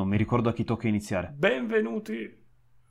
Non 0.00 0.08
mi 0.08 0.16
ricordo 0.16 0.48
a 0.48 0.54
chi 0.54 0.64
tocca 0.64 0.88
iniziare. 0.88 1.30
Benvenuti. 1.36 2.38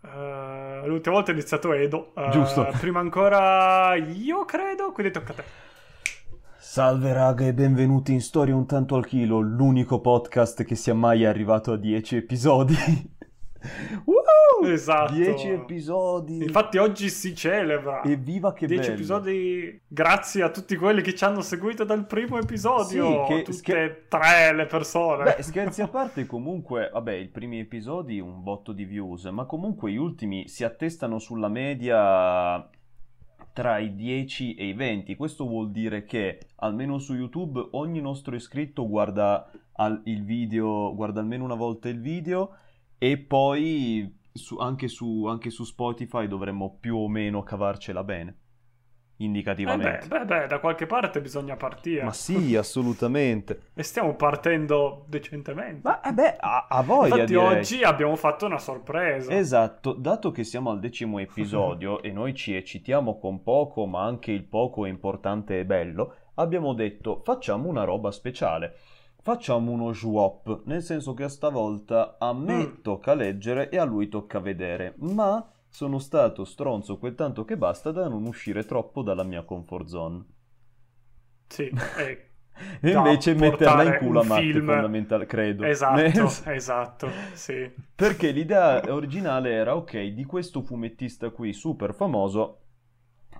Uh, 0.02 0.86
l'ultima 0.86 1.16
volta 1.16 1.32
è 1.32 1.34
iniziato 1.34 1.74
Edo. 1.74 2.12
Uh, 2.16 2.30
Giusto. 2.30 2.70
Prima 2.80 3.00
ancora 3.00 3.96
io 3.96 4.46
credo, 4.46 4.92
quindi 4.92 5.12
tocca 5.12 5.32
a 5.32 5.36
te. 5.38 5.44
Salve 6.60 7.12
raga 7.12 7.48
e 7.48 7.54
benvenuti 7.56 8.14
in 8.14 8.22
Storia 8.22 8.56
un 8.56 8.68
tanto 8.68 8.96
al 8.96 9.08
chilo, 9.08 9.40
l'unico 9.40 10.02
podcast 10.02 10.64
che 10.64 10.76
sia 10.76 10.94
mai 10.94 11.26
arrivato 11.26 11.72
a 11.72 11.78
10 11.78 12.18
episodi. 12.18 12.76
Woo! 14.06 14.18
Esatto. 14.64 15.14
10 15.14 15.48
episodi. 15.50 16.38
Infatti 16.44 16.78
oggi 16.78 17.10
si 17.10 17.36
celebra. 17.36 18.04
Evviva 18.04 18.54
che 18.54 18.68
10 18.68 18.82
bello. 18.82 18.94
episodi 18.94 19.82
grazie 19.88 20.44
a 20.44 20.50
tutti 20.52 20.76
quelli 20.76 21.02
che 21.02 21.14
ci 21.16 21.24
hanno 21.24 21.42
seguito 21.42 21.84
dal 21.84 22.06
primo 22.06 22.38
episodio. 22.38 23.26
Sì, 23.28 23.34
che- 23.34 23.38
Tutte 23.44 23.54
scher- 23.54 23.78
e 23.92 24.06
tre 24.08 24.54
le 24.56 24.66
persone. 24.66 25.36
Beh, 25.36 25.42
scherzi 25.44 25.82
a 25.82 25.88
parte, 25.88 26.26
comunque, 26.26 26.90
vabbè, 26.92 27.14
i 27.14 27.28
primi 27.28 27.60
episodi 27.60 28.20
un 28.20 28.44
botto 28.44 28.72
di 28.72 28.86
views, 28.86 29.26
ma 29.26 29.46
comunque 29.46 29.92
gli 29.92 29.98
ultimi 29.98 30.48
si 30.48 30.64
attestano 30.64 31.20
sulla 31.20 31.48
media 31.50 32.68
tra 33.54 33.78
i 33.80 33.96
10 33.96 34.54
e 34.56 34.68
i 34.68 34.74
20. 34.74 35.16
Questo 35.16 35.46
vuol 35.46 35.72
dire 35.72 36.06
che, 36.06 36.40
almeno 36.58 36.98
su 36.98 37.14
YouTube, 37.16 37.68
ogni 37.72 38.00
nostro 38.00 38.36
iscritto 38.36 38.88
guarda 38.88 39.50
al- 39.74 40.02
il 40.06 40.24
video, 40.24 40.94
guarda 40.96 41.20
almeno 41.20 41.44
una 41.44 41.56
volta 41.56 41.90
il 41.90 42.00
video 42.00 42.56
e 42.98 43.18
poi 43.18 44.18
su- 44.40 44.58
anche, 44.58 44.88
su, 44.88 45.26
anche 45.26 45.50
su 45.52 45.64
Spotify 45.64 46.28
dovremmo 46.28 46.78
più 46.80 46.98
o 46.98 47.08
meno 47.08 47.44
cavarcela 47.44 48.04
bene, 48.04 48.38
Eh 49.64 49.78
indicativamente. 49.78 49.78
beh, 49.78 50.08
beh, 50.08 50.26
beh, 50.26 50.48
da 50.48 50.60
qualche 50.60 50.86
parte 50.86 51.22
bisogna 51.22 51.56
partire. 51.56 52.04
Ma 52.04 52.14
sì, 52.14 52.56
assolutamente. 52.58 53.72
E 53.74 53.84
stiamo 53.84 54.16
partendo 54.16 55.06
decentemente. 55.08 55.82
Ma 55.82 56.02
eh 56.02 56.14
beh, 56.14 56.38
a, 56.40 56.68
a 56.70 56.82
voglia 56.84 57.24
Infatti 57.24 57.26
direi. 57.26 57.60
oggi 57.60 57.84
abbiamo 57.84 58.16
fatto 58.16 58.46
una 58.46 58.58
sorpresa. 58.60 59.32
Esatto, 59.32 59.94
dato 59.94 60.32
che 60.32 60.44
siamo 60.44 60.72
al 60.72 60.80
decimo 60.80 61.20
episodio 61.20 62.02
e 62.02 62.12
noi 62.12 62.34
ci 62.34 62.54
eccitiamo 62.56 63.18
con 63.20 63.44
poco, 63.44 63.86
ma 63.86 64.04
anche 64.04 64.32
il 64.32 64.44
poco 64.44 64.86
è 64.86 64.90
importante 64.90 65.60
e 65.60 65.66
bello, 65.66 66.16
abbiamo 66.36 66.74
detto 66.74 67.22
facciamo 67.24 67.68
una 67.70 67.84
roba 67.84 68.12
speciale. 68.12 68.76
Facciamo 69.30 69.70
uno 69.72 69.94
swap, 69.94 70.64
nel 70.66 70.82
senso 70.82 71.14
che 71.14 71.30
stavolta 71.30 72.18
a 72.18 72.34
me 72.34 72.66
Mm. 72.66 72.82
tocca 72.82 73.14
leggere 73.14 73.70
e 73.70 73.78
a 73.78 73.84
lui 73.84 74.10
tocca 74.10 74.40
vedere, 74.40 74.96
ma 75.02 75.48
sono 75.68 76.00
stato 76.00 76.44
stronzo 76.46 76.98
quel 76.98 77.14
tanto 77.14 77.46
che 77.46 77.56
basta 77.56 77.92
da 77.92 78.08
non 78.08 78.26
uscire 78.26 78.66
troppo 78.66 79.04
dalla 79.04 79.22
mia 79.24 79.44
comfort 79.44 79.86
zone. 79.86 80.26
Sì, 81.50 81.70
e 81.96 82.30
E 82.82 82.92
invece 82.92 83.34
metterla 83.34 83.84
in 83.84 83.96
culo 83.96 84.20
a 84.20 84.24
film- 84.24 84.66
fondamentale, 84.66 85.26
credo. 85.26 85.64
esatto, 85.70 86.42
esatto, 86.46 87.08
sì. 87.34 87.72
Perché 87.96 88.32
l'idea 88.32 88.82
originale 88.94 89.52
era, 89.52 89.76
ok, 89.76 90.06
di 90.08 90.24
questo 90.26 90.62
fumettista 90.62 91.30
qui 91.32 91.54
super 91.54 91.94
famoso 91.94 92.62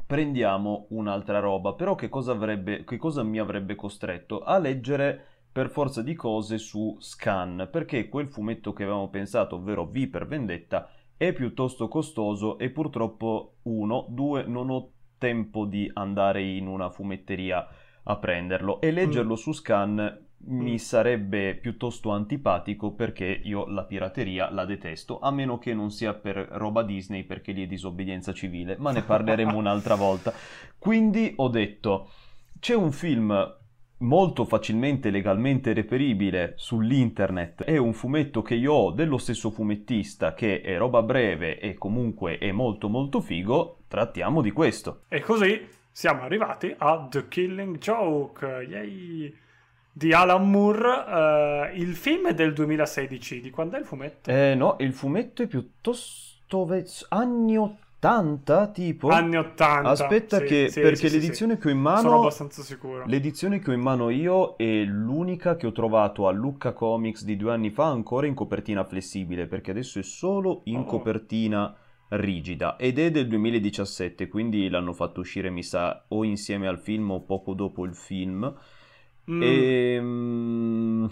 prendiamo 0.06 0.88
un'altra 0.90 1.40
roba, 1.40 1.74
però 1.74 1.96
che 1.96 2.10
cosa, 2.10 2.34
avrebbe, 2.34 2.84
che 2.84 2.98
cosa 2.98 3.24
mi 3.24 3.40
avrebbe 3.40 3.76
costretto? 3.76 4.42
A 4.42 4.58
leggere 4.58 5.39
per 5.52 5.70
forza 5.70 6.02
di 6.02 6.14
cose 6.14 6.58
su 6.58 6.96
Scan, 7.00 7.68
perché 7.72 8.08
quel 8.08 8.28
fumetto 8.28 8.74
che 8.74 8.84
avevamo 8.84 9.10
pensato, 9.10 9.56
ovvero 9.56 9.86
V 9.86 10.08
per 10.08 10.28
Vendetta, 10.28 10.90
è 11.18 11.34
piuttosto 11.34 11.88
costoso 11.88 12.58
e 12.58 12.70
purtroppo, 12.70 13.56
uno, 13.64 14.06
due, 14.10 14.44
non 14.46 14.70
ho 14.70 14.92
tempo 15.18 15.66
di 15.66 15.90
andare 15.94 16.42
in 16.42 16.68
una 16.68 16.90
fumetteria 16.90 17.68
a 18.04 18.16
prenderlo 18.18 18.80
e 18.80 18.92
leggerlo 18.92 19.36
su 19.36 19.52
Scan 19.52 20.28
mi 20.42 20.74
Mm. 20.74 20.76
sarebbe 20.76 21.56
piuttosto 21.56 22.12
antipatico 22.12 22.94
perché 22.94 23.26
io 23.44 23.68
la 23.68 23.84
pirateria 23.84 24.50
la 24.50 24.64
detesto, 24.64 25.20
a 25.20 25.32
meno 25.32 25.58
che 25.58 25.74
non 25.74 25.92
sia 25.92 26.14
per 26.14 26.38
roba 26.52 26.82
Disney 26.84 27.24
perché 27.24 27.52
lì 27.52 27.64
è 27.64 27.68
disobbedienza 27.68 28.32
civile, 28.32 28.78
ma 28.80 28.92
ne 28.92 29.04
parleremo 29.04 29.56
un'altra 29.58 29.96
volta. 29.96 30.34
Quindi 30.78 31.34
ho 31.36 31.50
detto, 31.50 32.10
c'è 32.58 32.74
un 32.74 32.94
film 32.94 33.58
molto 34.00 34.46
facilmente 34.46 35.10
legalmente 35.10 35.74
reperibile 35.74 36.54
sull'internet, 36.56 37.64
è 37.64 37.78
un 37.78 37.94
fumetto 37.94 38.42
che 38.42 38.56
io 38.56 38.74
ho 38.74 38.92
dello 38.92 39.18
stesso 39.18 39.50
fumettista 39.50 40.34
che 40.34 40.62
è 40.62 40.78
roba 40.78 41.02
breve 41.02 41.60
e 41.60 41.76
comunque 41.76 42.38
è 42.38 42.52
molto 42.52 42.90
molto 42.90 43.22
figo, 43.22 43.80
trattiamo 43.88 44.42
di 44.42 44.52
questo. 44.52 45.02
E 45.08 45.22
così 45.22 45.68
siamo 45.92 46.22
arrivati 46.22 46.74
a 46.78 47.08
The 47.10 47.28
Killing 47.28 47.78
Joke, 47.78 48.46
yay! 48.46 49.36
di 49.92 50.14
Alan 50.14 50.50
Moore. 50.50 51.72
eh, 51.74 51.78
il 51.80 51.96
film 51.96 52.28
è 52.28 52.34
del 52.34 52.54
2016. 52.54 53.42
Di 53.42 53.50
quando 53.50 53.76
è 53.76 53.80
il 53.80 53.86
fumetto? 53.86 54.30
Eh 54.32 54.56
no, 54.56 54.78
il 54.80 54.94
fumetto 54.94 55.44
è 55.44 55.48
piuttosto 55.48 56.68
anni 57.10 57.58
80 57.58 57.89
tipo? 58.72 59.10
Anni 59.10 59.38
80. 59.38 59.90
Aspetta 59.90 60.38
sì, 60.40 60.46
che 60.46 60.70
sì, 60.70 60.80
perché 60.80 61.10
sì, 61.10 61.16
l'edizione 61.16 61.58
che 61.58 61.68
ho 61.68 61.72
in 61.72 61.78
Sono 61.78 61.90
mano 61.96 62.20
abbastanza 62.22 62.62
sicuro. 62.64 63.06
L'edizione 63.06 63.60
che 63.60 63.72
ho 63.72 63.74
in 63.74 63.82
mano 63.82 64.10
io 64.10 64.56
è 64.56 64.84
l'unica 64.84 65.56
che 65.56 65.68
ho 65.68 65.72
trovato 65.72 66.28
a 66.28 66.32
Lucca 66.32 66.74
Comics 66.74 67.24
di 67.24 67.36
due 67.36 67.52
anni 67.52 67.70
fa 67.70 67.86
ancora 67.86 68.28
in 68.28 68.34
copertina 68.34 68.84
flessibile, 68.84 69.48
perché 69.48 69.72
adesso 69.72 70.00
è 70.00 70.04
solo 70.04 70.62
in 70.66 70.80
Oh. 70.80 70.86
copertina 70.86 71.76
rigida 72.12 72.76
ed 72.78 72.98
è 72.98 73.12
del 73.12 73.28
2017, 73.28 74.28
quindi 74.28 74.70
l'hanno 74.70 74.94
fatto 74.94 75.20
uscire 75.20 75.50
mi 75.50 75.62
sa 75.64 76.06
o 76.08 76.24
insieme 76.24 76.68
al 76.68 76.80
film 76.80 77.12
o 77.12 77.22
poco 77.22 77.54
dopo 77.54 77.86
il 77.86 77.96
film. 77.96 78.52
Mm, 79.30 79.42
Ehm, 79.44 81.10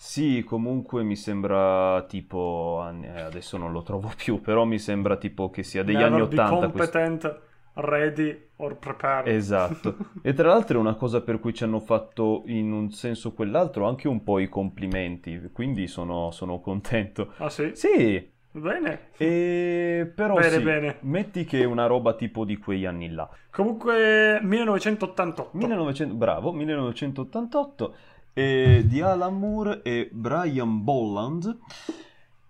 sì, 0.00 0.44
comunque 0.46 1.02
mi 1.02 1.16
sembra 1.16 2.04
tipo 2.08 2.88
eh, 3.02 3.20
adesso 3.20 3.56
non 3.56 3.72
lo 3.72 3.82
trovo 3.82 4.12
più, 4.16 4.40
però 4.40 4.64
mi 4.64 4.78
sembra 4.78 5.16
tipo 5.16 5.50
che 5.50 5.64
sia 5.64 5.82
degli 5.82 5.96
never 5.96 6.12
anni 6.12 6.18
be 6.28 6.40
80 6.40 6.70
questo. 6.70 6.98
competent, 6.98 7.40
ready 7.74 8.48
or 8.56 8.78
prepared. 8.78 9.26
Esatto. 9.26 9.96
E 10.22 10.32
tra 10.34 10.48
l'altro 10.48 10.78
è 10.78 10.80
una 10.80 10.94
cosa 10.94 11.20
per 11.20 11.40
cui 11.40 11.52
ci 11.52 11.64
hanno 11.64 11.80
fatto 11.80 12.44
in 12.46 12.70
un 12.72 12.90
senso 12.92 13.28
o 13.28 13.32
quell'altro 13.32 13.86
anche 13.88 14.06
un 14.06 14.22
po' 14.22 14.38
i 14.38 14.48
complimenti, 14.48 15.50
quindi 15.52 15.88
sono, 15.88 16.30
sono 16.30 16.60
contento. 16.60 17.32
Ah 17.38 17.48
sì? 17.50 17.70
Sì, 17.74 18.30
Bene. 18.50 19.10
e 19.16 20.10
però 20.14 20.34
Bene, 20.34 20.48
sì, 20.50 20.62
bene. 20.62 20.96
metti 21.02 21.44
che 21.44 21.60
è 21.60 21.64
una 21.64 21.86
roba 21.86 22.14
tipo 22.14 22.44
di 22.44 22.56
quegli 22.56 22.84
anni 22.86 23.10
là. 23.10 23.28
Comunque 23.50 24.40
1988. 24.42 25.56
1900, 25.56 26.14
bravo, 26.14 26.52
1988, 26.52 27.94
eh, 28.38 28.84
di 28.86 29.00
Alan 29.00 29.36
Moore 29.36 29.82
e 29.82 30.08
Brian 30.12 30.84
Bolland. 30.84 31.58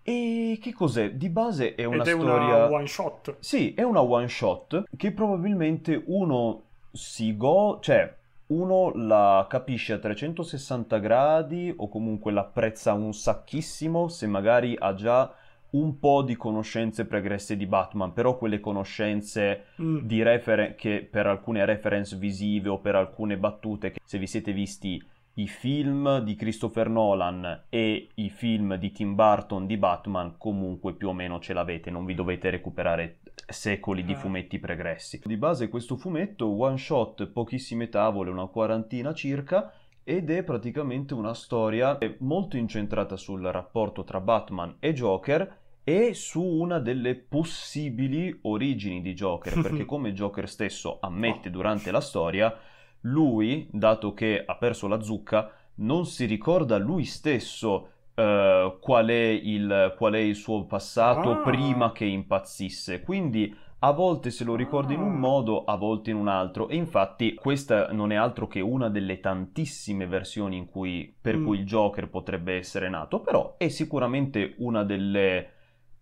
E 0.03 0.59
che 0.61 0.73
cos'è? 0.75 1.13
Di 1.13 1.31
base 1.31 1.75
è 1.75 1.85
una 1.85 2.03
Ed 2.03 2.09
è 2.09 2.11
storia... 2.11 2.67
una 2.67 2.71
one 2.71 2.87
shot. 2.87 3.37
Sì, 3.39 3.73
è 3.73 3.83
una 3.83 4.03
one 4.03 4.29
shot 4.29 4.85
che 4.97 5.13
probabilmente 5.13 6.03
uno 6.07 6.63
si 6.93 7.35
go... 7.39 7.79
cioè 7.81 8.15
uno 8.49 8.93
la 8.95 9.47
capisce 9.49 9.95
a 9.95 9.99
360 9.99 10.99
gradi 10.99 11.73
o 11.75 11.89
comunque 11.89 12.33
l'apprezza 12.33 12.93
un 12.95 13.13
sacchissimo 13.15 14.09
se 14.09 14.27
magari 14.27 14.75
ha 14.79 14.95
già 14.95 15.35
un 15.71 15.99
po' 15.99 16.23
di 16.23 16.35
conoscenze 16.37 17.05
pregresse 17.05 17.55
di 17.57 17.67
Batman, 17.67 18.13
però 18.15 18.37
quelle 18.39 18.61
conoscenze 18.61 19.65
Mm. 19.81 19.99
di 20.01 20.23
referen- 20.23 20.75
che 20.77 21.07
per 21.11 21.27
alcune 21.27 21.65
reference 21.67 22.17
visive 22.17 22.69
o 22.71 22.79
per 22.79 22.95
alcune 22.95 23.37
battute 23.39 23.91
che 23.91 24.01
se 24.05 24.19
vi 24.19 24.27
siete 24.27 24.53
visti 24.53 25.03
i 25.39 25.47
film 25.47 26.19
di 26.21 26.35
Christopher 26.35 26.89
Nolan 26.89 27.67
e 27.69 28.09
i 28.15 28.29
film 28.29 28.75
di 28.75 28.91
Tim 28.91 29.15
Burton 29.15 29.67
di 29.67 29.77
Batman 29.77 30.35
comunque 30.37 30.95
più 30.95 31.09
o 31.09 31.13
meno 31.13 31.39
ce 31.39 31.53
l'avete, 31.53 31.91
non 31.91 32.05
vi 32.05 32.15
dovete 32.15 32.51
recuperare 32.51 33.21
secoli 33.47 34.05
di 34.05 34.15
Ah. 34.15 34.17
fumetti 34.17 34.59
pregressi. 34.59 35.21
Di 35.25 35.37
base 35.37 35.69
questo 35.69 35.97
fumetto, 35.97 36.47
one 36.49 36.77
shot, 36.77 37.29
pochissime 37.29 37.89
tavole, 37.89 38.31
una 38.31 38.47
quarantina 38.47 39.15
circa, 39.15 39.73
ed 40.03 40.29
è 40.31 40.43
praticamente 40.43 41.15
una 41.15 41.35
storia 41.35 41.97
molto 42.19 42.57
incentrata 42.57 43.17
sul 43.17 43.43
rapporto 43.43 44.03
tra 44.03 44.21
Batman 44.21 44.77
e 44.81 44.93
Joker 44.93 45.57
e 45.85 46.15
su 46.15 46.43
una 46.43 46.81
delle 46.81 47.15
possibili 47.15 48.37
origini 48.43 49.01
di 49.03 49.15
Joker, 49.15 49.53
perché 49.63 49.85
come 49.85 50.13
Joker 50.13 50.49
stesso 50.49 50.99
ammette 51.01 51.49
durante 51.51 51.91
la 51.93 52.01
storia, 52.01 52.59
lui, 53.03 53.69
dato 53.71 54.13
che 54.15 54.43
ha 54.45 54.57
perso 54.57 54.87
la 54.89 55.01
zucca, 55.03 55.51
non 55.77 56.07
si 56.07 56.25
ricorda 56.25 56.77
lui 56.79 57.05
stesso 57.05 57.91
eh, 58.15 58.77
qual, 58.81 59.07
è 59.09 59.13
il, 59.43 59.95
qual 59.97 60.15
è 60.15 60.19
il 60.19 60.35
suo 60.35 60.65
passato 60.65 61.31
Ah. 61.31 61.37
prima 61.37 61.93
che 61.93 62.05
impazzisse. 62.05 63.01
Quindi 63.03 63.55
a 63.81 63.93
volte 63.93 64.31
se 64.31 64.43
lo 64.43 64.57
ricorda 64.57 64.93
in 64.93 65.01
un 65.01 65.13
Ah. 65.13 65.19
modo, 65.19 65.63
a 65.65 65.77
volte 65.77 66.11
in 66.11 66.17
un 66.17 66.27
altro. 66.27 66.69
E 66.69 66.75
infatti 66.75 67.35
questa 67.35 67.93
non 67.93 68.11
è 68.11 68.17
altro 68.17 68.49
che 68.49 68.61
una 68.61 68.89
delle 68.89 69.21
tantissime 69.21 70.07
versioni 70.09 70.57
in 70.57 70.67
cui, 70.67 71.15
per 71.21 71.37
Mm. 71.37 71.45
cui 71.45 71.59
il 71.61 71.65
Joker 71.65 72.09
potrebbe 72.11 72.55
essere 72.57 72.89
nato, 72.89 73.21
però 73.21 73.55
è 73.57 73.69
sicuramente 73.69 74.55
una 74.59 74.83
delle 74.83 75.51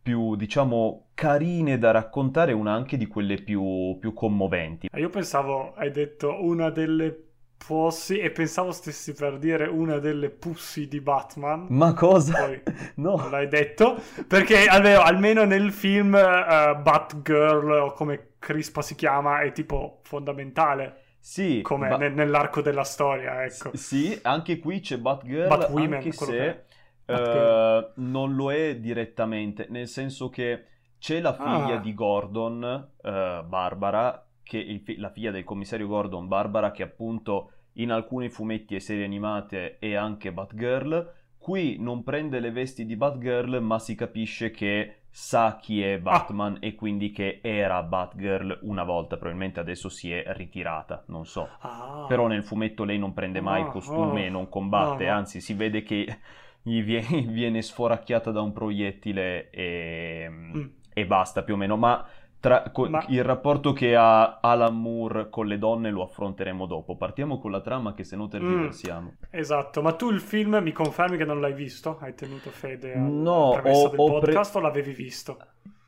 più, 0.07 0.37
diciamo, 0.37 1.09
carine 1.15 1.79
da 1.79 1.91
raccontare, 1.91 2.53
una 2.53 2.73
anche 2.73 2.97
di 2.97 3.09
quelle 3.09 3.43
più, 3.43 3.99
più 3.99 4.13
commoventi. 4.13 4.87
Ah, 4.89 5.01
Io 5.01 5.09
pensavo, 5.09 5.75
hai 5.75 5.91
detto, 5.91 6.45
una 6.45 6.71
delle 6.71 7.25
Pussy 7.59 8.19
e 8.19 8.31
pensavo 8.31 8.71
stessi 8.71 9.15
per 9.15 9.39
dire 9.39 9.67
una 9.67 9.99
delle 9.99 10.31
pussy 10.31 10.87
di 10.87 11.01
Batman. 11.01 11.67
Ma 11.71 11.93
cosa? 11.95 12.39
Poi 12.39 12.63
no. 13.03 13.17
non 13.17 13.31
l'hai 13.31 13.49
detto. 13.49 14.01
Perché 14.29 14.67
almeno, 14.67 15.01
almeno 15.01 15.45
nel 15.45 15.73
film 15.73 16.13
uh, 16.13 16.81
Batgirl, 16.81 17.71
o 17.71 17.93
come 17.93 18.35
Crispa 18.39 18.83
si 18.83 18.95
chiama, 18.95 19.41
è 19.41 19.51
tipo 19.51 20.03
fondamentale. 20.05 21.01
Sì. 21.19 21.63
Come 21.63 21.89
ba- 21.89 21.97
ne- 21.97 22.11
nell'arco 22.11 22.61
della 22.61 22.85
storia, 22.85 23.43
ecco. 23.43 23.73
Sì, 23.75 24.17
anche 24.23 24.61
qui 24.61 24.79
c'è 24.79 24.99
Batgirl, 24.99 25.49
Batwomen, 25.49 25.95
anche 25.95 26.13
se 26.13 26.66
eh, 27.07 27.91
non 27.95 28.35
lo 28.35 28.53
è 28.53 28.77
direttamente, 28.77 29.67
nel 29.71 29.89
senso 29.89 30.29
che 30.29 30.65
c'è 30.99 31.21
la 31.21 31.35
figlia 31.35 31.77
Ah. 31.77 31.81
di 31.81 31.95
Gordon, 31.95 32.65
eh, 33.03 33.43
Barbara, 33.47 34.27
fi- 34.43 34.97
la 34.99 35.11
figlia 35.11 35.31
del 35.31 35.45
commissario 35.45 35.87
Gordon, 35.87 36.27
Barbara, 36.29 36.71
che 36.71 36.83
appunto 36.83 37.51
in 37.75 37.91
alcuni 37.93 38.29
fumetti 38.29 38.75
e 38.75 38.81
serie 38.81 39.05
animate 39.05 39.79
è 39.79 39.95
anche 39.95 40.33
Batgirl. 40.33 41.13
Qui 41.39 41.77
non 41.79 42.03
prende 42.03 42.41
le 42.41 42.51
vesti 42.51 42.87
di 42.87 42.97
Batgirl, 42.97 43.61
ma 43.61 43.79
si 43.79 43.95
capisce 43.95 44.51
che 44.51 45.03
sa 45.11 45.57
chi 45.61 45.83
Ah. 45.83 45.89
è 45.93 45.99
Batman 45.99 46.57
e 46.61 46.75
quindi 46.75 47.11
che 47.11 47.41
era 47.43 47.83
Batgirl 47.83 48.61
una 48.63 48.83
volta, 48.85 49.17
probabilmente 49.17 49.61
adesso 49.61 49.89
si 49.89 50.11
è 50.13 50.25
ritirata, 50.35 51.05
non 51.09 51.25
so. 51.27 51.49
Ah. 51.61 52.07
Però 52.09 52.27
nel 52.27 52.43
fumetto 52.43 52.85
lei 52.85 52.99
non 52.99 53.13
prende 53.15 53.41
mai 53.41 53.61
il 53.61 53.69
Ah, 53.69 53.71
costume 53.71 54.23
oh. 54.23 54.25
e 54.25 54.29
non 54.31 54.49
combatte, 54.49 55.05
No, 55.05 55.11
no. 55.13 55.17
anzi 55.19 55.41
si 55.41 55.55
vede 55.55 55.83
che 55.83 56.19
gli 56.67 56.83
vie- 56.83 57.01
viene 57.31 57.63
sforacchiata 57.63 58.33
da 58.33 58.41
un 58.41 58.53
proiettile 58.53 59.51
e, 59.51 60.27
Mm. 60.29 60.65
e 60.93 61.07
basta 61.07 61.43
più 61.45 61.55
o 61.55 61.57
meno. 61.57 61.77
Ma, 61.77 62.05
tra- 62.41 62.71
co- 62.71 62.89
Ma- 62.89 63.05
il 63.09 63.23
rapporto 63.23 63.73
che 63.73 63.95
ha 63.95 64.41
Alan 64.41 64.77
Moore 64.81 65.29
con 65.31 65.47
le 65.47 65.59
donne 65.59 65.91
lo 65.91 66.03
affronteremo 66.03 66.67
dopo. 66.67 66.97
Partiamo 66.97 67.39
con 67.39 67.51
la 67.53 67.61
trama 67.61 67.95
che 67.95 68.03
se 68.03 68.17
no 68.17 68.27
tergiversiamo. 68.27 69.15
Esatto, 69.31 69.81
ma 69.81 69.93
tu 69.93 70.11
il 70.11 70.21
film 70.21 70.59
mi 70.61 70.73
confermi 70.73 71.17
che 71.17 71.25
non 71.25 71.41
l'hai 71.41 71.55
visto? 71.55 71.99
Hai 72.01 72.15
tenuto 72.15 72.51
fede 72.51 72.95
alla 72.95 73.07
No, 73.07 73.33
ho- 73.33 73.61
del 73.61 73.73
ho 73.75 73.89
pre- 73.91 73.97
podcast 74.33 74.57
o 74.57 74.61
l'avevi 74.61 74.93
visto? 74.93 75.39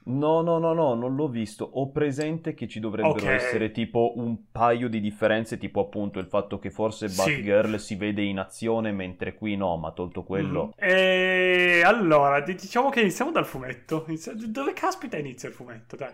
No, 0.09 0.41
no, 0.41 0.59
no, 0.59 0.73
no, 0.73 0.95
non 0.95 1.15
l'ho 1.15 1.29
visto. 1.29 1.69
Ho 1.75 1.91
presente 1.91 2.55
che 2.55 2.67
ci 2.67 2.81
dovrebbero 2.81 3.15
Ok. 3.15 3.25
essere 3.27 3.71
tipo 3.73 4.13
un 4.17 4.51
paio 4.51 4.89
di 4.89 5.01
differenze, 5.01 5.59
tipo 5.59 5.81
appunto 5.81 6.19
il 6.19 6.27
fatto 6.27 6.59
che 6.59 6.71
forse 6.71 7.09
Sì. 7.09 7.17
Batgirl 7.17 7.79
si 7.79 7.95
vede 7.97 8.23
in 8.23 8.39
azione 8.39 8.91
mentre 8.93 9.35
qui 9.35 9.55
no, 9.57 9.77
ma 9.77 9.93
tolto 9.93 10.25
quello. 10.25 10.65
Mhm. 10.67 10.73
E 10.77 11.83
allora, 11.85 12.41
di- 12.41 12.55
diciamo 12.55 12.89
che 12.89 13.01
iniziamo 13.01 13.31
dal 13.31 13.45
fumetto. 13.45 14.07
Dove 14.49 14.73
caspita 14.73 15.17
inizia 15.19 15.49
il 15.49 15.55
fumetto? 15.55 15.97
Dai. 15.97 16.13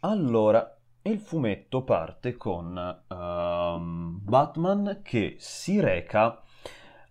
Allora, 0.00 0.76
il 1.02 1.18
fumetto 1.18 1.82
parte 1.82 2.36
con 2.36 3.02
ehm, 3.08 4.18
Batman 4.22 5.00
che 5.02 5.36
si 5.38 5.78
reca 5.80 6.40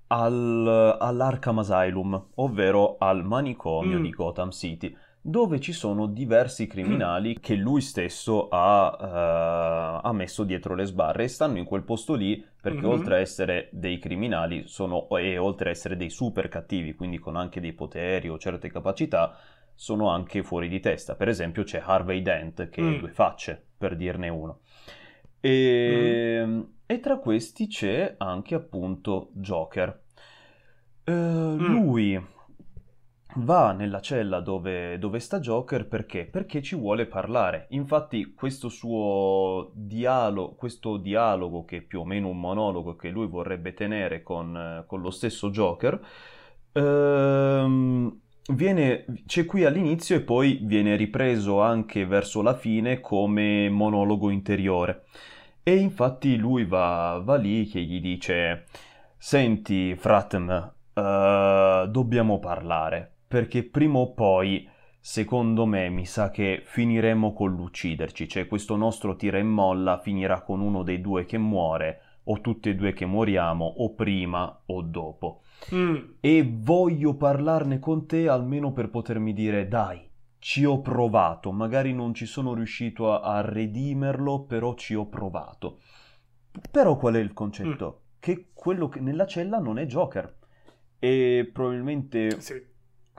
al, 0.07 0.97
all'Arkham 1.00 1.59
Asylum, 1.59 2.29
ovvero 2.35 2.95
al 2.97 3.23
manicomio 3.23 4.00
Mm. 4.00 4.01
di 4.03 4.09
Gotham 4.09 4.50
City, 4.50 4.95
dove 5.21 5.60
ci 5.60 5.74
sono 5.74 6.07
diversi 6.07 6.66
criminali 6.68 7.39
che 7.39 7.56
lui 7.56 7.81
stesso 7.81 8.48
ha, 8.50 8.98
eh, 10.01 10.07
ha 10.07 10.13
messo 10.13 10.44
dietro 10.44 10.75
le 10.75 10.86
sbarre 10.86 11.24
e 11.25 11.27
stanno 11.27 11.57
in 11.57 11.66
quel 11.66 11.83
posto 11.83 12.16
lì 12.16 12.44
perché 12.62 12.86
Mhm. 12.86 12.92
oltre 12.92 13.16
a 13.16 13.19
essere 13.19 13.69
dei 13.71 14.00
criminali 14.00 14.68
sono, 14.68 15.07
e 15.18 15.38
oltre 15.38 15.69
a 15.69 15.71
essere 15.71 15.95
dei 15.98 16.10
super 16.10 16.48
cattivi, 16.50 16.94
quindi 16.95 17.19
con 17.19 17.36
anche 17.36 17.60
dei 17.62 17.74
poteri 17.74 18.30
o 18.30 18.38
certe 18.38 18.69
capacità, 18.71 19.38
sono 19.75 20.10
anche 20.10 20.44
fuori 20.44 20.68
di 20.68 20.80
testa. 20.80 21.16
Per 21.16 21.27
esempio 21.30 21.63
c'è 21.63 21.81
Harvey 21.83 22.22
Dent 22.22 22.69
che 22.69 22.81
Mm. 22.81 22.95
è 22.95 23.00
due 23.00 23.12
facce, 23.12 23.62
per 23.77 23.95
dirne 23.95 24.30
uno. 24.30 24.60
E, 25.42 26.65
e 26.86 27.00
tra 27.00 27.18
questi 27.18 27.68
c'è 27.68 28.15
anche 28.18 28.56
appunto 28.56 29.30
Joker. 29.33 30.01
Eh, 31.06 31.12
Lui 31.12 32.19
va 33.35 33.71
nella 33.73 33.99
cella 34.01 34.39
dove, 34.39 34.97
dove 34.97 35.19
sta 35.19 35.39
Joker 35.39 35.87
perché? 35.87 36.25
Perché 36.25 36.61
ci 36.61 36.75
vuole 36.75 37.05
parlare. 37.05 37.67
Infatti 37.69 38.33
questo 38.33 38.69
suo 38.69 39.71
dialogo, 39.73 40.55
questo 40.55 40.97
dialogo 40.97 41.63
che 41.65 41.77
è 41.77 41.81
più 41.81 42.01
o 42.01 42.05
meno 42.05 42.29
un 42.29 42.39
monologo 42.39 42.95
che 42.95 43.09
lui 43.09 43.27
vorrebbe 43.27 43.73
tenere 43.73 44.23
con, 44.23 44.83
con 44.87 45.01
lo 45.01 45.11
stesso 45.11 45.49
Joker, 45.51 45.99
ehm, 46.71 48.19
viene, 48.53 49.05
c'è 49.25 49.45
qui 49.45 49.63
all'inizio 49.65 50.15
e 50.15 50.21
poi 50.21 50.59
viene 50.63 50.95
ripreso 50.95 51.61
anche 51.61 52.05
verso 52.05 52.41
la 52.41 52.55
fine 52.55 52.99
come 52.99 53.69
monologo 53.69 54.29
interiore. 54.29 55.05
E 55.63 55.75
infatti 55.75 56.35
lui 56.37 56.65
va, 56.65 57.21
va 57.23 57.35
lì 57.35 57.67
che 57.67 57.81
gli 57.81 58.01
dice: 58.01 58.65
Senti, 59.17 59.95
Fratem, 59.95 60.73
eh, 60.93 61.87
dobbiamo 61.89 62.39
parlare, 62.39 63.19
perché 63.29 63.63
prima 63.63 63.99
o 63.99 64.11
poi, 64.13 64.67
secondo 64.99 65.67
me, 65.67 65.87
mi 65.89 66.07
sa 66.07 66.31
che 66.31 66.63
finiremo 66.65 67.31
con 67.31 67.55
l'ucciderci, 67.55 68.27
cioè 68.27 68.47
questo 68.47 68.75
nostro 68.75 69.15
tira 69.15 69.37
e 69.37 69.43
molla 69.43 69.99
finirà 69.99 70.41
con 70.41 70.61
uno 70.61 70.81
dei 70.81 70.99
due 70.99 71.25
che 71.25 71.37
muore, 71.37 72.01
o 72.23 72.41
tutti 72.41 72.69
e 72.69 72.75
due 72.75 72.91
che 72.91 73.05
moriamo, 73.05 73.63
o 73.65 73.93
prima 73.93 74.61
o 74.65 74.81
dopo. 74.81 75.41
Mm. 75.75 75.95
E 76.19 76.51
voglio 76.51 77.17
parlarne 77.17 77.77
con 77.77 78.07
te 78.07 78.27
almeno 78.27 78.73
per 78.73 78.89
potermi 78.89 79.31
dire, 79.31 79.67
dai, 79.67 80.09
ci 80.39 80.65
ho 80.65 80.81
provato, 80.81 81.51
magari 81.51 81.93
non 81.93 82.15
ci 82.15 82.25
sono 82.25 82.55
riuscito 82.55 83.13
a, 83.13 83.19
a 83.21 83.41
redimerlo, 83.41 84.41
però 84.41 84.73
ci 84.73 84.95
ho 84.95 85.05
provato. 85.05 85.81
Però 86.71 86.97
qual 86.97 87.13
è 87.13 87.19
il 87.19 87.33
concetto? 87.33 88.01
Che 88.19 88.47
quello 88.53 88.89
che 88.89 88.99
nella 88.99 89.27
cella 89.27 89.59
non 89.59 89.77
è 89.77 89.85
Joker. 89.85 90.35
E 90.97 91.47
probabilmente 91.53 92.41
Sì. 92.41 92.69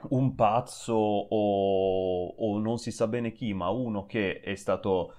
Un 0.09 0.35
pazzo 0.35 0.93
o, 0.93 2.27
o 2.27 2.59
non 2.59 2.77
si 2.77 2.91
sa 2.91 3.07
bene 3.07 3.31
chi, 3.31 3.53
ma 3.53 3.69
uno 3.69 4.05
che 4.05 4.39
è 4.41 4.55
stato 4.55 5.13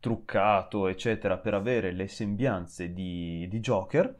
truccato, 0.00 0.86
eccetera, 0.88 1.38
per 1.38 1.54
avere 1.54 1.92
le 1.92 2.06
sembianze 2.08 2.92
di, 2.92 3.46
di 3.48 3.60
Joker, 3.60 4.14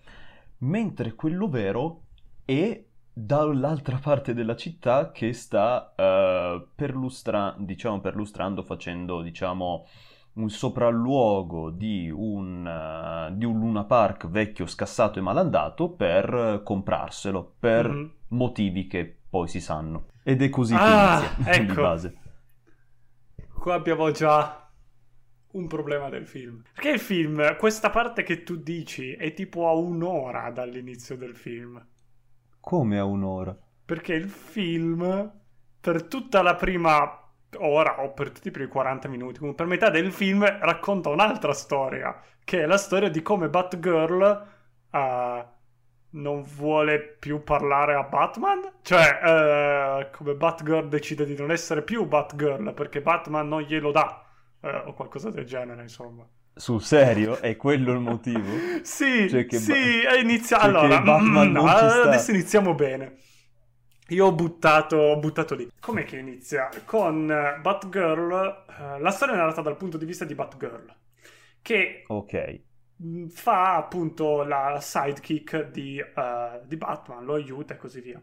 mentre 0.58 1.14
quello 1.14 1.48
vero 1.48 2.02
è 2.44 2.82
dall'altra 3.12 3.98
parte 3.98 4.34
della 4.34 4.56
città 4.56 5.10
che 5.12 5.32
sta 5.32 5.94
eh, 5.96 6.66
perlustra- 6.74 7.54
diciamo, 7.58 8.00
perlustrando, 8.00 8.62
facendo, 8.62 9.22
diciamo, 9.22 9.86
un 10.34 10.50
sopralluogo 10.50 11.70
di 11.70 12.10
un, 12.10 12.66
eh, 12.66 13.34
di 13.36 13.44
un 13.44 13.58
Luna 13.58 13.84
Park 13.84 14.28
vecchio, 14.28 14.66
scassato 14.66 15.18
e 15.18 15.22
malandato 15.22 15.90
per 15.90 16.34
eh, 16.34 16.62
comprarselo, 16.62 17.54
per 17.58 17.88
Mhm. 17.88 18.10
motivi 18.28 18.86
che 18.86 19.20
poi 19.36 19.48
si 19.48 19.60
sanno. 19.60 20.06
Ed 20.22 20.42
è 20.42 20.48
così 20.50 20.74
Ah, 20.74 20.78
che 20.78 20.92
inizia, 20.92 21.36
di 21.66 21.72
ecco. 21.72 21.82
base. 21.82 22.16
Qua 23.58 23.74
abbiamo 23.74 24.10
già 24.12 24.70
un 25.52 25.66
problema 25.66 26.08
del 26.08 26.26
film. 26.26 26.62
Perché 26.72 26.90
il 26.90 27.00
film, 27.00 27.56
questa 27.56 27.90
parte 27.90 28.22
che 28.22 28.42
tu 28.42 28.56
dici, 28.56 29.12
è 29.12 29.32
tipo 29.34 29.68
a 29.68 29.72
un'ora 29.74 30.50
dall'inizio 30.50 31.16
del 31.16 31.34
film. 31.36 31.84
Come 32.60 32.98
a 32.98 33.04
un'ora? 33.04 33.56
Perché 33.84 34.14
il 34.14 34.28
film, 34.28 35.32
per 35.80 36.02
tutta 36.04 36.42
la 36.42 36.54
prima 36.56 37.22
ora 37.58 38.02
o 38.02 38.12
per 38.12 38.30
tutti 38.32 38.48
i 38.48 38.50
primi 38.50 38.68
40 38.68 39.08
minuti, 39.08 39.38
comunque 39.38 39.64
per 39.64 39.72
metà 39.72 39.90
del 39.90 40.12
film, 40.12 40.44
racconta 40.44 41.08
un'altra 41.10 41.52
storia, 41.54 42.20
che 42.44 42.62
è 42.62 42.66
la 42.66 42.76
storia 42.76 43.08
di 43.08 43.22
come 43.22 43.48
Batgirl 43.48 44.46
eh, 44.90 45.46
non 46.10 46.42
vuole 46.42 47.00
più 47.00 47.42
parlare 47.42 47.94
a 47.94 48.02
Batman. 48.04 48.60
Cioè, 48.82 49.20
eh, 49.24 50.10
come 50.10 50.34
Batgirl 50.34 50.88
decide 50.88 51.24
di 51.24 51.36
non 51.36 51.50
essere 51.50 51.82
più 51.82 52.06
Batgirl 52.06 52.72
perché 52.74 53.00
Batman 53.02 53.48
non 53.48 53.62
glielo 53.62 53.90
dà. 53.92 54.22
eh, 54.60 54.68
o 54.86 54.94
qualcosa 54.94 55.30
del 55.30 55.44
genere, 55.44 55.82
insomma. 55.82 56.26
Sul 56.54 56.82
serio? 56.82 57.38
È 57.40 57.54
quello 57.56 57.92
il 57.92 58.00
motivo? 58.00 58.64
Sì, 58.82 59.28
Cioè 59.28 59.46
che 59.46 59.58
sì, 59.58 59.72
Ba- 60.04 60.14
inizia... 60.20 60.58
cioè 60.58 60.66
allora, 60.68 61.00
Batman 61.00 61.50
mm, 61.50 61.56
adesso 61.56 62.30
iniziamo 62.30 62.74
bene. 62.74 63.16
Io 64.08 64.26
ho 64.26 64.32
buttato, 64.32 64.96
ho 64.96 65.18
buttato 65.18 65.54
lì. 65.54 65.68
Com'è 65.80 66.04
che 66.04 66.18
inizia? 66.18 66.68
Con 66.84 67.30
eh, 67.30 67.58
Batgirl, 67.60 68.64
eh, 68.68 69.00
la 69.00 69.10
storia 69.10 69.34
è 69.34 69.36
narrata 69.38 69.60
dal 69.62 69.76
punto 69.76 69.96
di 69.98 70.04
vista 70.04 70.24
di 70.24 70.34
Batgirl, 70.34 70.94
che 71.62 72.04
Ok. 72.08 72.34
Mh, 72.96 73.26
fa 73.28 73.76
appunto 73.76 74.42
la 74.44 74.78
sidekick 74.80 75.70
di, 75.70 75.98
eh, 75.98 76.60
di 76.64 76.76
Batman, 76.76 77.24
lo 77.24 77.34
aiuta 77.34 77.74
e 77.74 77.76
così 77.76 78.00
via. 78.00 78.20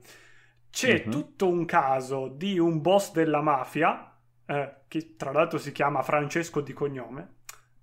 C'è 0.69 1.03
Mhm. 1.05 1.11
tutto 1.11 1.47
un 1.47 1.65
caso 1.65 2.27
di 2.29 2.57
un 2.59 2.81
boss 2.81 3.11
della 3.11 3.41
mafia, 3.41 4.11
eh, 4.45 4.75
che 4.87 5.15
tra 5.15 5.31
l'altro 5.31 5.59
si 5.59 5.71
chiama 5.71 6.01
Francesco 6.01 6.61
di 6.61 6.73
cognome, 6.73 7.35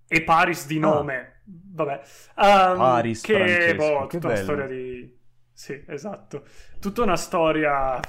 e 0.09 0.23
Paris 0.25 0.66
di 0.66 0.78
Ah. 0.80 0.80
nome. 0.80 1.42
Vabbè. 1.44 2.00
Ehm, 2.37 2.76
Paris 2.76 3.20
che 3.20 3.35
Francesco, 3.35 3.76
boh, 3.76 4.06
che 4.06 4.18
tutta 4.18 4.26
una 4.28 4.37
bello. 4.37 4.42
storia 4.42 4.66
di... 4.66 5.18
Sì, 5.52 5.85
esatto. 5.88 6.44
Tutta 6.80 7.02
una 7.02 7.16
storia 7.16 8.00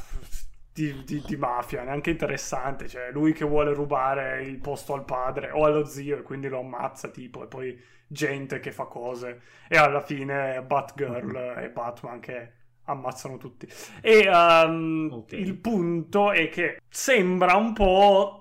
di, 0.74 1.04
di, 1.04 1.22
di, 1.26 1.36
mafia, 1.36 1.84
neanche 1.84 2.10
interessante. 2.10 2.88
Cioè, 2.88 3.12
lui 3.12 3.34
che 3.34 3.46
vuole 3.46 3.74
rubare 3.74 4.44
il 4.44 4.58
posto 4.58 4.94
al 4.94 5.06
padre 5.06 5.52
o 5.52 5.66
allo 5.66 5.86
zio 5.86 6.20
e 6.20 6.22
quindi 6.22 6.48
lo 6.48 6.60
ammazza, 6.60 7.10
tipo, 7.10 7.44
e 7.44 7.48
poi 7.48 7.80
gente 8.08 8.60
che 8.60 8.72
fa 8.72 8.86
cose. 8.86 9.42
E 9.68 9.78
alla 9.78 10.02
fine 10.02 10.62
Batgirl 10.62 11.58
e 11.58 11.70
Batman 11.70 12.20
che 12.20 12.52
ammazzano 12.86 13.38
tutti. 13.38 13.68
E 14.02 14.28
um, 14.28 15.10
okay. 15.12 15.40
il 15.40 15.56
punto 15.56 16.32
è 16.32 16.50
che 16.50 16.82
sembra 16.90 17.56
un 17.56 17.74
po' 17.74 18.41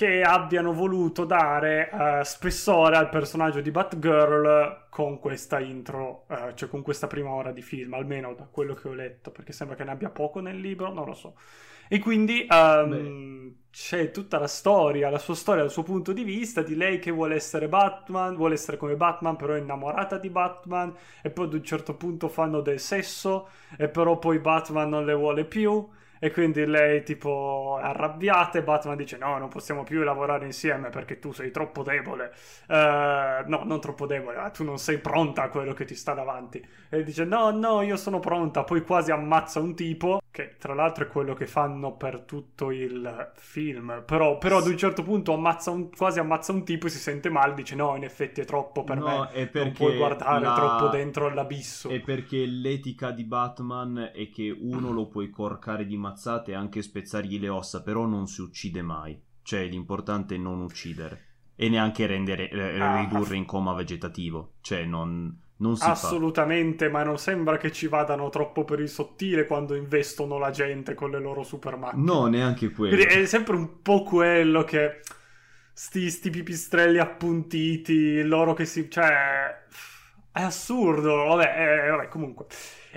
che 0.00 0.22
abbiano 0.22 0.72
voluto 0.72 1.26
dare 1.26 1.90
uh, 1.92 2.22
spessore 2.22 2.96
al 2.96 3.10
personaggio 3.10 3.60
di 3.60 3.70
Batgirl 3.70 4.86
con 4.88 5.18
questa 5.18 5.60
intro, 5.60 6.24
uh, 6.26 6.54
cioè 6.54 6.70
con 6.70 6.80
questa 6.80 7.06
prima 7.06 7.28
ora 7.28 7.52
di 7.52 7.60
film, 7.60 7.92
almeno 7.92 8.32
da 8.32 8.48
quello 8.50 8.72
che 8.72 8.88
ho 8.88 8.94
letto, 8.94 9.30
perché 9.30 9.52
sembra 9.52 9.76
che 9.76 9.84
ne 9.84 9.90
abbia 9.90 10.08
poco 10.08 10.40
nel 10.40 10.58
libro, 10.58 10.90
non 10.90 11.04
lo 11.04 11.12
so. 11.12 11.34
E 11.86 11.98
quindi 11.98 12.46
um, 12.48 13.56
c'è 13.70 14.10
tutta 14.10 14.38
la 14.38 14.46
storia, 14.46 15.10
la 15.10 15.18
sua 15.18 15.34
storia 15.34 15.60
dal 15.60 15.70
suo 15.70 15.82
punto 15.82 16.14
di 16.14 16.24
vista, 16.24 16.62
di 16.62 16.76
lei 16.76 16.98
che 16.98 17.10
vuole 17.10 17.34
essere 17.34 17.68
Batman, 17.68 18.36
vuole 18.36 18.54
essere 18.54 18.78
come 18.78 18.96
Batman, 18.96 19.36
però 19.36 19.52
è 19.52 19.58
innamorata 19.58 20.16
di 20.16 20.30
Batman, 20.30 20.94
e 21.20 21.28
poi 21.28 21.44
ad 21.44 21.52
un 21.52 21.62
certo 21.62 21.94
punto 21.94 22.28
fanno 22.28 22.62
del 22.62 22.80
sesso, 22.80 23.48
e 23.76 23.88
però 23.88 24.18
poi 24.18 24.38
Batman 24.38 24.88
non 24.88 25.04
le 25.04 25.12
vuole 25.12 25.44
più 25.44 25.86
e 26.22 26.30
quindi 26.30 26.66
lei 26.66 27.02
tipo 27.02 27.78
è 27.80 27.84
arrabbiata 27.84 28.58
e 28.58 28.62
Batman 28.62 28.96
dice 28.96 29.16
no, 29.16 29.38
non 29.38 29.48
possiamo 29.48 29.84
più 29.84 30.02
lavorare 30.02 30.44
insieme 30.44 30.90
perché 30.90 31.18
tu 31.18 31.32
sei 31.32 31.50
troppo 31.50 31.82
debole. 31.82 32.30
Uh, 32.68 33.48
no, 33.48 33.62
non 33.64 33.80
troppo 33.80 34.06
debole, 34.06 34.36
ah, 34.36 34.50
tu 34.50 34.62
non 34.62 34.78
sei 34.78 34.98
pronta 34.98 35.44
a 35.44 35.48
quello 35.48 35.72
che 35.72 35.86
ti 35.86 35.94
sta 35.94 36.12
davanti. 36.12 36.64
E 36.90 37.02
dice 37.02 37.24
no, 37.24 37.50
no, 37.50 37.80
io 37.80 37.96
sono 37.96 38.20
pronta. 38.20 38.64
Poi 38.64 38.82
quasi 38.82 39.10
ammazza 39.10 39.60
un 39.60 39.74
tipo, 39.74 40.20
che 40.30 40.56
tra 40.58 40.74
l'altro 40.74 41.04
è 41.04 41.08
quello 41.08 41.34
che 41.34 41.46
fanno 41.46 41.96
per 41.96 42.20
tutto 42.20 42.70
il 42.70 43.32
film. 43.34 44.04
Però, 44.06 44.38
però 44.38 44.58
ad 44.58 44.66
un 44.66 44.76
certo 44.76 45.02
punto 45.02 45.32
ammazza 45.32 45.70
un, 45.70 45.90
quasi 45.90 46.20
ammazza 46.20 46.52
un 46.52 46.64
tipo 46.64 46.86
e 46.86 46.90
si 46.90 46.98
sente 46.98 47.30
male, 47.30 47.54
dice 47.54 47.74
no, 47.74 47.96
in 47.96 48.04
effetti 48.04 48.40
è 48.40 48.44
troppo 48.44 48.84
per 48.84 48.98
no, 48.98 49.28
me. 49.32 49.50
Non 49.52 49.72
puoi 49.72 49.96
guardare 49.96 50.40
la... 50.40 50.54
troppo 50.54 50.88
dentro 50.88 51.28
l'abisso. 51.30 51.88
È 51.88 52.00
perché 52.00 52.46
l'etica 52.46 53.10
di 53.10 53.24
Batman 53.24 54.10
è 54.14 54.30
che 54.30 54.50
uno 54.50 54.92
lo 54.92 55.08
puoi 55.08 55.30
corcare 55.30 55.84
di 55.84 55.96
mazzate 55.96 56.52
e 56.52 56.54
anche 56.54 56.82
spezzargli 56.82 57.40
le 57.40 57.48
ossa, 57.48 57.82
però 57.82 58.06
non 58.06 58.26
si 58.26 58.40
uccide 58.40 58.82
mai. 58.82 59.20
Cioè, 59.42 59.66
l'importante 59.66 60.36
è 60.36 60.38
non 60.38 60.60
uccidere. 60.60 61.26
E 61.56 61.68
neanche 61.68 62.06
rendere, 62.06 62.48
eh, 62.48 62.80
ah, 62.80 63.00
ridurre 63.00 63.36
in 63.36 63.44
coma 63.44 63.74
vegetativo. 63.74 64.54
Cioè, 64.60 64.84
non, 64.84 65.36
non 65.60 65.76
si 65.76 65.84
Assolutamente, 65.88 66.86
fa. 66.86 66.92
ma 66.92 67.02
non 67.02 67.18
sembra 67.18 67.56
che 67.56 67.70
ci 67.72 67.86
vadano 67.86 68.28
troppo 68.28 68.64
per 68.64 68.80
il 68.80 68.88
sottile 68.88 69.46
quando 69.46 69.74
investono 69.74 70.38
la 70.38 70.50
gente 70.50 70.94
con 70.94 71.10
le 71.10 71.20
loro 71.20 71.42
super 71.42 71.76
macchine. 71.76 72.02
No, 72.02 72.26
neanche 72.26 72.70
quello. 72.70 72.96
Quindi 72.96 73.14
è 73.14 73.26
sempre 73.26 73.56
un 73.56 73.82
po' 73.82 74.02
quello 74.02 74.64
che... 74.64 75.00
Sti, 75.72 76.10
sti 76.10 76.30
pipistrelli 76.30 76.98
appuntiti, 76.98 78.22
loro 78.22 78.54
che 78.54 78.64
si... 78.64 78.90
cioè... 78.90 79.58
È 80.32 80.42
assurdo, 80.42 81.24
vabbè, 81.24 81.86
eh, 81.86 81.90
vabbè, 81.90 82.08
comunque. 82.08 82.46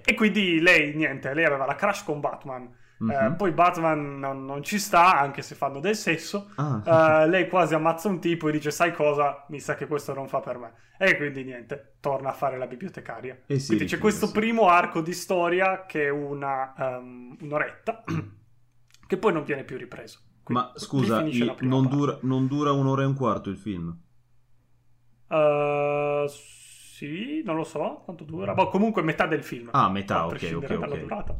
E 0.03 0.13
quindi 0.13 0.59
lei, 0.59 0.93
niente, 0.93 1.33
lei 1.33 1.45
aveva 1.45 1.65
la 1.65 1.75
crash 1.75 2.03
con 2.03 2.19
Batman 2.19 2.69
Mm-hmm. 3.03 3.31
Uh, 3.31 3.35
poi 3.35 3.51
Batman 3.51 4.19
non, 4.19 4.45
non, 4.45 4.63
ci 4.63 4.79
sta, 4.79 5.19
anche 5.19 5.41
se 5.41 5.55
fanno 5.55 5.79
del 5.79 5.95
sesso. 5.95 6.51
Ah. 6.55 7.23
Uh, 7.23 7.29
lei 7.29 7.49
quasi 7.49 7.73
ammazza 7.73 8.07
un 8.07 8.19
tipo 8.19 8.47
e 8.47 8.51
dice: 8.51 8.71
Sai 8.71 8.93
cosa? 8.93 9.45
Mi 9.49 9.59
sa 9.59 9.75
che 9.75 9.87
questo 9.87 10.13
non 10.13 10.27
fa 10.27 10.39
per 10.39 10.57
me. 10.57 10.73
E 10.97 11.17
quindi 11.17 11.43
niente, 11.43 11.95
torna 11.99 12.29
a 12.29 12.33
fare 12.33 12.57
la 12.57 12.67
bibliotecaria. 12.67 13.41
E 13.45 13.59
sì, 13.59 13.67
quindi 13.67 13.85
c'è 13.85 13.97
questo 13.97 14.27
sì. 14.27 14.33
primo 14.33 14.67
arco 14.67 15.01
di 15.01 15.13
storia 15.13 15.85
che 15.85 16.05
è 16.05 16.09
una, 16.09 16.73
um, 16.77 17.35
un'oretta, 17.41 18.03
che 19.07 19.17
poi 19.17 19.33
non 19.33 19.43
viene 19.43 19.63
più 19.63 19.77
ripreso. 19.77 20.19
Quindi, 20.43 20.63
Ma 20.63 20.71
scusa, 20.75 21.21
il, 21.21 21.55
non, 21.61 21.87
dura, 21.87 22.17
non, 22.21 22.47
dura, 22.47 22.71
un'ora 22.71 23.03
e 23.03 23.05
un 23.05 23.15
quarto 23.15 23.49
il 23.49 23.57
film? 23.57 23.97
Uh, 25.27 26.27
sì, 26.27 27.41
non 27.43 27.55
lo 27.55 27.63
so 27.63 28.01
quanto 28.05 28.23
dura. 28.23 28.53
Boh, 28.53 28.69
comunque 28.69 29.01
metà 29.01 29.25
del 29.25 29.43
film. 29.43 29.69
Ah, 29.71 29.89
metà, 29.89 30.27
ok, 30.27 30.51
ok, 30.55 30.77
ok 30.79 31.35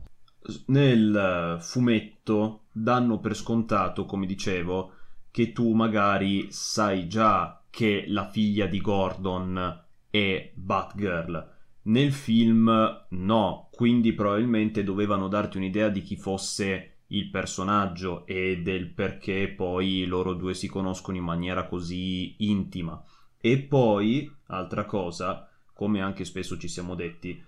nel 0.68 1.58
fumetto 1.60 2.64
danno 2.72 3.20
per 3.20 3.36
scontato, 3.36 4.06
come 4.06 4.26
dicevo, 4.26 4.94
che 5.32 5.52
tu 5.52 5.74
magari 5.74 6.52
sai 6.52 7.08
già 7.08 7.64
che 7.70 8.06
la 8.08 8.30
figlia 8.30 8.68
di 8.68 8.80
Gordon 8.82 9.84
è 10.10 10.52
Batgirl. 10.54 11.52
Nel 11.86 12.14
film 12.14 13.06
no, 13.10 13.70
quindi 13.72 14.14
probabilmente 14.14 14.84
dovevano 14.84 15.28
darti 15.28 15.58
un'idea 15.58 15.90
di 15.90 16.02
chi 16.02 16.16
fosse 16.16 16.90
il 17.08 17.30
personaggio 17.30 18.26
e 18.26 18.62
del 18.62 18.90
perché 18.90 19.50
poi 19.50 20.06
loro 20.06 20.34
due 20.34 20.54
si 20.54 20.68
conoscono 20.68 21.18
in 21.18 21.24
maniera 21.24 21.68
così 21.68 22.36
intima. 22.46 23.04
E 23.40 23.60
poi, 23.60 24.32
altra 24.48 24.86
cosa, 24.86 25.50
come 25.74 26.02
anche 26.02 26.26
spesso 26.26 26.58
ci 26.58 26.68
siamo 26.68 26.96
detti, 26.96 27.44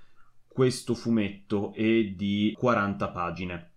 questo 0.56 0.96
fumetto 0.96 1.74
è 1.74 2.06
di 2.16 2.56
40 2.58 3.10
pagine. 3.10 3.72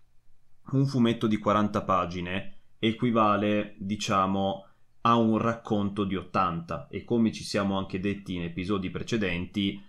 Un 0.70 0.86
fumetto 0.86 1.26
di 1.26 1.36
40 1.36 1.82
pagine 1.82 2.58
equivale, 2.78 3.74
diciamo, 3.78 4.64
a 5.00 5.16
un 5.16 5.38
racconto 5.38 6.04
di 6.04 6.14
80 6.14 6.86
e 6.88 7.02
come 7.02 7.32
ci 7.32 7.42
siamo 7.42 7.76
anche 7.76 7.98
detti 7.98 8.36
in 8.36 8.44
episodi 8.44 8.90
precedenti, 8.90 9.82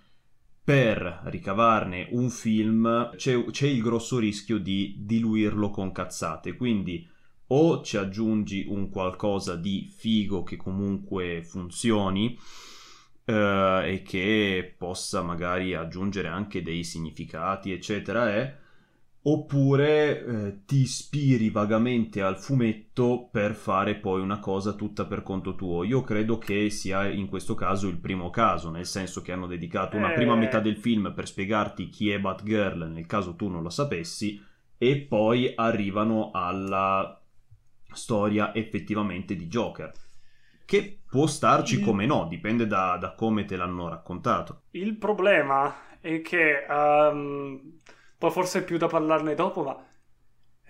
per 0.63 1.21
ricavarne 1.25 2.07
un 2.09 2.31
film 2.31 3.11
c'è, 3.15 3.45
c'è 3.51 3.67
il 3.67 3.83
grosso 3.83 4.17
rischio 4.17 4.57
di 4.57 4.95
diluirlo 4.97 5.69
con 5.69 5.91
cazzate, 5.91 6.55
quindi 6.55 7.07
o 7.49 7.83
ci 7.83 7.97
aggiungi 7.97 8.65
un 8.67 8.89
qualcosa 8.89 9.55
di 9.55 9.93
figo 9.95 10.41
che 10.41 10.57
comunque 10.57 11.43
funzioni, 11.43 12.35
eh, 13.29 13.93
e 13.93 14.01
che 14.01 14.73
possa 14.75 15.21
magari 15.21 15.75
aggiungere 15.75 16.27
anche 16.27 16.63
dei 16.63 16.83
significati, 16.83 17.71
eccetera, 17.71 18.33
è 18.33 18.57
oppure 19.21 20.25
eh, 20.25 20.65
ti 20.65 20.77
ispiri 20.77 21.49
vagamente 21.49 22.21
al 22.21 22.39
fumetto 22.39 23.27
per 23.31 23.53
fare 23.53 23.95
poi 23.95 24.21
una 24.21 24.39
cosa 24.39 24.73
tutta 24.73 25.05
per 25.05 25.21
conto 25.21 25.53
tuo. 25.53 25.83
Io 25.83 26.01
credo 26.01 26.39
che 26.39 26.71
sia 26.71 27.07
in 27.07 27.27
questo 27.27 27.53
caso 27.53 27.87
il 27.87 27.97
primo 27.97 28.31
caso, 28.31 28.71
nel 28.71 28.87
senso 28.87 29.21
che 29.21 29.31
hanno 29.31 29.45
dedicato 29.45 29.97
una 29.97 30.13
prima 30.13 30.35
metà 30.35 30.57
eh. 30.57 30.63
del 30.63 30.77
film 30.77 31.13
per 31.13 31.27
spiegarti 31.27 31.89
chi 31.89 32.09
è 32.09 32.19
Batgirl 32.19 32.89
nel 32.89 33.05
caso 33.05 33.35
tu 33.35 33.47
non 33.47 33.61
lo 33.61 33.69
sapessi 33.69 34.41
e 34.77 34.97
poi 35.01 35.51
arrivano 35.53 36.31
alla 36.33 37.21
storia 37.91 38.55
effettivamente 38.55 39.35
di 39.35 39.47
Joker 39.47 39.91
che 40.69 40.98
può 41.09 41.25
starci 41.25 41.79
come 41.81 42.05
no, 42.05 42.27
dipende 42.27 42.67
da, 42.67 42.97
da, 42.97 43.13
come 43.15 43.45
te 43.45 43.55
l'hanno 43.55 43.89
raccontato. 43.89 44.63
Il 44.71 44.97
problema 44.97 45.97
è 45.99 46.21
che, 46.21 46.65
um, 46.69 47.77
poi 48.17 48.31
forse 48.31 48.59
è 48.59 48.63
più 48.63 48.77
da 48.77 48.87
parlarne 48.87 49.33
dopo, 49.33 49.63
ma 49.63 49.83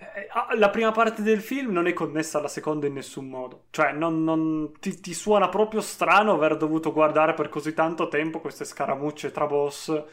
eh, 0.00 0.28
ah, 0.30 0.56
la 0.56 0.70
prima 0.70 0.92
parte 0.92 1.22
del 1.22 1.40
film 1.40 1.72
non 1.72 1.86
è 1.86 1.92
connessa 1.92 2.38
alla 2.38 2.48
seconda 2.48 2.86
in 2.86 2.94
nessun 2.94 3.28
modo. 3.28 3.66
Cioè, 3.70 3.92
non, 3.92 4.24
non, 4.24 4.72
ti, 4.80 4.98
ti, 4.98 5.12
suona 5.12 5.48
proprio 5.50 5.82
strano 5.82 6.32
aver 6.32 6.56
dovuto 6.56 6.92
guardare 6.92 7.34
per 7.34 7.50
così 7.50 7.74
tanto 7.74 8.08
tempo 8.08 8.40
queste 8.40 8.64
scaramucce 8.64 9.30
tra 9.30 9.46
boss 9.46 10.04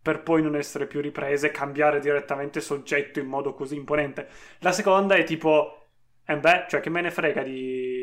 per 0.00 0.22
poi 0.22 0.42
non 0.42 0.56
essere 0.56 0.86
più 0.86 1.00
riprese, 1.00 1.50
cambiare 1.50 1.98
direttamente 2.00 2.60
soggetto 2.60 3.20
in 3.20 3.26
modo 3.26 3.54
così 3.54 3.76
imponente. 3.76 4.28
La 4.60 4.72
seconda 4.72 5.14
è 5.14 5.24
tipo, 5.24 5.88
eh 6.26 6.38
beh, 6.38 6.66
cioè 6.68 6.80
che 6.80 6.90
me 6.90 7.00
ne 7.00 7.10
frega 7.10 7.42
di 7.42 7.93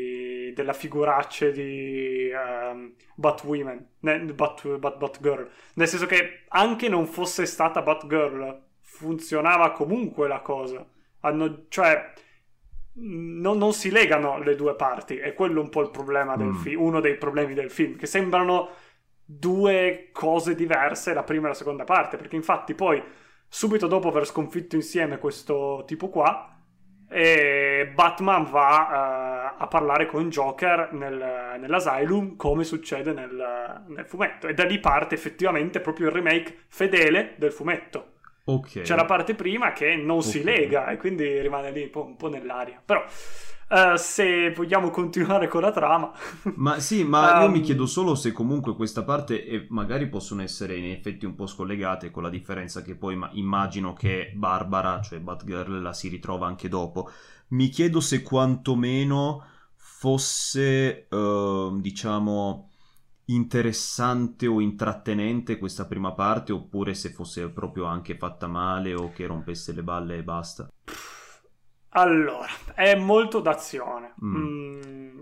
della 0.52 0.72
figuraccia 0.72 1.50
di 1.50 2.30
um, 2.32 2.92
Batwoman, 3.14 3.86
Bat, 4.00 4.78
Bat, 4.78 4.96
Batgirl. 4.96 5.50
Nel 5.74 5.88
senso 5.88 6.06
che 6.06 6.44
anche 6.48 6.88
non 6.88 7.06
fosse 7.06 7.46
stata 7.46 7.82
Batgirl, 7.82 8.60
funzionava 8.80 9.72
comunque 9.72 10.28
la 10.28 10.40
cosa. 10.40 10.86
Hanno, 11.20 11.64
cioè, 11.68 12.12
non, 12.94 13.58
non, 13.58 13.72
si 13.72 13.90
legano 13.90 14.38
le 14.38 14.54
due 14.54 14.74
parti. 14.74 15.16
È 15.16 15.34
quello 15.34 15.60
un 15.60 15.68
po' 15.68 15.82
il 15.82 15.90
problema 15.90 16.36
del 16.36 16.48
mm. 16.48 16.56
film, 16.56 16.82
uno 16.82 17.00
dei 17.00 17.16
problemi 17.16 17.54
del 17.54 17.70
film, 17.70 17.96
che 17.96 18.06
sembrano 18.06 18.70
due 19.24 20.10
cose 20.12 20.54
diverse 20.54 21.14
la 21.14 21.22
prima 21.22 21.46
e 21.46 21.48
la 21.50 21.54
seconda 21.54 21.84
parte, 21.84 22.16
perché 22.16 22.36
infatti 22.36 22.74
poi, 22.74 23.02
subito 23.48 23.86
dopo 23.86 24.08
aver 24.08 24.26
sconfitto 24.26 24.76
insieme 24.76 25.18
questo 25.18 25.84
tipo 25.86 26.08
qua, 26.08 26.51
e 27.12 27.92
Batman 27.94 28.44
va 28.44 29.52
uh, 29.58 29.62
a 29.62 29.66
parlare 29.68 30.06
con 30.06 30.30
Joker 30.30 30.92
nel, 30.92 31.58
nell'Asylum 31.60 32.36
come 32.36 32.64
succede 32.64 33.12
nel, 33.12 33.84
nel, 33.88 34.06
fumetto 34.06 34.48
e 34.48 34.54
da 34.54 34.64
lì 34.64 34.80
parte 34.80 35.14
effettivamente 35.14 35.80
proprio 35.80 36.06
il 36.06 36.12
remake 36.12 36.64
fedele 36.68 37.34
del 37.36 37.52
fumetto 37.52 38.12
Ok. 38.44 38.80
C'è 38.80 38.96
la 38.96 39.04
parte 39.04 39.34
prima 39.34 39.72
che 39.72 39.94
non 39.94 40.22
si 40.22 40.38
Ok. 40.38 40.44
lega 40.44 40.86
e 40.88 40.96
quindi 40.96 41.40
rimane 41.40 41.70
lì 41.70 41.82
un 41.82 41.90
po', 41.90 42.04
un 42.04 42.16
po' 42.16 42.28
nell'aria. 42.28 42.82
Però, 42.84 43.04
eh, 43.72 43.96
se 43.96 44.52
vogliamo 44.52 44.90
continuare 44.90 45.48
con 45.48 45.62
la 45.62 45.72
trama... 45.72 46.12
Ma 46.56 46.78
sì, 46.78 47.04
ma 47.04 47.40
io 47.40 47.46
Um, 47.46 47.52
mi 47.52 47.60
chiedo 47.62 47.86
solo 47.86 48.14
se 48.14 48.32
comunque 48.32 48.74
questa 48.74 49.02
parte 49.02 49.46
e 49.46 49.66
magari 49.70 50.08
possono 50.08 50.42
essere 50.42 50.76
in 50.76 50.84
effetti 50.84 51.24
un 51.24 51.34
po' 51.34 51.46
scollegate 51.46 52.10
con 52.10 52.22
la 52.22 52.28
differenza 52.28 52.82
che 52.82 52.94
poi 52.96 53.16
ma- 53.16 53.30
immagino 53.32 53.94
che 53.94 54.32
Barbara, 54.34 55.00
cioè 55.00 55.20
Batgirl, 55.20 55.80
la 55.80 55.92
si 55.94 56.08
ritrova 56.08 56.46
anche 56.46 56.68
dopo. 56.68 57.10
Mi 57.48 57.68
chiedo 57.68 58.00
se 58.00 58.22
quantomeno 58.22 59.44
fosse, 59.74 61.08
eh, 61.08 61.70
diciamo, 61.80 62.70
interessante 63.26 64.46
o 64.46 64.60
intrattenente 64.60 65.58
questa 65.58 65.86
prima 65.86 66.12
parte 66.12 66.52
oppure 66.52 66.92
se 66.92 67.10
fosse 67.10 67.48
proprio 67.48 67.84
anche 67.84 68.16
fatta 68.16 68.46
male 68.48 68.94
o 68.94 69.12
che 69.12 69.26
rompesse 69.26 69.72
le 69.72 69.82
balle 69.82 70.18
e 70.18 70.22
basta. 70.22 70.68
Allora, 71.94 72.48
è 72.74 72.94
molto 72.94 73.40
d'azione. 73.40 74.14
Mm. 74.24 74.36
Mm, 74.36 75.20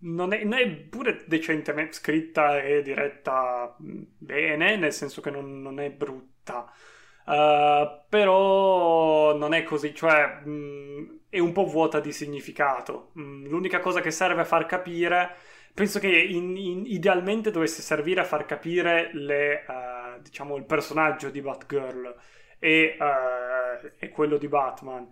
non, 0.00 0.32
è, 0.32 0.44
non 0.44 0.58
è 0.58 0.68
pure 0.68 1.24
decentemente 1.26 1.94
scritta 1.94 2.60
e 2.60 2.82
diretta 2.82 3.74
bene, 3.78 4.76
nel 4.76 4.92
senso 4.92 5.20
che 5.20 5.30
non, 5.30 5.62
non 5.62 5.80
è 5.80 5.90
brutta. 5.90 6.70
Uh, 7.24 8.04
però 8.08 9.36
non 9.36 9.54
è 9.54 9.62
così, 9.62 9.94
cioè 9.94 10.40
mm, 10.44 11.08
è 11.30 11.38
un 11.38 11.52
po' 11.52 11.64
vuota 11.64 12.00
di 12.00 12.12
significato. 12.12 13.12
Mm, 13.18 13.46
l'unica 13.46 13.80
cosa 13.80 14.00
che 14.00 14.10
serve 14.10 14.42
a 14.42 14.44
far 14.44 14.66
capire, 14.66 15.34
penso 15.72 15.98
che 15.98 16.08
in- 16.08 16.56
in- 16.56 16.84
idealmente 16.86 17.50
dovesse 17.50 17.80
servire 17.80 18.20
a 18.20 18.24
far 18.24 18.44
capire 18.44 19.10
le, 19.14 19.64
eh, 19.64 20.20
diciamo, 20.20 20.56
il 20.56 20.64
personaggio 20.64 21.30
di 21.30 21.40
Batgirl 21.40 22.14
e, 22.58 22.96
eh, 22.98 23.92
e 23.98 24.08
quello 24.10 24.36
di 24.36 24.48
Batman 24.48 25.08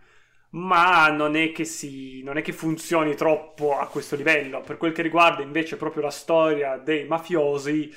ma 0.51 1.09
non 1.11 1.37
è 1.37 1.53
che 1.53 1.65
si 1.65 2.23
non 2.23 2.37
è 2.37 2.43
che 2.43 2.53
funzioni 2.53 3.15
troppo 3.15 3.79
a 3.79 3.87
questo 3.87 4.17
livello. 4.17 4.61
Per 4.61 4.77
quel 4.77 4.93
che 4.93 5.03
riguarda 5.03 5.43
invece 5.43 5.77
proprio 5.77 6.03
la 6.03 6.11
storia 6.11 6.77
dei 6.77 7.07
mafiosi 7.07 7.93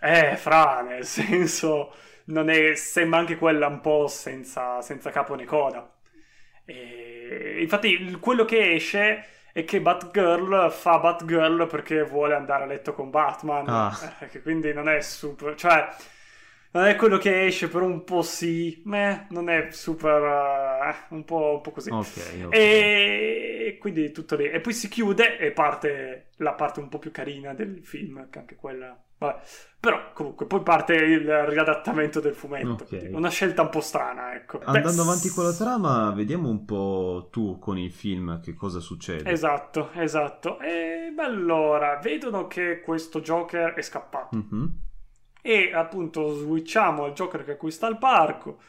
eh 0.00 0.36
fra 0.36 0.82
nel 0.82 1.04
senso 1.06 1.92
non 2.26 2.48
è 2.48 2.74
sembra 2.74 3.18
anche 3.18 3.36
quella 3.36 3.66
un 3.66 3.80
po' 3.80 4.06
senza, 4.08 4.80
senza 4.82 5.10
capo 5.10 5.34
né 5.34 5.44
coda. 5.44 5.90
E 6.64 7.58
infatti 7.60 8.16
quello 8.20 8.44
che 8.44 8.74
esce 8.74 9.24
è 9.52 9.64
che 9.64 9.80
Batgirl 9.80 10.70
fa 10.70 10.98
Batgirl 10.98 11.66
perché 11.66 12.04
vuole 12.04 12.34
andare 12.34 12.62
a 12.64 12.66
letto 12.66 12.92
con 12.94 13.10
Batman. 13.10 13.68
Ah. 13.68 14.16
eh, 14.20 14.28
che 14.28 14.42
quindi 14.42 14.72
non 14.72 14.88
è 14.88 15.00
super 15.00 15.56
cioè 15.56 15.88
non 16.72 16.84
è 16.84 16.94
quello 16.96 17.18
che 17.18 17.46
esce 17.46 17.68
per 17.68 17.82
un 17.82 18.04
po' 18.04 18.22
sì 18.22 18.80
meh, 18.84 19.26
non 19.30 19.48
è 19.48 19.68
super 19.70 20.22
eh, 20.22 21.14
un 21.14 21.24
po', 21.24 21.54
un 21.56 21.60
po' 21.62 21.70
così 21.72 21.90
Ok, 21.90 22.44
ok. 22.46 22.54
e 22.54 23.76
quindi 23.80 24.12
tutto 24.12 24.36
lì. 24.36 24.48
E 24.48 24.60
poi 24.60 24.72
si 24.72 24.88
chiude 24.88 25.38
e 25.38 25.50
parte 25.50 26.30
la 26.36 26.52
parte 26.54 26.80
un 26.80 26.88
po' 26.88 26.98
più 26.98 27.10
carina 27.10 27.54
del 27.54 27.80
film, 27.84 28.28
che 28.30 28.38
anche 28.38 28.54
quella. 28.56 28.96
Vabbè. 29.18 29.40
Però 29.80 30.12
comunque 30.14 30.46
poi 30.46 30.62
parte 30.62 30.94
il 30.94 31.26
riadattamento 31.46 32.20
del 32.20 32.34
fumetto. 32.34 32.84
Ok. 32.84 32.86
quindi 32.88 33.14
Una 33.14 33.28
scelta 33.28 33.62
un 33.62 33.68
po' 33.68 33.80
strana, 33.80 34.34
ecco. 34.34 34.58
Beh, 34.58 34.64
Andando 34.66 35.02
avanti 35.02 35.28
con 35.28 35.44
la 35.44 35.52
trama, 35.52 36.12
vediamo 36.12 36.48
un 36.48 36.64
po' 36.64 37.28
tu 37.30 37.58
con 37.58 37.76
il 37.78 37.90
film 37.90 38.40
che 38.40 38.54
cosa 38.54 38.78
succede. 38.80 39.28
Esatto, 39.30 39.90
esatto. 39.94 40.58
E 40.60 41.12
beh, 41.14 41.22
allora, 41.22 41.98
vedono 42.02 42.46
che 42.46 42.80
questo 42.80 43.20
Joker 43.20 43.74
è 43.74 43.82
scappato. 43.82 44.36
Mhm. 44.36 44.80
E 45.42 45.72
appunto 45.72 46.34
switchiamo 46.34 47.04
al 47.04 47.12
Joker 47.12 47.44
che 47.44 47.52
acquista 47.52 47.86
il 47.88 47.98
parco 47.98 48.60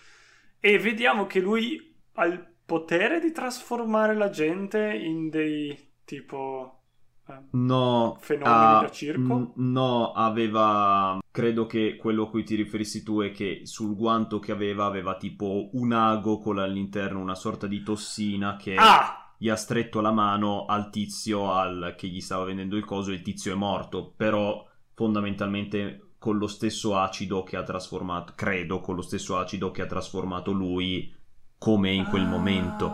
e 0.60 0.78
vediamo 0.80 1.26
che 1.26 1.40
lui 1.40 1.96
ha 2.14 2.26
il 2.26 2.46
potere 2.66 3.20
di 3.20 3.32
trasformare 3.32 4.16
la 4.16 4.30
gente 4.30 4.94
in 4.94 5.30
dei 5.30 5.78
tipo 6.06 6.84
eh, 7.28 7.40
No, 7.54 8.16
fenomeni 8.20 8.78
ah, 8.78 8.80
da 8.80 8.90
circo. 8.92 9.36
n- 9.36 9.52
no, 9.72 10.12
aveva. 10.14 11.20
Credo 11.30 11.66
che 11.66 11.96
quello 11.98 12.24
a 12.24 12.30
cui 12.30 12.44
ti 12.44 12.56
riferissi 12.56 13.04
tu 13.04 13.22
è 13.22 13.32
che 13.32 13.62
sul 13.66 13.96
guanto 13.96 14.40
che 14.40 14.52
aveva, 14.52 14.86
aveva 14.86 15.18
tipo 15.18 15.70
un 15.74 15.92
ago 15.94 16.40
con 16.40 16.60
all'interno 16.60 17.20
una 17.20 17.36
sorta 17.36 17.68
di 17.68 17.84
tossina 17.84 18.56
che 18.58 18.76
Ah, 18.78 19.34
gli 19.38 19.50
ha 19.50 19.56
stretto 19.56 20.00
la 20.02 20.12
mano 20.12 20.66
al 20.66 20.90
tizio 20.90 21.52
al- 21.54 21.94
che 21.98 22.08
gli 22.08 22.22
stava 22.22 22.46
vendendo 22.46 22.76
il 22.78 22.86
coso 22.86 23.12
e 23.12 23.16
il 23.16 23.22
tizio 23.22 23.52
è 23.52 23.56
morto. 23.56 24.14
Però 24.16 24.66
fondamentalmente 24.94 26.11
con 26.22 26.38
lo 26.38 26.46
stesso 26.46 26.96
acido 27.00 27.42
che 27.42 27.58
ha 27.58 27.64
trasformato, 27.64 28.34
credo, 28.36 28.80
con 28.80 28.94
lo 28.94 29.02
stesso 29.02 29.40
acido 29.40 29.72
che 29.72 29.82
ha 29.82 29.88
trasformato 29.88 30.52
lui 30.52 31.12
come 31.58 31.92
in 31.94 32.06
quel 32.06 32.26
Ah. 32.26 32.28
momento. 32.28 32.92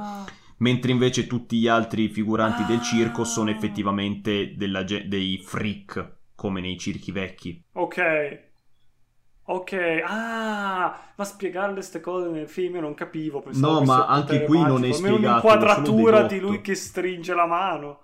Mentre 0.59 0.91
invece 0.91 1.27
tutti 1.27 1.57
gli 1.57 1.67
altri 1.67 2.07
figuranti 2.07 2.63
del 2.63 2.81
circo 2.81 3.25
sono 3.25 3.49
Ah. 3.49 3.53
effettivamente 3.53 4.55
della 4.55 4.81
dei 4.83 5.39
freak, 5.43 6.19
come 6.35 6.61
nei 6.61 6.77
circhi 6.79 7.11
vecchi. 7.11 7.61
Ok. 7.73 8.45
Ok, 9.49 9.73
ah, 10.05 10.97
ma 11.15 11.23
spiegare 11.25 11.73
queste 11.73 11.99
cose 11.99 12.29
nel 12.29 12.47
film 12.47 12.75
io 12.75 12.81
non 12.81 12.93
capivo. 12.93 13.43
No, 13.55 13.81
ma 13.81 14.05
anche 14.05 14.45
qui 14.45 14.57
non 14.61 14.85
è 14.85 14.89
almeno 14.91 14.93
spiegato, 14.93 15.47
un'inquadratura 15.47 16.11
l'ho 16.11 16.15
solo 16.15 16.27
di 16.27 16.39
lui 16.39 16.61
che 16.61 16.75
stringe 16.75 17.33
la 17.33 17.45
mano. 17.45 17.99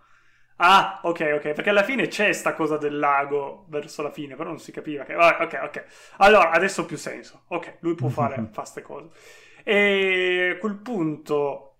Ah, 0.57 0.99
ok, 1.03 1.31
ok, 1.35 1.51
perché 1.53 1.69
alla 1.69 1.83
fine 1.83 2.07
c'è 2.07 2.31
sta 2.31 2.53
cosa 2.53 2.77
del 2.77 2.97
lago 2.97 3.65
verso 3.69 4.01
la 4.01 4.11
fine, 4.11 4.35
però 4.35 4.49
non 4.49 4.59
si 4.59 4.71
capiva 4.71 5.03
che... 5.03 5.15
ok, 5.15 5.59
ok. 5.63 5.85
Allora, 6.17 6.51
adesso 6.51 6.81
ha 6.81 6.85
più 6.85 6.97
senso. 6.97 7.43
Ok, 7.47 7.77
lui 7.81 7.95
può 7.95 8.09
fare 8.09 8.35
fa 8.51 8.61
queste 8.61 8.81
cose. 8.81 9.09
E 9.63 10.53
a 10.55 10.57
quel 10.59 10.75
punto... 10.77 11.77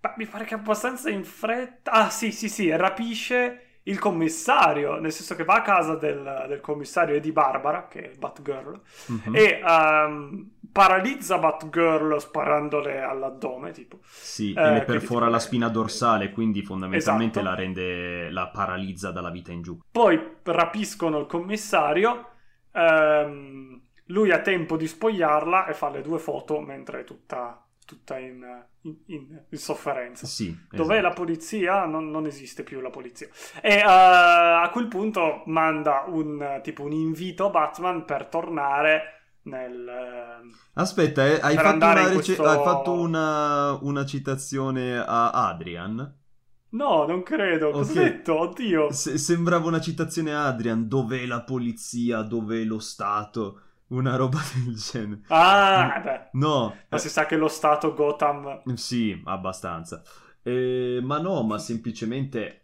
ma 0.00 0.14
mi 0.16 0.26
pare 0.26 0.44
che 0.44 0.54
abbastanza 0.54 1.10
in 1.10 1.24
fretta... 1.24 1.90
Ah, 1.92 2.10
sì, 2.10 2.32
sì, 2.32 2.48
sì, 2.48 2.74
rapisce 2.74 3.60
il 3.84 3.98
commissario, 3.98 4.98
nel 4.98 5.12
senso 5.12 5.34
che 5.36 5.44
va 5.44 5.56
a 5.56 5.62
casa 5.62 5.94
del, 5.96 6.46
del 6.48 6.60
commissario 6.60 7.14
e 7.16 7.20
di 7.20 7.32
Barbara, 7.32 7.86
che 7.88 8.12
è 8.12 8.14
Batgirl, 8.16 8.80
Mhm. 9.06 9.34
e 9.36 9.60
ehm, 9.62 10.50
paralizza 10.74 11.38
Batgirl 11.38 12.18
sparandole 12.20 13.00
all'addome, 13.00 13.70
tipo. 13.70 14.00
Sì, 14.02 14.52
eh, 14.52 14.60
e 14.60 14.70
le 14.72 14.82
perfora 14.82 15.28
la 15.28 15.38
spina 15.38 15.68
dorsale, 15.68 16.30
quindi 16.30 16.62
fondamentalmente 16.64 17.38
Esatto. 17.38 17.54
la 17.54 17.60
rende, 17.62 18.30
la 18.30 18.48
paralizza 18.48 19.12
dalla 19.12 19.30
vita 19.30 19.52
in 19.52 19.62
giù. 19.62 19.78
Poi 19.90 20.20
rapiscono 20.42 21.20
il 21.20 21.26
commissario, 21.26 22.30
ehm, 22.72 23.80
lui 24.06 24.30
ha 24.32 24.40
tempo 24.40 24.76
di 24.76 24.86
spogliarla 24.88 25.66
e 25.66 25.74
fa 25.74 25.90
le 25.90 26.02
due 26.02 26.18
foto 26.18 26.60
mentre 26.60 27.00
è 27.00 27.04
tutta, 27.04 27.64
tutta 27.86 28.18
in, 28.18 28.44
in- 28.82 28.96
in- 29.06 29.42
in 29.48 29.58
sofferenza. 29.58 30.26
Sì, 30.26 30.54
Dov'è 30.68 30.94
esatto. 30.98 31.08
la 31.08 31.14
polizia? 31.14 31.84
Non, 31.86 32.10
non 32.10 32.26
esiste 32.26 32.64
più 32.64 32.80
la 32.80 32.90
polizia. 32.90 33.28
E 33.62 33.76
eh, 33.76 33.82
a 33.84 34.68
quel 34.72 34.88
punto 34.88 35.42
manda 35.46 36.04
un 36.08 36.60
tipo 36.62 36.82
un 36.82 36.92
invito 36.92 37.46
a 37.46 37.50
Batman 37.50 38.04
per 38.04 38.26
tornare 38.26 39.10
nel. 39.44 39.88
ehm, 39.88 40.52
Aspetta, 40.74 41.26
eh, 41.26 41.40
hai, 41.40 41.54
fatto 41.56 41.86
una, 41.86 42.00
in 42.00 42.08
rece- 42.08 42.34
questo- 42.36 42.44
hai 42.46 42.62
fatto 42.64 42.92
una, 42.92 43.72
una 43.82 44.04
citazione 44.06 44.96
a 44.98 45.30
Adrian? 45.30 46.18
No, 46.70 47.06
non 47.06 47.22
credo. 47.22 47.70
Cosa 47.70 47.92
Ok. 47.92 47.96
ho 47.98 48.00
detto? 48.02 48.38
Oddio. 48.38 48.90
Se- 48.92 49.18
sembrava 49.18 49.66
una 49.68 49.80
citazione 49.80 50.34
a 50.34 50.46
Adrian, 50.46 50.88
dov'è 50.88 51.24
la 51.26 51.42
polizia, 51.42 52.22
dov'è 52.22 52.64
lo 52.64 52.78
Stato? 52.80 53.60
Una 53.88 54.16
roba 54.16 54.40
del 54.64 54.74
genere. 54.76 55.20
Ah, 55.28 56.00
beh. 56.02 56.28
No, 56.32 56.74
Ma 56.88 56.98
si 56.98 57.08
sa 57.08 57.26
che 57.26 57.36
lo 57.36 57.48
stato 57.48 57.94
Gotham. 57.94 58.62
sì, 58.74 59.20
abbastanza. 59.24 60.02
Eh, 60.42 61.00
ma 61.02 61.18
no, 61.20 61.42
ma 61.44 61.58
semplicemente 61.58 62.63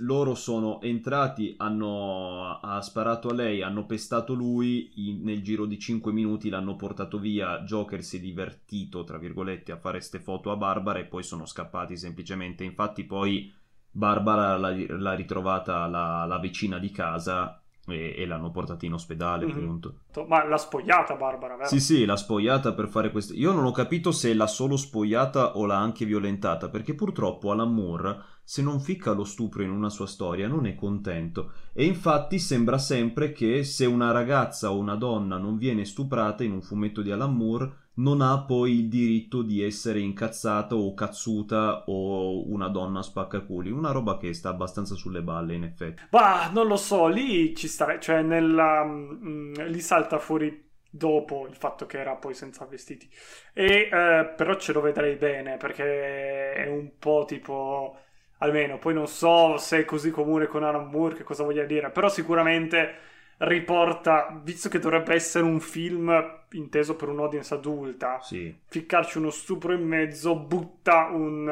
loro 0.00 0.34
sono 0.34 0.80
entrati, 0.80 1.54
hanno 1.58 2.58
ha 2.60 2.80
sparato 2.80 3.28
a 3.28 3.34
lei, 3.34 3.62
hanno 3.62 3.86
pestato 3.86 4.34
lui, 4.34 4.90
in- 4.96 5.22
nel 5.22 5.42
giro 5.42 5.66
di 5.66 5.78
5 5.78 6.12
minuti 6.12 6.48
l'hanno 6.48 6.76
portato 6.76 7.18
via, 7.18 7.60
Joker 7.60 8.02
si 8.02 8.16
è 8.16 8.20
divertito, 8.20 9.04
tra 9.04 9.18
virgolette, 9.18 9.72
a 9.72 9.76
fare 9.76 10.00
ste 10.00 10.20
foto 10.20 10.50
a 10.50 10.56
Barbara 10.56 10.98
e 10.98 11.04
poi 11.06 11.22
sono 11.22 11.46
scappati 11.46 11.96
semplicemente. 11.96 12.64
Infatti 12.64 13.04
poi 13.04 13.52
Barbara 13.90 14.56
l'ha, 14.56 14.74
l'ha 14.96 15.14
ritrovata 15.14 15.86
la, 15.86 16.24
la 16.26 16.38
vicina 16.38 16.78
di 16.78 16.90
casa 16.90 17.60
e, 17.86 18.14
e 18.16 18.26
l'hanno 18.26 18.50
portata 18.50 18.84
in 18.84 18.92
ospedale, 18.92 19.46
Mhm. 19.46 19.50
appunto. 19.52 19.94
Ma 20.26 20.44
l'ha 20.46 20.58
spogliata 20.58 21.14
Barbara, 21.14 21.56
vero? 21.56 21.68
Sì, 21.68 21.80
sì, 21.80 22.04
l'ha 22.04 22.16
spogliata 22.16 22.72
per 22.74 22.88
fare 22.88 23.10
questo. 23.10 23.32
Io 23.34 23.52
non 23.52 23.64
ho 23.64 23.70
capito 23.70 24.10
se 24.12 24.34
l'ha 24.34 24.46
solo 24.46 24.76
spogliata 24.76 25.56
o 25.56 25.64
l'ha 25.66 25.78
anche 25.78 26.04
violentata, 26.04 26.68
perché 26.68 26.94
purtroppo 26.94 27.50
Alan 27.50 27.72
Moore, 27.72 28.18
se 28.48 28.62
non 28.62 28.80
ficca 28.80 29.12
lo 29.12 29.24
stupro 29.24 29.62
in 29.62 29.68
una 29.68 29.90
sua 29.90 30.06
storia, 30.06 30.48
non 30.48 30.64
è 30.64 30.74
contento. 30.74 31.52
E 31.74 31.84
infatti 31.84 32.38
sembra 32.38 32.78
sempre 32.78 33.30
che 33.30 33.62
se 33.62 33.84
una 33.84 34.10
ragazza 34.10 34.72
o 34.72 34.78
una 34.78 34.94
donna 34.94 35.36
non 35.36 35.58
viene 35.58 35.84
stuprata 35.84 36.44
in 36.44 36.52
un 36.52 36.62
fumetto 36.62 37.02
di 37.02 37.10
Alan 37.10 37.36
Moore, 37.36 37.70
non 37.96 38.22
ha 38.22 38.42
poi 38.46 38.78
il 38.78 38.88
diritto 38.88 39.42
di 39.42 39.62
essere 39.62 40.00
incazzata 40.00 40.74
o 40.74 40.94
cazzuta 40.94 41.84
o 41.88 42.50
una 42.50 42.68
donna 42.68 43.02
spaccaculi. 43.02 43.70
Una 43.70 43.90
roba 43.90 44.16
che 44.16 44.32
sta 44.32 44.48
abbastanza 44.48 44.94
sulle 44.94 45.20
balle, 45.20 45.52
in 45.52 45.64
effetti. 45.64 46.04
Ma 46.12 46.48
non 46.50 46.68
lo 46.68 46.76
so, 46.76 47.06
lì 47.06 47.54
ci 47.54 47.68
starei, 47.68 48.00
cioè 48.00 48.22
nella, 48.22 48.82
mm, 48.82 49.56
lì 49.66 49.80
salta 49.80 50.16
fuori 50.16 50.70
dopo 50.90 51.46
il 51.46 51.54
fatto 51.54 51.84
che 51.84 51.98
era 51.98 52.14
poi 52.14 52.32
senza 52.32 52.64
vestiti. 52.64 53.10
E 53.52 53.90
eh, 53.92 54.32
però 54.34 54.54
ce 54.54 54.72
lo 54.72 54.80
vedrei 54.80 55.16
bene 55.16 55.58
perché 55.58 56.54
è 56.54 56.66
un 56.66 56.92
po' 56.98 57.26
tipo 57.26 58.06
almeno 58.38 58.78
poi 58.78 58.94
non 58.94 59.06
so 59.08 59.56
se 59.58 59.80
è 59.80 59.84
così 59.84 60.10
comune 60.10 60.46
con 60.46 60.62
Alan 60.64 60.88
Moore 60.90 61.16
che 61.16 61.24
cosa 61.24 61.42
voglia 61.44 61.64
dire, 61.64 61.90
però 61.90 62.08
sicuramente 62.08 63.06
riporta, 63.38 64.40
visto 64.42 64.68
che 64.68 64.78
dovrebbe 64.78 65.14
essere 65.14 65.44
un 65.44 65.60
film 65.60 66.40
inteso 66.52 66.96
per 66.96 67.08
un'audience 67.08 67.54
adulta, 67.54 68.20
Sì. 68.20 68.52
ficcarci 68.66 69.18
uno 69.18 69.30
stupro 69.30 69.72
in 69.72 69.86
mezzo 69.86 70.34
butta 70.36 71.08
un, 71.12 71.48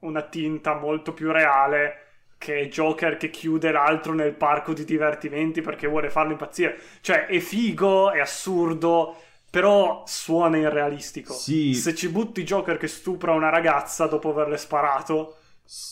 una 0.00 0.22
tinta 0.22 0.74
molto 0.74 1.12
più 1.12 1.30
reale 1.30 1.98
che 2.38 2.60
è 2.62 2.66
Joker 2.68 3.16
che 3.16 3.30
chiude 3.30 3.70
l'altro 3.70 4.14
nel 4.14 4.32
parco 4.34 4.72
di 4.72 4.84
divertimenti 4.84 5.60
perché 5.60 5.86
vuole 5.86 6.10
farlo 6.10 6.32
impazzire. 6.32 6.76
Cioè, 7.00 7.26
è 7.26 7.38
figo, 7.38 8.10
è 8.10 8.18
assurdo, 8.18 9.14
però 9.48 10.02
suona 10.06 10.56
irrealistico. 10.56 11.32
Sì. 11.34 11.72
Se 11.74 11.94
ci 11.94 12.08
butti 12.08 12.42
Joker 12.42 12.78
che 12.78 12.88
stupra 12.88 13.30
una 13.32 13.48
ragazza 13.48 14.06
dopo 14.06 14.30
averle 14.30 14.56
sparato, 14.56 15.36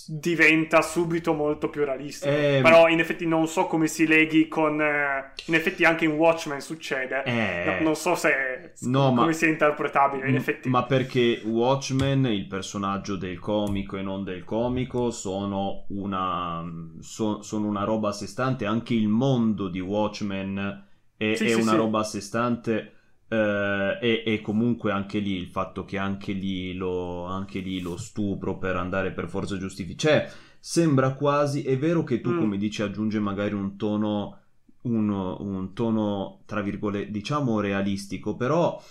diventa 0.06 0.82
subito 0.82 1.32
molto 1.32 1.70
più 1.70 1.84
realistico. 1.84 2.30
Eh, 2.32 2.60
Però 2.62 2.88
in 2.88 3.00
effetti 3.00 3.26
non 3.26 3.46
so 3.46 3.66
come 3.66 3.86
si 3.86 4.06
leghi 4.06 4.48
con... 4.48 4.80
eh, 4.80 5.32
in 5.46 5.54
effetti 5.54 5.84
anche 5.84 6.04
in 6.04 6.12
Watchmen 6.12 6.60
succede. 6.60 7.22
Eh. 7.24 7.64
No, 7.78 7.84
non 7.84 7.96
so 7.96 8.14
se 8.14 8.72
No, 8.80 9.12
come 9.14 9.26
ma- 9.28 9.32
sia 9.32 9.48
interpretabile, 9.48 10.28
in 10.28 10.34
effetti. 10.34 10.68
Ma 10.68 10.84
perché 10.84 11.40
Watchmen, 11.44 12.26
il 12.26 12.46
personaggio 12.46 13.16
del 13.16 13.38
comico 13.38 13.96
e 13.96 14.02
non 14.02 14.24
del 14.24 14.44
comico, 14.44 15.10
sono 15.10 15.84
una, 15.88 16.62
so- 17.00 17.42
sono 17.42 17.66
una 17.66 17.84
roba 17.84 18.10
a 18.10 18.12
sé 18.12 18.26
stante. 18.26 18.66
Anche 18.66 18.94
il 18.94 19.08
mondo 19.08 19.68
di 19.68 19.80
Watchmen 19.80 20.84
è, 21.16 21.34
Sì, 21.34 21.44
è 21.44 21.48
sì, 21.48 21.60
una 21.60 21.70
sì. 21.70 21.76
roba 21.76 22.00
a 22.00 22.04
sé 22.04 22.20
stante. 22.20 22.92
Eh, 23.30 23.98
e, 24.00 24.22
e 24.26 24.40
comunque 24.40 24.90
anche 24.90 25.20
lì 25.20 25.36
il 25.36 25.46
fatto 25.46 25.84
che 25.84 25.96
anche 25.98 26.32
lì 26.32 26.74
lo, 26.74 27.24
anche 27.26 27.60
lì 27.60 27.80
lo 27.80 27.96
stupro 27.96 28.58
per 28.58 28.76
andare 28.76 29.12
per 29.12 29.28
forza 29.28 29.56
giustificare. 29.56 30.28
Cioè, 30.28 30.30
sembra 30.58 31.14
quasi. 31.14 31.62
È 31.62 31.78
vero 31.78 32.02
che 32.02 32.20
tu, 32.20 32.30
Mm. 32.30 32.38
come 32.40 32.56
dici, 32.58 32.82
aggiunge 32.82 33.20
magari 33.20 33.54
un 33.54 33.76
tono. 33.76 34.36
Un, 34.82 35.10
un 35.10 35.74
tono, 35.74 36.40
tra 36.46 36.62
virgolette, 36.62 37.10
diciamo 37.10 37.60
realistico, 37.60 38.34
però 38.34 38.82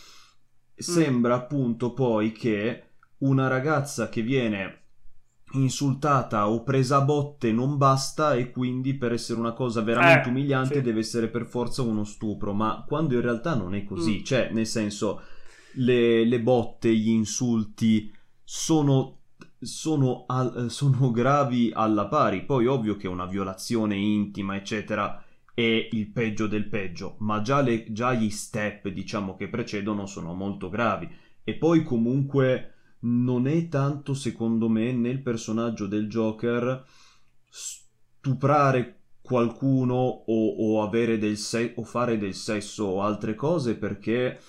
sembra 0.75 1.33
appunto 1.33 1.93
poi 1.93 2.31
che 2.31 2.83
una 3.19 3.47
ragazza 3.47 4.07
che 4.07 4.21
viene 4.21 4.78
insultata 5.53 6.47
o 6.49 6.63
presa 6.63 6.97
a 6.97 7.01
botte 7.01 7.51
non 7.51 7.77
basta 7.77 8.35
e 8.35 8.51
quindi 8.51 8.93
per 8.95 9.13
essere 9.13 9.39
una 9.39 9.53
cosa 9.53 9.81
veramente 9.81 10.27
Eh, 10.27 10.31
umiliante 10.31 10.75
sì. 10.75 10.81
deve 10.81 10.99
essere 10.99 11.27
per 11.27 11.45
forza 11.47 11.81
uno 11.81 12.03
stupro, 12.03 12.53
ma 12.53 12.83
quando 12.87 13.15
in 13.15 13.21
realtà 13.21 13.55
non 13.55 13.73
è 13.73 13.83
così, 13.83 14.19
Mm. 14.19 14.23
cioè 14.23 14.49
nel 14.51 14.67
senso 14.67 15.21
le, 15.73 16.25
le 16.25 16.39
botte, 16.41 16.93
gli 16.95 17.09
insulti 17.09 18.11
sono, 18.43 19.17
sono, 19.59 20.25
al- 20.27 20.69
sono 20.69 21.11
gravi 21.11 21.71
alla 21.73 22.07
pari, 22.07 22.45
poi 22.45 22.65
ovvio 22.67 22.95
che 22.95 23.07
una 23.07 23.25
violazione 23.25 23.95
intima 23.95 24.55
eccetera 24.55 25.23
è 25.53 25.87
il 25.91 26.07
peggio 26.07 26.47
del 26.47 26.67
peggio, 26.69 27.15
ma 27.19 27.41
già, 27.41 27.61
le- 27.61 27.85
già 27.91 28.13
gli 28.13 28.29
step 28.29 28.87
diciamo 28.89 29.35
che 29.35 29.49
precedono 29.49 30.05
sono 30.05 30.33
molto 30.33 30.69
gravi 30.69 31.09
e 31.43 31.55
poi 31.55 31.83
comunque 31.83 32.75
non 33.01 33.47
è 33.47 33.67
tanto 33.69 34.13
secondo 34.13 34.67
me 34.69 34.91
nel 34.91 35.21
personaggio 35.21 35.87
del 35.87 36.07
Joker 36.07 36.83
stuprare 37.49 38.95
qualcuno 39.21 39.95
o, 39.95 40.55
o 40.57 40.83
avere 40.83 41.17
del 41.17 41.37
se- 41.37 41.73
o 41.75 41.83
fare 41.83 42.17
del 42.17 42.33
sesso 42.33 42.85
o 42.85 43.01
altre 43.01 43.35
cose 43.35 43.75
perché 43.77 44.39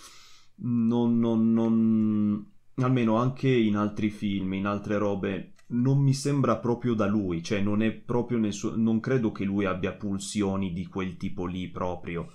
non, 0.63 1.19
non- 1.19 1.53
non- 1.53 2.51
almeno 2.77 3.17
anche 3.17 3.49
in 3.49 3.77
altri 3.77 4.11
film, 4.11 4.55
in 4.55 4.67
altre 4.67 4.99
robe 4.99 5.55
non 5.73 5.99
mi 5.99 6.15
sembra 6.15 6.57
proprio 6.59 6.95
da 6.95 7.07
lui, 7.07 7.43
cioè 7.43 7.61
non 7.61 7.83
è 7.83 7.93
proprio 7.93 8.39
nel 8.39 8.55
non 8.77 9.01
credo 9.01 9.31
che 9.33 9.45
lui 9.45 9.67
abbia 9.67 9.93
pulsioni 9.93 10.73
di 10.73 10.87
quel 10.87 11.17
tipo 11.17 11.47
lì 11.47 11.69
proprio. 11.69 12.33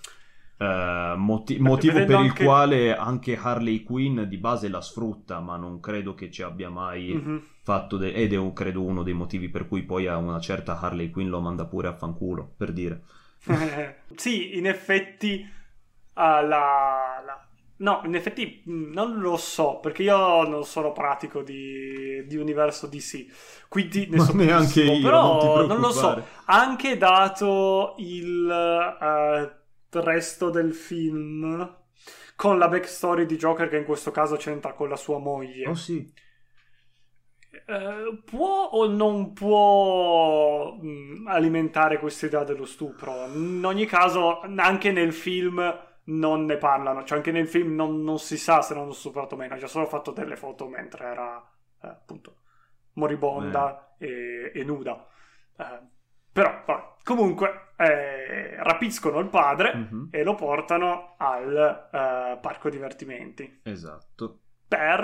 Eh, 0.58 1.14
moti- 1.18 1.60
motivo 1.60 1.94
per 1.96 2.10
il 2.10 2.16
anche- 2.16 2.44
quale 2.46 2.96
anche 2.96 3.38
Harley 3.38 3.84
Quinn 3.84 4.22
di 4.22 4.38
base 4.38 4.70
la 4.70 4.80
sfrutta, 4.82 5.40
ma 5.42 5.58
non 5.58 5.80
credo 5.82 6.14
che 6.14 6.32
ci 6.32 6.44
abbia 6.44 6.70
mai 6.70 7.14
Mhm. 7.14 7.42
fatto 7.62 7.98
de- 7.98 8.14
ed 8.14 8.32
è 8.32 8.38
un- 8.38 8.54
credo 8.54 8.82
uno 8.82 9.04
dei 9.04 9.14
motivi 9.14 9.50
per 9.50 9.68
cui 9.68 9.84
poi 9.84 10.08
a 10.08 10.16
una 10.18 10.40
certa 10.40 10.80
Harley 10.80 11.10
Quinn 11.10 11.28
lo 11.30 11.42
manda 11.42 11.66
pure 11.66 11.88
a 11.90 11.94
fanculo, 11.94 12.54
per 12.56 12.72
dire. 12.72 13.02
sì, 14.16 14.58
in 14.58 14.66
effetti 14.68 15.46
ah, 16.14 16.40
la, 16.42 17.22
la- 17.26 17.40
No, 17.78 18.02
in 18.06 18.16
effetti 18.16 18.62
mh, 18.64 18.94
non 18.94 19.20
lo 19.20 19.36
so, 19.36 19.80
perché 19.82 20.04
io 20.04 20.48
non 20.48 20.64
sono 20.64 20.94
pratico 20.94 21.42
di, 21.42 22.24
di 22.26 22.38
universo 22.38 22.88
DC, 22.88 23.66
quindi 23.68 24.08
ne 24.10 24.20
so 24.20 24.34
neanche 24.34 24.82
io, 24.84 25.02
però 25.02 25.58
non 25.58 25.68
non 25.68 25.80
lo 25.82 25.92
so. 25.92 26.24
Anche 26.46 26.96
dato 26.98 27.96
il 27.98 28.50
eh, 28.50 29.52
resto 30.02 30.50
del 30.50 30.74
film, 30.74 31.78
con 32.36 32.58
la 32.58 32.68
backstory 32.68 33.26
di 33.26 33.38
Joker 33.38 33.70
che 33.70 33.78
in 33.78 33.86
questo 33.86 34.12
caso 34.12 34.36
c'entra 34.36 34.74
con 34.74 34.90
la 34.90 34.96
sua 34.96 35.20
moglie, 35.20 35.68
Oh 35.68 35.76
sì, 35.76 36.12
eh, 37.68 38.22
può 38.26 38.70
o 38.72 38.88
non 38.88 39.34
può 39.34 40.76
mh, 40.76 41.28
alimentare 41.28 42.00
questa 42.00 42.26
idea 42.26 42.44
dello 42.44 42.66
stupro? 42.66 43.26
In 43.28 43.64
ogni 43.66 43.86
caso, 43.86 44.42
anche 44.42 44.92
nel 44.92 45.14
film 45.14 45.84
non 46.06 46.46
ne 46.46 46.58
parlano, 46.58 47.04
cioè 47.04 47.18
anche 47.18 47.32
nel 47.32 47.48
film 47.48 47.74
non, 47.74 48.04
non 48.04 48.20
si 48.20 48.38
sa 48.38 48.62
se 48.62 48.74
l'hanno 48.76 48.92
stuprato 48.92 49.36
o 49.36 49.38
meno, 49.38 49.56
ha 49.56 49.58
già 49.58 49.68
solo 49.68 49.86
fatto 49.88 50.12
delle 50.12 50.36
foto 50.36 50.68
mentre 50.68 51.06
era 51.06 51.38
eh, 51.82 51.88
appunto 51.88 52.38
moribonda 52.94 53.96
e, 53.98 54.52
e 54.54 54.64
nuda. 54.64 55.08
Eh, 55.58 55.80
però, 56.32 56.64
vabbè. 56.66 56.84
comunque, 57.04 57.65
eh, 57.78 58.56
rapiscono 58.64 59.20
il 59.20 59.28
padre 59.28 59.74
Mhm, 59.76 60.08
e 60.12 60.24
lo 60.24 60.36
portano 60.36 61.16
al 61.18 61.88
eh, 61.92 62.38
parco 62.42 62.70
divertimenti 62.70 63.60
esatto. 63.64 64.40
per 64.68 65.00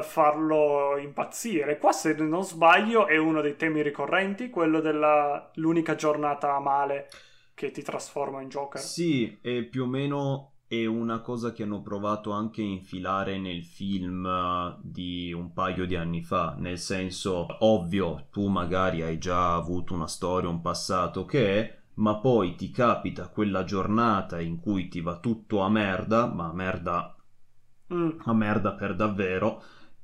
eh, 0.00 0.02
farlo 0.02 0.96
impazzire. 0.98 1.78
Qua, 1.78 1.92
se 1.92 2.14
non 2.14 2.44
sbaglio, 2.44 3.06
è 3.06 3.16
uno 3.16 3.40
dei 3.40 3.56
temi 3.56 3.82
ricorrenti, 3.82 4.50
quello 4.50 4.80
dell'unica 4.80 5.94
giornata 5.94 6.54
a 6.54 6.60
male 6.60 7.08
che 7.54 7.70
ti 7.70 7.82
trasforma 7.82 8.40
in 8.40 8.48
Joker. 8.48 8.80
Sì, 8.80 9.38
e 9.42 9.64
più 9.64 9.84
o 9.84 9.86
meno 9.86 10.50
è 10.66 10.86
una 10.86 11.20
cosa 11.20 11.52
che 11.52 11.62
hanno 11.62 11.82
provato 11.82 12.30
anche 12.32 12.62
a 12.62 12.64
infilare 12.64 13.38
nel 13.38 13.64
film 13.64 14.26
eh, 14.26 14.76
di 14.82 15.32
un 15.32 15.52
paio 15.52 15.86
di 15.86 15.94
anni 15.94 16.22
fa, 16.22 16.54
nel 16.58 16.78
senso, 16.78 17.46
ovvio, 17.64 18.26
tu 18.30 18.48
magari 18.48 19.02
hai 19.02 19.18
già 19.18 19.54
avuto 19.54 19.94
una 19.94 20.08
storia, 20.08 20.48
un 20.48 20.60
passato 20.62 21.24
che 21.26 21.58
è, 21.60 21.82
ma 21.94 22.16
poi 22.16 22.54
ti 22.56 22.70
capita 22.70 23.28
quella 23.28 23.64
giornata 23.64 24.40
in 24.40 24.60
cui 24.60 24.88
ti 24.88 25.00
va 25.00 25.18
tutto 25.18 25.60
a 25.60 25.68
merda, 25.70 26.26
ma 26.26 26.48
a 26.48 26.52
merda 26.52 27.08
Mm, 27.92 28.10
a 28.24 28.32
merda 28.32 28.72
per 28.72 28.96
davvero 28.96 29.62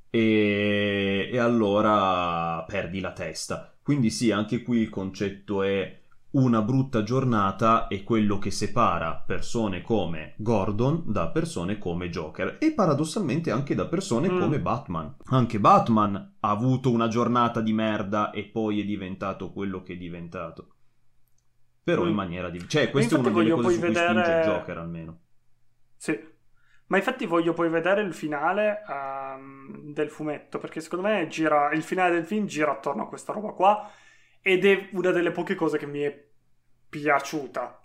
e, 0.09 1.29
e 1.31 1.37
allora 1.39 2.63
perdi 2.67 2.99
la 2.99 3.11
testa. 3.11 3.73
Quindi 3.81 4.09
sì, 4.11 4.31
anche 4.31 4.61
qui 4.61 4.79
il 4.79 4.89
concetto 4.89 5.63
è 5.63 5.99
una 6.31 6.61
brutta 6.61 7.03
giornata 7.03 7.87
è 7.87 8.03
quello 8.03 8.37
che 8.37 8.51
separa 8.51 9.15
persone 9.25 9.81
come 9.81 10.35
Gordon 10.37 11.03
da 11.07 11.27
persone 11.27 11.77
come 11.77 12.09
Joker 12.09 12.57
e 12.61 12.71
paradossalmente 12.73 13.51
anche 13.51 13.75
da 13.75 13.85
persone 13.87 14.29
Mm. 14.29 14.39
come 14.39 14.59
Batman. 14.61 15.15
Anche 15.25 15.59
Batman 15.59 16.15
ha 16.39 16.49
avuto 16.49 16.91
una 16.91 17.07
giornata 17.09 17.59
di 17.61 17.73
merda 17.73 18.31
e 18.31 18.43
poi 18.45 18.79
è 18.79 18.85
diventato 18.85 19.51
quello 19.51 19.83
che 19.83 19.93
è 19.93 19.97
diventato. 19.97 20.70
Però 21.83 22.03
in 22.05 22.11
Mm. 22.11 22.15
maniera 22.15 22.49
di... 22.49 22.67
Cioè, 22.67 22.89
questa 22.91 23.15
è 23.15 23.19
una 23.19 23.29
delle 23.29 23.49
cose 23.51 23.73
su 23.73 23.79
poi 23.79 23.91
cui 23.91 24.03
vedere- 24.03 24.41
Joker 24.43 24.77
almeno. 24.77 25.19
sì. 25.97 26.29
Ma 26.91 26.97
infatti 26.97 27.25
voglio 27.25 27.53
poi 27.53 27.69
vedere 27.69 28.01
il 28.01 28.13
finale 28.13 28.83
ehm, 28.85 29.93
del 29.93 30.09
fumetto, 30.09 30.57
perché 30.57 30.81
secondo 30.81 31.07
me 31.07 31.25
gira, 31.29 31.71
il 31.71 31.83
finale 31.83 32.15
del 32.15 32.25
film 32.25 32.45
gira 32.47 32.71
attorno 32.71 33.03
a 33.03 33.07
questa 33.07 33.31
roba 33.31 33.51
qua 33.53 33.89
ed 34.41 34.65
è 34.65 34.89
una 34.91 35.11
delle 35.11 35.31
poche 35.31 35.55
cose 35.55 35.77
che 35.77 35.85
mi 35.87 36.01
è 36.01 36.27
piaciuta. 36.89 37.79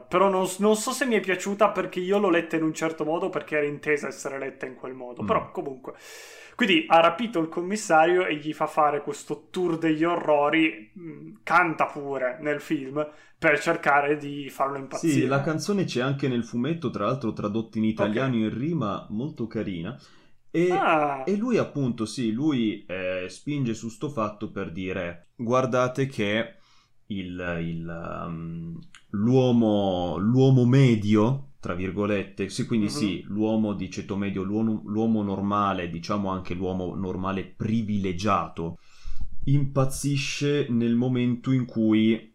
Però 0.00 0.28
non, 0.28 0.46
non 0.58 0.76
so 0.76 0.90
se 0.92 1.06
mi 1.06 1.14
è 1.16 1.20
piaciuta 1.20 1.70
perché 1.70 2.00
io 2.00 2.18
l'ho 2.18 2.30
letta 2.30 2.56
in 2.56 2.62
un 2.62 2.74
certo 2.74 3.04
modo, 3.04 3.28
perché 3.28 3.56
era 3.56 3.66
intesa 3.66 4.08
essere 4.08 4.38
letta 4.38 4.66
in 4.66 4.74
quel 4.74 4.94
modo. 4.94 5.22
Mm. 5.22 5.26
Però 5.26 5.50
comunque. 5.50 5.94
Quindi 6.54 6.84
ha 6.86 7.00
rapito 7.00 7.38
il 7.40 7.48
commissario 7.48 8.26
e 8.26 8.36
gli 8.36 8.52
fa 8.52 8.66
fare 8.66 9.02
questo 9.02 9.48
tour 9.50 9.78
degli 9.78 10.04
orrori, 10.04 10.90
mh, 10.94 11.40
canta 11.42 11.86
pure 11.86 12.38
nel 12.40 12.60
film 12.60 13.04
per 13.38 13.58
cercare 13.60 14.16
di 14.16 14.48
farlo 14.50 14.78
impazzire. 14.78 15.12
Sì, 15.12 15.26
la 15.26 15.40
canzone 15.40 15.84
c'è 15.84 16.00
anche 16.00 16.28
nel 16.28 16.44
fumetto, 16.44 16.90
tra 16.90 17.06
l'altro 17.06 17.32
tradotta 17.32 17.78
in 17.78 17.84
italiano 17.84 18.36
in 18.36 18.56
rima, 18.56 19.06
molto 19.10 19.46
carina. 19.46 19.98
E, 20.50 20.68
Ah, 20.70 21.22
e 21.24 21.34
lui 21.36 21.56
appunto, 21.56 22.04
sì, 22.04 22.30
lui 22.30 22.84
eh, 22.86 23.26
spinge 23.28 23.72
su 23.74 23.88
sto 23.88 24.10
fatto 24.10 24.50
per 24.50 24.70
dire 24.70 25.30
guardate 25.34 26.06
che 26.06 26.56
il, 27.06 27.58
il, 27.60 28.24
um, 28.26 28.78
l'uomo, 29.12 30.16
l'uomo 30.18 30.64
medio, 30.66 31.52
tra 31.60 31.74
virgolette, 31.74 32.48
sì, 32.48 32.66
quindi 32.66 32.86
Mhm. 32.86 32.92
sì, 32.92 33.22
l'uomo 33.28 33.74
di 33.74 33.90
ceto 33.90 34.16
medio, 34.16 34.42
l'uomo, 34.42 34.82
l'uomo 34.86 35.22
normale, 35.22 35.90
diciamo 35.90 36.28
anche 36.30 36.54
l'uomo 36.54 36.94
normale 36.94 37.44
privilegiato, 37.44 38.78
impazzisce 39.44 40.66
nel 40.70 40.94
momento 40.94 41.50
in 41.52 41.64
cui 41.66 42.30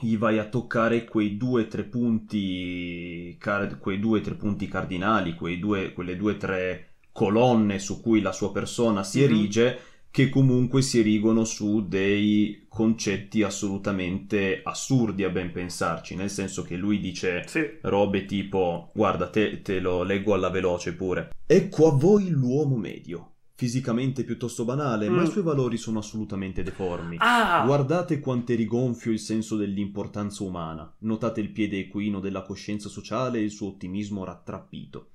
gli 0.00 0.16
vai 0.18 0.38
a 0.38 0.48
toccare 0.48 1.04
quei 1.04 1.36
due 1.36 1.62
o 1.62 1.66
tre 1.68 1.84
punti, 1.84 3.36
car- 3.38 3.78
quei 3.78 3.98
due 3.98 4.20
tre 4.20 4.34
punti 4.34 4.66
cardinali, 4.66 5.34
quei 5.34 5.58
due, 5.58 5.92
quelle 5.92 6.16
due 6.16 6.32
o 6.32 6.36
tre 6.36 6.88
colonne 7.12 7.78
su 7.78 8.00
cui 8.00 8.20
la 8.20 8.32
sua 8.32 8.50
persona 8.52 9.04
si 9.04 9.20
Mhm. 9.20 9.24
erige, 9.24 9.78
che 10.14 10.28
comunque 10.28 10.80
si 10.80 11.00
erigono 11.00 11.44
su 11.44 11.88
dei 11.88 12.66
concetti 12.68 13.42
assolutamente 13.42 14.60
assurdi 14.62 15.24
a 15.24 15.28
ben 15.28 15.50
pensarci, 15.50 16.14
nel 16.14 16.30
senso 16.30 16.62
che 16.62 16.76
lui 16.76 17.00
dice 17.00 17.42
Sì. 17.48 17.60
robe 17.82 18.24
tipo, 18.24 18.92
guarda, 18.94 19.28
te, 19.28 19.60
te 19.60 19.80
lo 19.80 20.04
leggo 20.04 20.32
alla 20.32 20.50
veloce 20.50 20.94
pure. 20.94 21.30
Ecco 21.44 21.88
a 21.88 21.96
voi 21.96 22.28
l'uomo 22.28 22.76
medio, 22.76 23.32
fisicamente 23.56 24.22
piuttosto 24.22 24.64
banale, 24.64 25.08
ma 25.08 25.22
Mm. 25.22 25.24
i 25.24 25.30
suoi 25.30 25.42
valori 25.42 25.76
sono 25.78 25.98
assolutamente 25.98 26.62
deformi. 26.62 27.16
Ah! 27.18 27.64
Guardate 27.66 28.20
quanto 28.20 28.52
è 28.52 28.54
rigonfio 28.54 29.10
il 29.10 29.18
senso 29.18 29.56
dell'importanza 29.56 30.44
umana, 30.44 30.94
notate 31.00 31.40
il 31.40 31.50
piede 31.50 31.80
equino 31.80 32.20
della 32.20 32.42
coscienza 32.42 32.88
sociale 32.88 33.38
e 33.38 33.42
il 33.42 33.50
suo 33.50 33.66
ottimismo 33.66 34.22
rattrappito. 34.22 35.08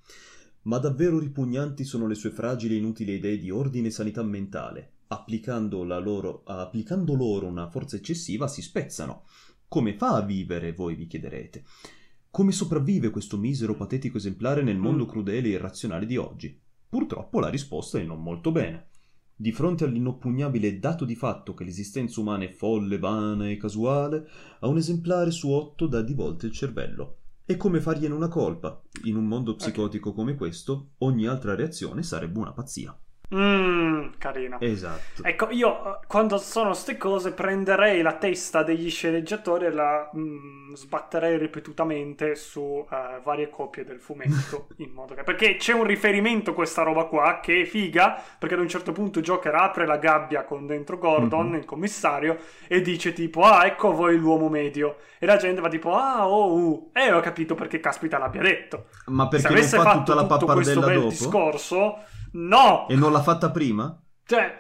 Ma 0.64 0.78
davvero 0.78 1.20
ripugnanti 1.20 1.84
sono 1.84 2.06
le 2.08 2.16
sue 2.16 2.32
fragili 2.32 2.76
e 2.76 2.78
inutili 2.78 3.14
idee 3.14 3.38
di 3.38 3.50
ordine 3.50 3.88
e 3.88 3.92
sanità 3.92 4.24
mentale. 4.24 4.94
Applicando, 5.08 5.84
la 5.84 5.98
loro, 5.98 6.44
applicando 6.46 7.16
loro 7.16 7.48
una 7.48 7.70
forza 7.70 7.96
eccessiva 7.96 8.48
si 8.48 8.62
spezzano. 8.62 9.26
Come 9.68 9.96
fa 9.96 10.16
a 10.16 10.22
vivere, 10.22 10.74
voi 10.74 10.96
vi 10.96 11.08
chiederete? 11.08 11.64
Come 12.32 12.52
sopravvive 12.52 13.10
questo 13.10 13.38
misero 13.38 13.76
patetico 13.76 14.18
esemplare 14.18 14.62
nel 14.62 14.78
mondo 14.78 15.06
Mm. 15.06 15.08
crudele 15.08 15.48
e 15.48 15.52
irrazionale 15.52 16.06
di 16.06 16.18
oggi? 16.18 16.60
Purtroppo 16.88 17.40
la 17.40 17.50
risposta 17.50 18.00
è 18.00 18.04
non 18.04 18.22
molto 18.22 18.52
bene. 18.52 18.88
Di 19.36 19.52
fronte 19.52 19.86
all'inoppugnabile 19.86 20.80
dato 20.80 21.06
di 21.06 21.16
fatto 21.16 21.54
che 21.54 21.64
l'esistenza 21.64 22.20
umana 22.20 22.44
è 22.44 22.50
folle, 22.50 23.00
vana 23.00 23.50
e 23.50 23.58
casuale, 23.58 24.28
a 24.60 24.68
un 24.68 24.78
esemplare 24.78 25.32
su 25.32 25.50
otto 25.50 25.88
dà 25.88 26.02
di 26.02 26.14
volte 26.14 26.48
il 26.48 26.52
cervello. 26.52 27.19
E 27.52 27.58
come 27.58 27.82
fargliene 27.82 28.14
una 28.14 28.28
colpa? 28.28 28.80
In 29.06 29.16
un 29.16 29.26
mondo 29.26 29.56
psicotico 29.56 30.14
come 30.14 30.36
questo, 30.36 30.92
ogni 31.00 31.26
altra 31.26 31.56
reazione 31.56 32.04
sarebbe 32.04 32.38
una 32.38 32.54
pazzia. 32.54 32.96
Mm, 33.36 34.08
carina. 34.18 34.58
Esatto. 34.60 35.22
Ecco, 35.24 35.50
io 35.52 35.86
eh, 35.86 36.00
quando 36.08 36.38
sono 36.40 36.74
ste 36.74 36.98
cose 36.98 37.32
prenderei 37.32 38.02
la 38.02 38.14
testa 38.14 38.64
degli 38.64 38.90
sceneggiatori 38.90 39.66
e 39.66 39.72
la 39.72 40.10
mm, 40.16 40.74
sbatterei 40.74 41.38
ripetutamente 41.38 42.34
su 42.36 42.84
eh, 42.90 43.20
varie 43.24 43.50
copie 43.52 43.84
del 43.84 44.00
fumetto 44.00 44.70
in 44.78 44.92
modo 44.94 45.14
che... 45.14 45.22
Perché 45.24 45.58
c'è 45.58 45.74
un 45.74 45.84
riferimento 45.84 46.52
a 46.52 46.54
questa 46.56 46.82
roba 46.82 47.04
qua 47.06 47.40
che 47.40 47.62
è 47.62 47.66
figa, 47.66 48.20
perché 48.40 48.56
ad 48.56 48.62
un 48.62 48.68
certo 48.70 48.94
punto 48.94 49.22
Joker 49.22 49.54
apre 49.54 49.86
la 49.86 49.98
gabbia 49.98 50.44
con 50.44 50.66
dentro 50.66 50.98
Gordon, 50.98 51.50
Mhm. 51.50 51.56
il 51.56 51.66
commissario, 51.66 52.38
e 52.68 52.82
dice 52.82 53.14
tipo, 53.14 53.44
ah, 53.44 53.66
ecco 53.68 53.92
voi 53.94 54.18
l'uomo 54.18 54.50
medio. 54.50 54.98
E 55.20 55.26
la 55.28 55.38
gente 55.38 55.62
va 55.62 55.70
tipo, 55.70 55.94
ah, 55.96 56.28
oh, 56.28 56.54
uh. 56.58 56.90
E 56.94 57.12
ho 57.12 57.20
capito 57.20 57.54
perché 57.54 57.80
caspita 57.80 58.18
l'abbia 58.18 58.42
detto. 58.42 58.88
Ma 59.06 59.28
Se 59.30 59.30
perché 59.30 59.54
non 59.54 59.58
avesse 59.58 59.78
fa 59.78 59.84
fatto 59.84 59.98
tutta 60.00 60.14
la 60.16 60.26
tutto 60.26 60.48
questo 60.48 60.82
pappardella 60.82 60.94
dopo? 60.94 61.10
discorso, 61.10 61.98
no! 62.34 62.88
E 62.88 62.96
non 62.96 63.12
l'ha 63.12 63.22
fatta 63.22 63.50
prima? 63.52 64.02
Cioè, 64.26 64.58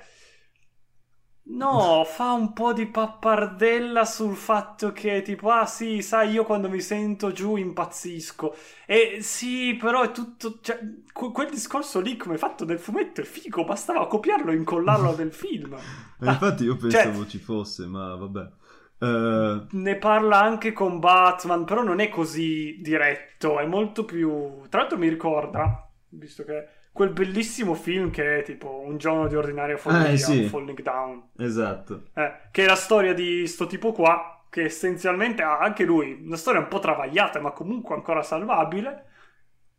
no, 1.51 2.03
fa 2.05 2.31
un 2.33 2.53
po' 2.53 2.73
di 2.73 2.85
pappardella 2.85 4.05
sul 4.05 4.35
fatto 4.35 4.91
che 4.91 5.21
tipo, 5.23 5.49
ah 5.49 5.65
sì, 5.65 6.01
sai, 6.01 6.31
io 6.31 6.43
quando 6.43 6.69
mi 6.69 6.79
sento 6.79 7.31
giù 7.31 7.55
impazzisco. 7.55 8.55
E 8.85 9.19
sì, 9.21 9.75
però 9.79 10.03
è 10.03 10.11
tutto, 10.11 10.59
cioè, 10.61 10.79
que- 11.11 11.31
quel 11.31 11.49
discorso 11.49 11.99
lì 12.01 12.17
come 12.17 12.37
fatto 12.37 12.65
nel 12.65 12.79
fumetto 12.79 13.21
è 13.21 13.23
figo, 13.23 13.63
bastava 13.63 14.07
copiarlo 14.07 14.51
e 14.51 14.55
incollarlo 14.55 15.15
nel 15.15 15.33
film. 15.33 15.73
Eh, 15.73 16.27
infatti 16.27 16.63
io 16.65 16.77
Cioè- 16.77 17.03
pensavo 17.03 17.25
ci 17.27 17.39
fosse, 17.39 17.85
ma 17.87 18.15
vabbè. 18.15 18.49
Eh, 19.01 19.65
Ne 19.71 19.95
parla 19.95 20.41
anche 20.41 20.71
con 20.73 20.99
Batman, 20.99 21.63
però 21.65 21.81
non 21.81 21.99
è 21.99 22.09
così 22.09 22.77
diretto, 22.81 23.57
è 23.59 23.65
molto 23.65 24.03
più... 24.05 24.61
Tra 24.69 24.81
l'altro 24.81 24.97
mi 24.97 25.07
ricorda, 25.07 25.89
visto 26.09 26.43
che 26.43 26.67
quel 26.99 27.11
bellissimo 27.11 27.75
film 27.75 28.09
che 28.11 28.39
è 28.39 28.43
tipo 28.43 28.81
Un 28.85 28.97
giorno 28.97 29.27
di 29.29 29.35
ordinaria 29.37 29.77
follia, 29.77 30.09
Eh, 30.09 30.17
sì. 30.17 30.43
Falling 30.49 30.81
Down. 30.81 31.29
esatto. 31.37 32.07
Eh, 32.13 32.49
che 32.51 32.65
è 32.65 32.67
la 32.67 32.75
storia 32.75 33.13
di 33.13 33.47
sto 33.47 33.67
tipo 33.67 33.93
qua, 33.93 34.45
che 34.49 34.63
essenzialmente 34.63 35.41
ha 35.41 35.59
anche 35.59 35.85
lui 35.85 36.19
una 36.25 36.35
storia 36.35 36.59
un 36.59 36.67
po' 36.67 36.79
travagliata, 36.79 37.39
ma 37.39 37.51
comunque 37.51 37.95
ancora 37.95 38.21
salvabile. 38.21 39.05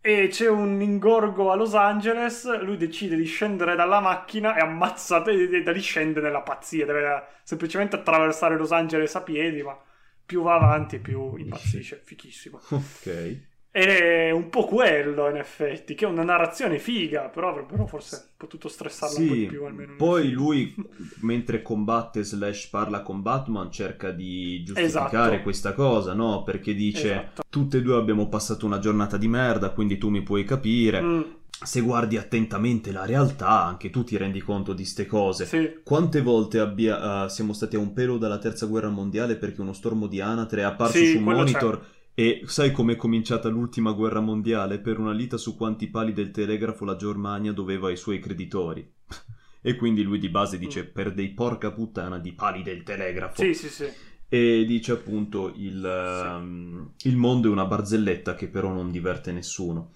E 0.01 0.29
c'è 0.31 0.49
un 0.49 0.81
ingorgo 0.81 1.51
a 1.53 1.57
Los 1.57 1.75
Angeles, 1.75 2.61
lui 2.63 2.79
decide 2.79 3.17
di 3.17 3.27
scendere 3.27 3.77
dalla 3.77 4.01
macchina 4.01 4.57
e 4.57 4.61
ammazza, 4.61 5.23
e 5.25 5.57
e 5.59 5.63
da 5.63 5.73
lì 5.73 5.81
scende 5.81 6.23
nella 6.23 6.41
pazzia, 6.41 6.87
deve 6.87 7.27
semplicemente 7.43 7.97
attraversare 7.97 8.57
Los 8.57 8.73
Angeles 8.73 9.15
a 9.17 9.21
piedi, 9.23 9.63
ma 9.63 9.79
più 10.25 10.41
va 10.43 10.55
avanti 10.55 11.01
più 11.01 11.37
impazzisce, 11.37 12.01
fichissimo. 12.03 12.61
Ok. 12.71 13.49
È 13.73 14.31
un 14.33 14.49
po' 14.51 14.65
quello, 14.65 15.29
in 15.29 15.37
effetti, 15.37 15.95
che 15.95 16.05
è 16.05 16.09
una 16.09 16.25
narrazione 16.25 16.81
figa, 16.81 17.29
però 17.29 17.51
avrebbero 17.51 17.87
forse 17.87 18.31
potuto 18.37 18.67
stressarla 18.69 19.21
un 19.21 19.27
po' 19.29 19.33
di 19.35 19.41
Sì, 19.43 19.47
più 19.47 19.65
almeno. 19.65 19.95
poi 19.97 20.31
lui, 20.33 20.75
mentre 21.23 21.63
combatte 21.63 22.25
slash 22.25 22.67
parla 22.69 23.03
con 23.03 23.23
Batman, 23.23 23.71
cerca 23.71 24.11
di 24.11 24.65
giustificare 24.65 25.29
Esatto. 25.37 25.43
questa 25.43 25.73
cosa, 25.75 26.15
no? 26.15 26.43
Perché 26.43 26.75
dice, 26.75 27.13
Esatto. 27.13 27.43
tutte 27.49 27.77
e 27.79 27.83
due 27.83 27.95
abbiamo 27.97 28.29
passato 28.29 28.67
una 28.67 28.81
giornata 28.81 29.17
di 29.17 29.29
merda, 29.29 29.71
quindi 29.71 29.99
tu 29.99 30.09
mi 30.09 30.23
puoi 30.23 30.43
capire. 30.43 31.01
Mm, 31.01 31.21
Se 31.63 31.81
guardi 31.83 32.17
attentamente 32.17 32.91
la 32.91 33.05
realtà, 33.05 33.63
anche 33.65 33.91
tu 33.91 34.03
ti 34.03 34.17
rendi 34.17 34.41
conto 34.41 34.73
di 34.73 34.85
ste 34.85 35.07
cose. 35.07 35.45
sì. 35.45 35.79
Quante 35.85 36.23
volte 36.23 36.59
abbia- 36.59 37.27
eh, 37.27 37.29
siamo 37.29 37.53
stati 37.53 37.77
a 37.77 37.79
un 37.79 37.93
pelo 37.93 38.17
dalla 38.17 38.39
terza 38.39 38.67
guerra 38.67 38.89
mondiale 38.89 39.37
perché 39.37 39.61
uno 39.61 39.75
stormo 39.75 40.07
di 40.09 40.21
anatre 40.21 40.63
è 40.63 40.65
apparso 40.65 40.97
Sì, 40.97 41.11
su 41.13 41.19
un 41.19 41.25
monitor 41.25 41.85
e 42.15 42.43
sai 42.45 42.71
com'è 42.73 42.97
cominciata 42.97 43.49
l'ultima 43.49 43.93
guerra 43.93 44.21
mondiale? 44.21 44.79
Per 44.81 44.99
una 44.99 45.13
lita 45.13 45.37
su 45.37 45.57
quanti 45.57 45.89
pali 45.89 46.13
del 46.13 46.31
telegrafo 46.31 46.85
la 46.85 46.97
Germania 46.97 47.53
doveva 47.53 47.89
ai 47.89 47.97
suoi 47.97 48.19
creditori. 48.19 48.89
e 49.63 49.75
quindi 49.77 50.03
lui 50.03 50.19
di 50.19 50.29
base 50.29 50.59
dice 50.59 50.85
per 50.87 51.13
dei 51.15 51.31
porca 51.31 51.73
puttana 51.73 52.19
di 52.19 52.33
pali 52.33 52.63
del 52.63 52.83
telegrafo. 52.83 53.43
Mm. 53.43 53.51
Sì, 53.53 53.55
sì, 53.55 53.69
sì. 53.69 53.89
E 54.33 54.65
dice 54.67 54.93
appunto 54.93 55.53
il, 55.57 55.85
ehm, 55.85 56.93
il 57.03 57.17
mondo 57.17 57.49
è 57.49 57.51
una 57.53 57.65
barzelletta 57.67 58.35
che 58.35 58.49
però 58.49 58.73
non 58.73 58.91
diverte 58.91 59.33
nessuno. 59.33 59.93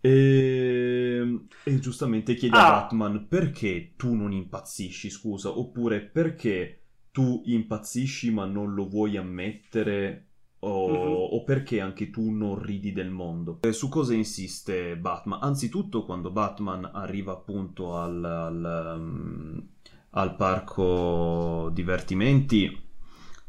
E, 0.00 1.40
e 1.62 1.78
giustamente 1.78 2.34
chiede 2.34 2.56
a 2.56 2.66
Ah. 2.66 2.70
Batman 2.80 3.26
perché 3.28 3.92
tu 3.96 4.14
non 4.14 4.32
impazzisci, 4.32 5.10
scusa, 5.10 5.50
oppure 5.50 6.00
perché 6.00 6.84
tu 7.10 7.42
impazzisci 7.44 8.30
ma 8.30 8.46
non 8.46 8.72
lo 8.74 8.88
vuoi 8.88 9.16
ammettere 9.18 10.29
o, 10.60 10.88
Mhm. 10.88 11.34
o 11.38 11.44
perché 11.44 11.80
anche 11.80 12.10
tu 12.10 12.30
non 12.30 12.58
ridi 12.60 12.92
del 12.92 13.10
mondo. 13.10 13.58
E 13.62 13.72
su 13.72 13.88
cosa 13.88 14.14
insiste 14.14 14.96
Batman? 14.96 15.40
Anzitutto 15.42 16.04
quando 16.04 16.30
Batman 16.30 16.84
arriva 16.92 17.32
appunto 17.32 17.96
al, 17.96 18.24
al, 18.24 18.94
um, 18.98 19.68
al 20.10 20.36
parco 20.36 21.70
divertimenti 21.72 22.88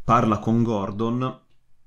parla 0.04 0.40
con 0.40 0.64
Gordon 0.64 1.40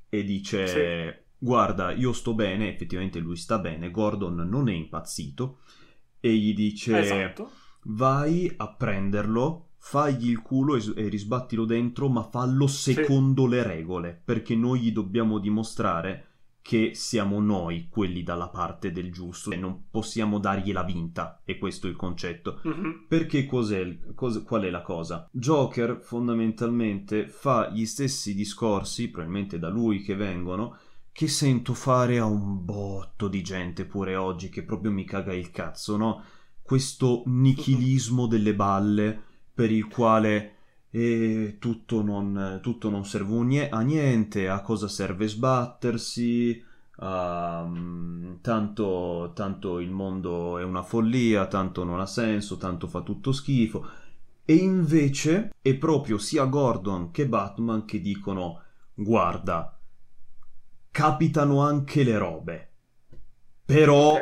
e 0.08 0.22
dice 0.24 1.26
guarda 1.38 1.90
io 1.92 2.12
sto 2.12 2.34
bene, 2.34 2.72
effettivamente 2.72 3.18
lui 3.18 3.36
sta 3.36 3.58
bene, 3.58 3.90
Gordon 3.90 4.34
non 4.48 4.68
è 4.68 4.72
impazzito 4.72 5.58
e 6.20 6.32
gli 6.34 6.54
dice 6.54 6.98
Esatto. 6.98 7.50
vai 7.84 8.50
a 8.56 8.72
prenderlo, 8.72 9.70
fagli 9.86 10.30
il 10.30 10.40
culo 10.40 10.76
e, 10.76 11.08
risbattilo 11.08 11.66
dentro, 11.66 12.08
ma 12.08 12.22
fallo 12.22 12.66
secondo 12.66 13.46
le 13.46 13.62
regole, 13.62 14.18
perché 14.24 14.56
noi 14.56 14.80
gli 14.80 14.92
dobbiamo 14.92 15.38
dimostrare 15.38 16.28
che 16.62 16.92
siamo 16.94 17.38
noi 17.38 17.88
quelli 17.90 18.22
dalla 18.22 18.48
parte 18.48 18.92
del 18.92 19.12
giusto 19.12 19.50
e 19.50 19.56
non 19.56 19.90
possiamo 19.90 20.38
dargli 20.38 20.72
la 20.72 20.82
vinta, 20.82 21.42
e 21.44 21.58
questo 21.58 21.86
è 21.86 21.90
il 21.90 21.96
concetto. 21.96 22.60
Mhm. 22.64 23.04
Perché 23.06 23.44
cos'è, 23.44 24.14
cos- 24.14 24.42
qual 24.42 24.62
è 24.62 24.70
la 24.70 24.80
cosa? 24.80 25.28
Joker 25.30 26.00
fondamentalmente 26.00 27.28
fa 27.28 27.68
gli 27.68 27.84
stessi 27.84 28.34
discorsi, 28.34 29.10
probabilmente 29.10 29.58
da 29.58 29.68
lui 29.68 30.00
che 30.00 30.16
vengono, 30.16 30.78
che 31.12 31.28
sento 31.28 31.74
fare 31.74 32.18
a 32.18 32.24
un 32.24 32.64
botto 32.64 33.28
di 33.28 33.42
gente 33.42 33.84
pure 33.84 34.16
oggi 34.16 34.48
che 34.48 34.62
proprio 34.64 34.90
mi 34.90 35.04
caga 35.04 35.34
il 35.34 35.50
cazzo, 35.50 35.98
no? 35.98 36.22
Questo 36.62 37.22
nichilismo 37.26 38.26
delle 38.26 38.54
balle 38.54 39.32
per 39.54 39.70
il 39.70 39.86
quale 39.86 40.54
eh, 40.90 41.56
tutto, 41.58 42.02
non, 42.02 42.58
tutto 42.62 42.90
non 42.90 43.04
serve 43.04 43.68
a 43.68 43.80
niente, 43.80 44.48
a 44.48 44.60
cosa 44.60 44.88
serve 44.88 45.28
sbattersi, 45.28 46.62
mm, 47.02 48.34
tanto, 48.40 49.32
tanto 49.34 49.80
il 49.80 49.90
mondo 49.90 50.58
è 50.58 50.64
una 50.64 50.82
follia, 50.82 51.46
tanto 51.46 51.84
non 51.84 52.00
ha 52.00 52.06
senso, 52.06 52.56
tanto 52.56 52.86
fa 52.86 53.02
tutto 53.02 53.32
schifo. 53.32 53.88
E 54.44 54.54
invece 54.54 55.54
è 55.62 55.74
proprio 55.74 56.18
sia 56.18 56.44
Gordon 56.44 57.10
che 57.10 57.26
Batman 57.26 57.84
che 57.86 58.00
dicono 58.00 58.62
guarda, 58.94 59.78
capitano 60.90 61.60
anche 61.60 62.04
le 62.04 62.18
robe. 62.18 62.72
Però 63.64 64.16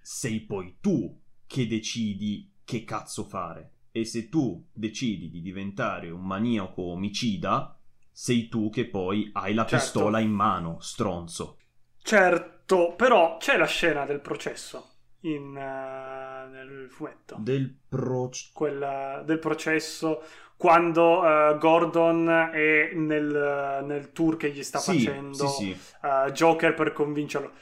sei 0.00 0.40
poi 0.40 0.78
tu 0.80 1.20
che 1.46 1.66
decidi 1.66 2.50
che 2.64 2.84
cazzo 2.84 3.24
fare. 3.24 3.72
E 3.92 4.04
se 4.04 4.28
tu 4.28 4.68
decidi 4.72 5.30
di 5.30 5.40
diventare 5.40 6.10
un 6.10 6.24
maniaco 6.24 6.82
omicida, 6.82 7.76
sei 8.10 8.48
tu 8.48 8.70
che 8.70 8.86
poi 8.86 9.30
hai 9.32 9.54
la 9.54 9.66
Certo. 9.66 9.84
pistola 9.84 10.20
in 10.20 10.30
mano, 10.30 10.78
stronzo. 10.80 11.58
Certo, 12.02 12.94
però 12.94 13.36
c'è 13.38 13.56
la 13.56 13.66
scena 13.66 14.04
del 14.04 14.20
processo 14.20 14.90
in, 15.22 15.56
eh, 15.56 16.48
nel 16.50 16.88
fumetto. 16.90 17.36
Del 17.38 17.74
pro... 17.88 18.30
quella 18.52 19.22
del 19.24 19.38
processo 19.38 20.22
quando 20.56 21.24
eh, 21.24 21.56
Gordon 21.58 22.28
è 22.52 22.92
nel, 22.94 23.82
nel 23.82 24.12
tour 24.12 24.36
che 24.36 24.50
gli 24.50 24.62
sta 24.62 24.78
sì, 24.78 24.98
facendo 24.98 25.46
sì, 25.48 25.74
sì. 25.74 25.96
eh, 26.02 26.30
Joker 26.32 26.74
per 26.74 26.92
convincerlo. 26.92 27.52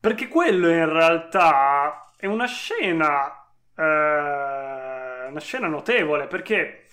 Perché 0.00 0.28
quello 0.28 0.68
in 0.70 0.88
realtà 0.88 2.14
è 2.16 2.24
una 2.26 2.46
scena, 2.46 3.30
una 5.28 5.40
scena 5.40 5.66
notevole 5.68 6.26
perché 6.26 6.86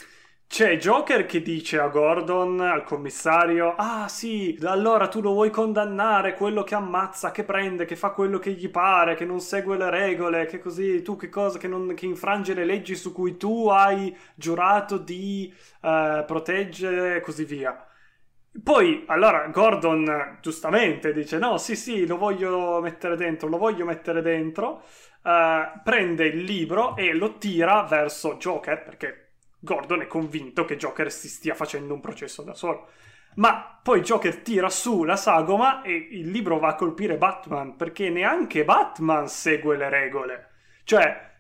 c'è 0.54 0.78
Joker 0.78 1.26
che 1.26 1.42
dice 1.42 1.80
a 1.80 1.88
Gordon, 1.88 2.60
al 2.60 2.84
commissario, 2.84 3.74
ah 3.76 4.08
sì, 4.08 4.56
allora 4.66 5.08
tu 5.08 5.20
lo 5.20 5.32
vuoi 5.32 5.50
condannare, 5.50 6.36
quello 6.36 6.62
che 6.62 6.76
ammazza, 6.76 7.32
che 7.32 7.44
prende, 7.44 7.86
che 7.86 7.96
fa 7.96 8.12
quello 8.12 8.38
che 8.38 8.52
gli 8.52 8.70
pare, 8.70 9.16
che 9.16 9.26
non 9.26 9.40
segue 9.40 9.78
le 9.78 9.90
regole, 9.90 10.46
che 10.46 10.60
così, 10.60 11.02
tu 11.02 11.16
che 11.16 11.30
cosa, 11.30 11.58
che, 11.58 11.68
non, 11.68 11.96
che 11.96 12.06
infrange 12.06 12.54
le 12.54 12.66
leggi 12.66 12.96
su 12.96 13.12
cui 13.12 13.36
tu 13.36 13.68
hai 13.70 14.16
giurato 14.36 14.98
di 14.98 15.52
eh, 15.82 16.24
proteggere 16.28 17.16
e 17.16 17.22
così 17.22 17.46
via. 17.46 17.88
Poi, 18.62 19.06
allora, 19.08 19.48
Gordon 19.48 20.38
giustamente 20.40 21.12
dice, 21.14 21.40
no, 21.40 21.58
sì, 21.58 21.76
sì, 21.76 22.06
lo 22.06 22.18
voglio 22.18 22.80
mettere 22.82 23.16
dentro, 23.16 23.48
lo 23.48 23.58
voglio 23.58 23.86
mettere 23.86 24.22
dentro, 24.22 24.84
eh, 25.24 25.72
prende 25.84 26.26
il 26.26 26.44
libro 26.44 26.96
e 26.96 27.14
lo 27.14 27.38
tira 27.38 27.84
verso 27.84 28.36
Joker, 28.36 28.84
perché 28.84 29.36
Gordon 29.60 30.02
è 30.02 30.08
convinto 30.08 30.66
che 30.66 30.78
Joker 30.78 31.12
si 31.12 31.30
stia 31.30 31.56
facendo 31.56 31.94
un 31.94 32.02
processo 32.02 32.44
da 32.44 32.54
solo. 32.54 32.90
Ma 33.36 33.80
poi 33.82 34.02
Joker 34.02 34.38
tira 34.38 34.70
su 34.70 35.04
la 35.04 35.16
sagoma 35.16 35.82
e 35.82 35.94
il 35.94 36.30
libro 36.30 36.60
va 36.60 36.70
a 36.70 36.76
colpire 36.76 37.18
Batman, 37.18 37.76
perché 37.76 38.10
neanche 38.10 38.64
Batman 38.64 39.28
segue 39.28 39.78
le 39.78 39.90
regole. 39.90 40.50
Cioè, 40.84 41.32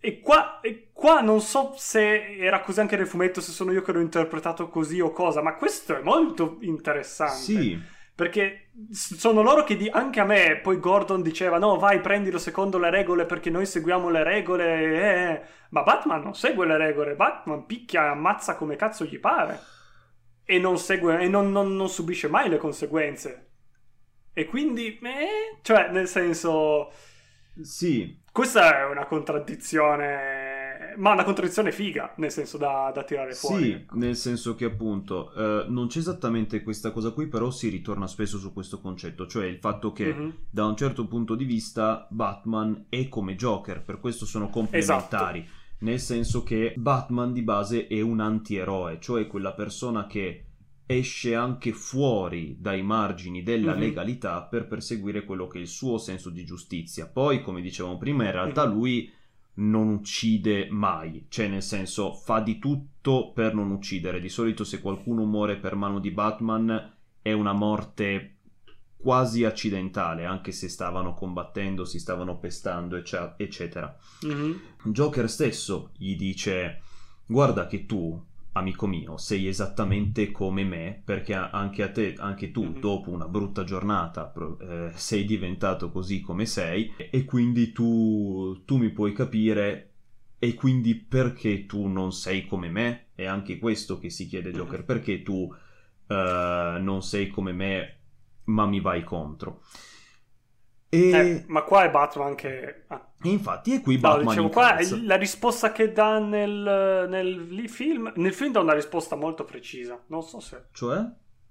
e 0.00 0.20
qua, 0.20 0.60
e 0.60 0.90
qua 0.92 1.20
non 1.20 1.40
so 1.40 1.74
se 1.76 2.36
era 2.36 2.60
così 2.60 2.80
anche 2.80 2.96
nel 2.96 3.06
fumetto, 3.06 3.40
se 3.40 3.52
sono 3.52 3.72
io 3.72 3.82
che 3.82 3.92
l'ho 3.92 4.00
interpretato 4.00 4.68
così 4.68 5.00
o 5.00 5.10
cosa, 5.10 5.42
ma 5.42 5.54
questo 5.54 5.96
è 5.96 6.00
molto 6.00 6.58
interessante. 6.60 7.36
Sì, 7.36 7.80
Perché 8.16 8.70
sono 8.92 9.42
loro 9.42 9.62
che 9.64 9.76
di- 9.76 9.90
anche 9.90 10.20
a 10.20 10.24
me, 10.24 10.58
poi 10.62 10.78
Gordon 10.80 11.22
diceva 11.22 11.58
no 11.58 11.76
vai 11.78 12.00
prendilo 12.00 12.38
secondo 12.38 12.78
le 12.78 12.90
regole 12.90 13.26
perché 13.26 13.50
noi 13.50 13.66
seguiamo 13.66 14.08
le 14.10 14.24
regole, 14.24 14.64
eh, 14.82 15.32
eh." 15.34 15.42
ma 15.70 15.82
Batman 15.82 16.22
non 16.22 16.34
segue 16.34 16.66
le 16.66 16.78
regole, 16.78 17.14
Batman 17.16 17.66
picchia 17.66 18.04
e 18.06 18.08
ammazza 18.08 18.56
come 18.56 18.76
cazzo 18.76 19.04
gli 19.04 19.18
pare 19.20 19.60
e 20.44 20.58
non, 20.58 20.78
segue, 20.78 21.18
e 21.20 21.28
non, 21.28 21.50
non- 21.52 21.76
non 21.76 21.88
subisce 21.88 22.28
mai 22.28 22.48
le 22.48 22.56
conseguenze. 22.58 23.42
E 24.32 24.46
quindi, 24.46 24.98
eh, 24.98 25.58
cioè 25.62 25.90
nel 25.90 26.06
senso, 26.08 26.92
sì, 27.62 28.22
questa 28.32 28.78
è 28.80 28.84
una 28.84 29.06
contraddizione, 29.06 30.55
ma 30.98 31.12
una 31.12 31.24
contraddizione 31.24 31.72
figa, 31.72 32.12
nel 32.16 32.30
senso 32.30 32.56
da, 32.58 32.90
da 32.94 33.02
tirare 33.04 33.32
fuori. 33.34 33.64
Sì, 33.64 33.70
ecco. 33.72 33.96
nel 33.96 34.16
senso 34.16 34.54
che 34.54 34.64
appunto 34.64 35.32
eh, 35.34 35.66
non 35.68 35.86
c'è 35.88 35.98
esattamente 35.98 36.62
questa 36.62 36.90
cosa 36.90 37.10
qui, 37.10 37.26
però 37.28 37.50
si 37.50 37.68
ritorna 37.68 38.06
spesso 38.06 38.38
su 38.38 38.52
questo 38.52 38.80
concetto, 38.80 39.26
cioè 39.26 39.46
il 39.46 39.58
fatto 39.58 39.92
che 39.92 40.12
Mhm. 40.14 40.34
da 40.50 40.64
un 40.66 40.76
certo 40.76 41.06
punto 41.06 41.34
di 41.34 41.44
vista 41.44 42.06
Batman 42.10 42.86
è 42.88 43.08
come 43.08 43.34
Joker, 43.36 43.82
per 43.82 44.00
questo 44.00 44.24
sono 44.26 44.48
complementari, 44.48 45.40
Esatto. 45.40 45.54
nel 45.80 46.00
senso 46.00 46.42
che 46.42 46.74
Batman 46.76 47.32
di 47.32 47.42
base 47.42 47.86
è 47.86 48.00
un 48.00 48.20
antieroe, 48.20 48.98
cioè 49.00 49.26
quella 49.26 49.52
persona 49.52 50.06
che 50.06 50.42
esce 50.88 51.34
anche 51.34 51.72
fuori 51.72 52.56
dai 52.60 52.80
margini 52.82 53.42
della 53.42 53.74
Mhm. 53.74 53.80
legalità 53.80 54.42
per 54.44 54.68
perseguire 54.68 55.24
quello 55.24 55.48
che 55.48 55.58
è 55.58 55.60
il 55.60 55.66
suo 55.66 55.98
senso 55.98 56.30
di 56.30 56.44
giustizia. 56.44 57.08
Poi, 57.08 57.42
come 57.42 57.60
dicevamo 57.60 57.98
prima, 57.98 58.24
in 58.24 58.30
realtà 58.30 58.66
Mhm. 58.68 58.72
lui 58.74 59.10
non 59.56 59.88
uccide 59.88 60.68
mai, 60.70 61.26
cioè 61.28 61.48
nel 61.48 61.62
senso 61.62 62.12
fa 62.12 62.40
di 62.40 62.58
tutto 62.58 63.32
per 63.32 63.54
non 63.54 63.70
uccidere. 63.70 64.20
Di 64.20 64.28
solito 64.28 64.64
se 64.64 64.80
qualcuno 64.80 65.24
muore 65.24 65.56
per 65.56 65.74
mano 65.74 65.98
di 65.98 66.10
Batman 66.10 66.94
è 67.22 67.32
una 67.32 67.52
morte 67.52 68.36
quasi 68.96 69.44
accidentale, 69.44 70.24
anche 70.24 70.52
se 70.52 70.68
stavano 70.68 71.14
combattendo, 71.14 71.84
si 71.84 71.98
stavano 71.98 72.38
pestando, 72.38 72.96
ecce- 72.96 73.34
eccetera. 73.36 73.96
Mhm. 74.22 74.60
Joker 74.84 75.30
stesso 75.30 75.90
gli 75.96 76.16
dice: 76.16 76.82
Guarda 77.26 77.66
che 77.66 77.86
tu, 77.86 78.20
amico 78.56 78.86
mio, 78.86 79.16
sei 79.18 79.46
esattamente 79.46 80.30
come 80.32 80.64
me, 80.64 81.00
perché 81.04 81.34
anche 81.34 81.82
a 81.82 81.90
te, 81.90 82.14
anche 82.18 82.50
tu, 82.50 82.62
Mhm. 82.64 82.80
dopo 82.80 83.10
una 83.10 83.28
brutta 83.28 83.64
giornata, 83.64 84.32
eh, 84.60 84.90
sei 84.94 85.24
diventato 85.24 85.90
così 85.90 86.20
come 86.20 86.46
sei, 86.46 86.92
e 86.96 87.24
quindi 87.24 87.72
tu, 87.72 88.62
tu 88.64 88.76
mi 88.78 88.90
puoi 88.90 89.12
capire. 89.12 89.90
E 90.38 90.52
quindi 90.54 90.94
perché 90.94 91.64
tu 91.66 91.86
non 91.86 92.12
sei 92.12 92.46
come 92.46 92.68
me? 92.68 93.06
È 93.14 93.24
anche 93.24 93.58
questo 93.58 93.98
che 93.98 94.10
si 94.10 94.26
chiede 94.26 94.50
Joker: 94.52 94.80
Mhm. 94.80 94.84
perché 94.84 95.22
tu 95.22 95.50
eh, 96.08 96.78
non 96.80 97.02
sei 97.02 97.28
come 97.28 97.52
me, 97.52 97.96
ma 98.44 98.66
mi 98.66 98.80
vai 98.80 99.02
contro? 99.02 99.62
E, 100.88 101.10
Eh, 101.10 101.44
ma 101.48 101.62
qua 101.62 101.84
è 101.84 101.90
Batman 101.90 102.34
che... 102.34 102.84
ah, 102.86 103.10
e 103.22 103.28
infatti 103.28 103.72
è 103.74 103.80
qui 103.80 103.94
No, 103.94 104.00
Batman 104.02 104.26
dicevo, 104.28 104.48
qua 104.50 104.70
incalza. 104.70 104.98
la 105.02 105.16
risposta 105.16 105.72
che 105.72 105.92
dà 105.92 106.18
nel, 106.20 107.06
nel 107.08 107.68
film, 107.68 108.12
nel 108.16 108.32
film 108.32 108.52
dà 108.52 108.60
una 108.60 108.74
risposta 108.74 109.16
molto 109.16 109.44
precisa. 109.44 110.00
Non 110.08 110.22
so 110.22 110.38
se 110.40 110.66
Cioè? 110.72 111.04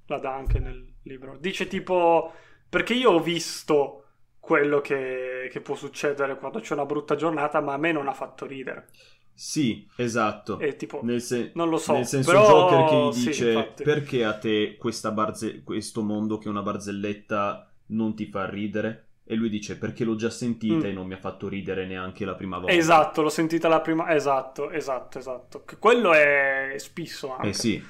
la 0.08 0.18
dà 0.20 0.34
anche 0.34 0.60
nel 0.60 0.94
libro. 1.04 1.38
Dice 1.40 1.68
tipo, 1.68 2.32
perché 2.70 2.94
io 2.94 3.12
ho 3.12 3.20
visto 3.22 4.02
quello 4.40 4.80
che, 4.80 5.50
che 5.52 5.60
può 5.62 5.76
succedere 5.76 6.38
quando 6.38 6.60
c'è 6.60 6.74
una 6.74 6.86
brutta 6.86 7.16
giornata, 7.16 7.60
ma 7.62 7.74
a 7.74 7.78
me 7.78 7.92
non 7.92 8.08
ha 8.08 8.14
fatto 8.14 8.46
ridere. 8.46 8.88
Sì, 9.34 9.86
esatto. 9.98 10.60
E 10.60 10.78
tipo, 10.78 11.02
Nel, 11.04 11.20
se- 11.22 11.52
non 11.56 11.68
lo 11.70 11.78
so, 11.78 11.92
nel 11.94 12.06
senso 12.06 12.32
però- 12.32 12.48
Joker 12.70 12.86
che 12.90 12.96
gli 13.18 13.22
sì, 13.22 13.28
dice 13.28 13.52
infatti. 13.52 13.84
perché 13.84 14.24
a 14.24 14.38
te 14.38 14.78
questa 14.78 15.12
barze- 15.12 15.62
questo 15.64 16.02
mondo 16.04 16.38
che 16.38 16.46
è 16.46 16.50
una 16.52 16.62
barzelletta 16.62 17.70
non 17.88 18.16
ti 18.16 18.28
fa 18.28 18.48
ridere? 18.50 19.05
E 19.28 19.34
lui 19.36 19.50
dice 19.50 19.78
perché 19.78 20.04
l'ho 20.04 20.16
già 20.16 20.30
sentita 20.30 20.86
Mm. 20.86 20.90
e 20.90 20.92
non 20.94 21.08
mi 21.08 21.14
ha 21.14 21.18
fatto 21.18 21.48
ridere 21.48 21.88
neanche 21.88 22.26
la 22.26 22.36
prima 22.36 22.58
volta. 22.60 22.74
esatto, 22.74 23.22
l'ho 23.24 23.30
sentita 23.30 23.68
la 23.68 23.82
prima... 23.82 24.14
Esatto, 24.14 24.70
esatto, 24.70 25.18
esatto. 25.18 25.64
Che 25.66 25.78
quello 25.78 26.14
è 26.14 26.76
spisso 26.78 27.32
anche. 27.34 27.48
Eh 27.50 27.54
sì. 27.54 27.84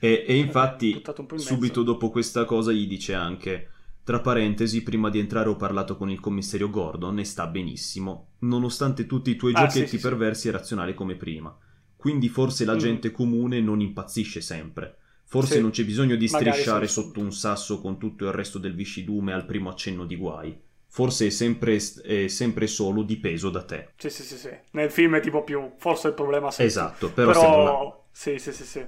E, 0.00 0.24
e 0.28 0.36
infatti 0.36 1.02
in 1.30 1.38
subito 1.38 1.82
dopo 1.82 2.10
questa 2.10 2.44
cosa 2.44 2.70
gli 2.70 2.86
dice 2.86 3.14
anche 3.14 3.70
tra 4.04 4.20
parentesi, 4.20 4.82
prima 4.82 5.10
di 5.10 5.18
entrare 5.18 5.48
ho 5.48 5.56
parlato 5.56 5.96
con 5.96 6.08
il 6.10 6.20
commissario 6.20 6.70
Gordon 6.70 7.18
e 7.18 7.24
sta 7.24 7.46
benissimo, 7.46 8.28
nonostante 8.40 9.06
tutti 9.06 9.30
i 9.30 9.36
tuoi 9.36 9.52
Ah, 9.54 9.60
giochetti 9.66 9.80
sì, 9.80 9.86
sì, 9.88 9.96
sì. 9.98 10.02
perversi 10.02 10.48
e 10.48 10.52
razionali 10.52 10.94
come 10.94 11.14
prima. 11.16 11.54
Quindi 11.96 12.28
forse 12.28 12.64
la 12.64 12.74
Mm. 12.74 12.78
gente 12.78 13.10
comune 13.10 13.60
non 13.60 13.80
impazzisce 13.80 14.40
sempre. 14.40 14.96
Forse 15.28 15.54
Sì. 15.54 15.60
non 15.60 15.70
c'è 15.70 15.84
bisogno 15.84 16.16
di 16.16 16.26
strisciare 16.26 16.86
sì. 16.86 16.94
sotto 16.94 17.20
un 17.20 17.32
sasso 17.32 17.80
con 17.80 17.98
tutto 17.98 18.24
il 18.26 18.32
resto 18.32 18.58
del 18.58 18.74
viscidume 18.74 19.32
al 19.32 19.44
primo 19.44 19.68
accenno 19.70 20.06
di 20.06 20.16
guai. 20.16 20.58
Forse 20.90 21.26
è 21.26 21.30
sempre, 21.30 21.76
è 22.02 22.28
sempre 22.28 22.66
solo 22.66 23.02
dipeso 23.02 23.50
da 23.50 23.62
te. 23.62 23.92
Sì, 23.96 24.10
sì, 24.10 24.22
sì, 24.22 24.36
sì. 24.38 24.50
Nel 24.72 24.90
film 24.90 25.16
è 25.16 25.20
tipo 25.20 25.44
più... 25.44 25.74
Forse 25.76 26.08
il 26.08 26.14
problema 26.14 26.50
sei. 26.50 26.66
Esatto, 26.66 27.12
però, 27.12 27.62
là. 27.62 27.98
Sì, 28.10 28.38
sì, 28.38 28.52
sì, 28.52 28.64
sì. 28.64 28.84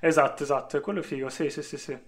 Esatto, 0.00 0.42
esatto, 0.42 0.76
è 0.76 0.80
quello 0.80 1.00
è 1.00 1.02
figo, 1.02 1.28
sì, 1.28 1.50
sì, 1.50 1.62
sì, 1.62 1.76
sì. 1.76 1.98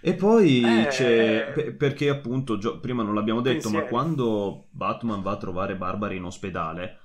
E 0.00 0.14
poi 0.14 0.62
Eh, 0.62 0.86
c'è. 0.88 1.52
pe- 1.54 1.72
Perché 1.72 2.08
appunto, 2.08 2.58
prima 2.80 3.02
non 3.02 3.14
l'abbiamo 3.14 3.40
detto, 3.40 3.68
ma 3.70 3.82
Pensieri. 3.82 3.88
quando 3.88 4.66
Batman 4.70 5.22
va 5.22 5.32
a 5.32 5.36
trovare 5.36 5.76
Barbara 5.76 6.14
in 6.14 6.24
ospedale, 6.24 6.98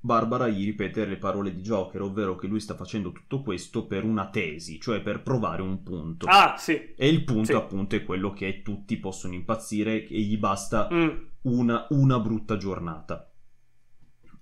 Barbara 0.00 0.48
gli 0.48 0.64
ripete 0.64 1.04
le 1.06 1.16
parole 1.16 1.54
di 1.54 1.60
Joker, 1.62 2.02
ovvero 2.02 2.36
che 2.36 2.46
lui 2.46 2.60
sta 2.60 2.74
facendo 2.74 3.12
tutto 3.12 3.42
questo 3.42 3.86
per 3.86 4.04
una 4.04 4.28
tesi, 4.28 4.80
cioè 4.80 5.00
per 5.00 5.22
provare 5.22 5.62
un 5.62 5.82
punto. 5.82 6.26
Ah, 6.28 6.54
sì. 6.58 6.94
E 6.96 7.08
il 7.08 7.24
punto 7.24 7.44
sì. 7.44 7.52
appunto 7.54 7.96
è 7.96 8.04
quello 8.04 8.32
che 8.32 8.62
tutti 8.62 8.96
possono 8.98 9.34
impazzire 9.34 10.06
e 10.06 10.20
gli 10.20 10.36
basta 10.38 10.88
Mm, 10.92 11.08
una, 11.42 11.86
una 11.90 12.18
brutta 12.18 12.56
giornata. 12.56 13.30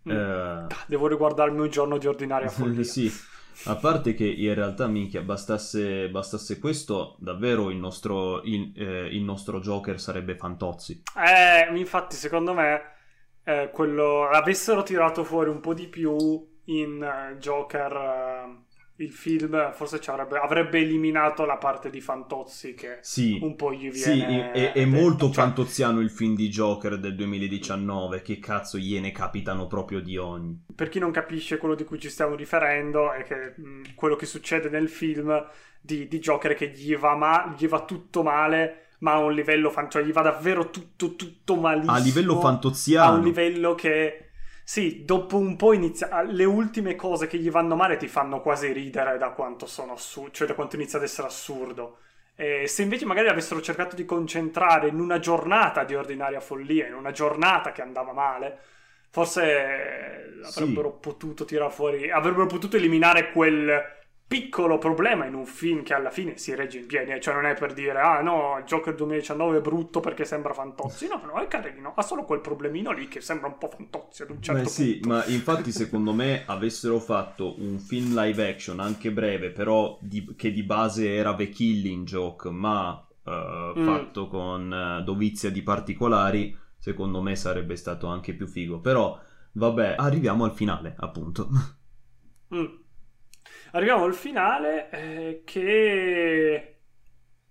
mm. 0.08 0.10
Eh, 0.10 0.66
Devo 0.86 1.06
riguardarmi 1.06 1.60
un 1.60 1.68
giorno 1.70 1.98
di 1.98 2.06
ordinaria 2.06 2.48
follia. 2.48 2.82
sì, 2.84 3.10
a 3.64 3.74
parte 3.76 4.14
che 4.14 4.26
in 4.26 4.54
realtà, 4.54 4.86
minchia, 4.86 5.20
bastasse, 5.22 6.08
bastasse 6.08 6.58
questo, 6.58 7.16
davvero 7.20 7.70
il 7.70 7.76
nostro, 7.76 8.42
il, 8.44 8.72
eh, 8.76 9.08
il 9.14 9.22
nostro 9.22 9.60
Joker 9.60 10.00
sarebbe 10.00 10.36
Fantozzi. 10.36 11.02
Eh, 11.16 11.76
infatti, 11.76 12.16
secondo 12.16 12.54
me, 12.54 12.80
eh, 13.48 13.70
quello 13.72 14.28
avessero 14.28 14.82
tirato 14.82 15.24
fuori 15.24 15.48
un 15.48 15.60
po' 15.60 15.72
di 15.72 15.86
più 15.86 16.14
in 16.64 17.02
eh, 17.02 17.36
Joker, 17.38 17.92
eh, 17.92 19.02
il 19.02 19.10
film 19.10 19.72
forse 19.72 20.00
avrebbe, 20.04 20.36
avrebbe, 20.36 20.80
eliminato 20.80 21.46
la 21.46 21.56
parte 21.56 21.88
di 21.88 22.02
Fantozzi 22.02 22.74
che 22.74 22.98
sì, 23.00 23.38
un 23.40 23.56
po' 23.56 23.72
gli 23.72 23.90
viene... 23.90 24.50
Sì, 24.52 24.58
è, 24.60 24.72
è 24.72 24.84
molto 24.84 25.26
cioè... 25.26 25.44
fantoziano 25.44 26.00
il 26.00 26.10
film 26.10 26.34
di 26.34 26.50
Joker 26.50 26.98
del 26.98 27.14
2019, 27.14 28.20
che 28.20 28.38
cazzo 28.38 28.76
gliene 28.76 29.12
capitano 29.12 29.66
proprio 29.66 30.00
di 30.00 30.18
ogni. 30.18 30.64
Per 30.74 30.90
chi 30.90 30.98
non 30.98 31.10
capisce 31.10 31.56
quello 31.56 31.74
di 31.74 31.84
cui 31.84 31.98
ci 31.98 32.10
stiamo 32.10 32.34
riferendo 32.34 33.12
è 33.12 33.22
che 33.22 33.54
mh, 33.56 33.94
quello 33.94 34.16
che 34.16 34.26
succede 34.26 34.68
nel 34.68 34.90
film 34.90 35.42
di, 35.80 36.06
di 36.06 36.18
Joker 36.18 36.50
è 36.50 36.54
che 36.54 36.68
gli 36.68 36.94
va, 36.96 37.14
ma- 37.14 37.54
gli 37.56 37.66
va 37.66 37.82
tutto 37.82 38.22
male 38.22 38.87
ma 38.98 39.12
a 39.12 39.18
un 39.18 39.32
livello 39.32 39.70
fan- 39.70 39.90
cioè 39.90 40.02
gli 40.02 40.12
va 40.12 40.22
davvero 40.22 40.70
tutto 40.70 41.14
tutto 41.14 41.56
malissimo 41.56 41.92
a 41.92 41.98
livello 41.98 42.40
fantoziano 42.40 43.12
a 43.12 43.16
un 43.16 43.22
livello 43.22 43.74
che 43.74 44.28
sì, 44.68 45.02
dopo 45.06 45.38
un 45.38 45.56
po' 45.56 45.72
inizia. 45.72 46.20
Le 46.24 46.44
ultime 46.44 46.94
cose 46.94 47.26
che 47.26 47.38
gli 47.38 47.50
vanno 47.50 47.74
male 47.74 47.96
ti 47.96 48.06
fanno 48.06 48.42
quasi 48.42 48.70
ridere 48.70 49.16
da 49.16 49.30
quanto 49.30 49.64
sono 49.64 49.94
assurdo, 49.94 50.30
cioè 50.32 50.46
da 50.46 50.52
quanto 50.52 50.76
inizia 50.76 50.98
ad 50.98 51.04
essere 51.04 51.26
assurdo. 51.26 52.00
E 52.34 52.66
se 52.66 52.82
invece 52.82 53.06
magari 53.06 53.28
avessero 53.28 53.62
cercato 53.62 53.96
di 53.96 54.04
concentrare 54.04 54.88
in 54.88 55.00
una 55.00 55.18
giornata 55.20 55.84
di 55.84 55.94
ordinaria 55.94 56.40
follia, 56.40 56.86
in 56.86 56.92
una 56.92 57.12
giornata 57.12 57.72
che 57.72 57.80
andava 57.80 58.12
male, 58.12 58.58
forse 59.08 60.38
avrebbero 60.44 60.90
sì. 60.90 61.08
potuto 61.08 61.46
tirare 61.46 61.72
fuori, 61.72 62.10
avrebbero 62.10 62.44
potuto 62.44 62.76
eliminare 62.76 63.32
quel 63.32 63.72
piccolo 64.28 64.76
problema 64.76 65.24
in 65.24 65.32
un 65.32 65.46
film 65.46 65.82
che 65.82 65.94
alla 65.94 66.10
fine 66.10 66.36
si 66.36 66.54
regge 66.54 66.78
in 66.78 66.86
piedi, 66.86 67.12
eh. 67.12 67.20
cioè 67.20 67.32
non 67.32 67.46
è 67.46 67.54
per 67.54 67.72
dire 67.72 67.98
ah 67.98 68.20
no, 68.20 68.58
il 68.58 68.64
Joker 68.64 68.94
2019 68.94 69.56
è 69.56 69.60
brutto 69.62 70.00
perché 70.00 70.26
sembra 70.26 70.52
Fantozzi, 70.52 71.08
no, 71.08 71.22
no, 71.24 71.40
è 71.40 71.48
carino, 71.48 71.94
ha 71.96 72.02
solo 72.02 72.24
quel 72.24 72.40
problemino 72.40 72.92
lì 72.92 73.08
che 73.08 73.22
sembra 73.22 73.48
un 73.48 73.56
po' 73.56 73.70
Fantozzi 73.74 74.22
ad 74.22 74.30
un 74.30 74.42
certo 74.42 74.62
Beh, 74.64 74.68
sì, 74.68 75.00
ma 75.04 75.24
infatti 75.24 75.72
secondo 75.72 76.12
me 76.12 76.42
avessero 76.44 77.00
fatto 77.00 77.58
un 77.58 77.78
film 77.78 78.14
live 78.14 78.50
action 78.50 78.80
anche 78.80 79.10
breve, 79.10 79.50
però 79.50 79.96
di, 80.02 80.34
che 80.36 80.52
di 80.52 80.62
base 80.62 81.14
era 81.14 81.34
The 81.34 81.48
Killing 81.48 82.06
Joke, 82.06 82.50
ma 82.50 83.02
uh, 83.22 83.78
mm. 83.80 83.86
fatto 83.86 84.28
con 84.28 84.98
uh, 85.00 85.02
dovizia 85.04 85.50
di 85.50 85.62
particolari, 85.62 86.54
secondo 86.76 87.22
me 87.22 87.34
sarebbe 87.34 87.76
stato 87.76 88.08
anche 88.08 88.34
più 88.34 88.46
figo, 88.46 88.80
però 88.80 89.18
vabbè, 89.52 89.94
arriviamo 89.96 90.44
al 90.44 90.52
finale, 90.52 90.94
appunto. 90.98 91.48
Mm. 92.54 92.77
Arriviamo 93.72 94.04
al 94.04 94.14
finale 94.14 94.90
eh, 94.90 95.42
che... 95.44 96.74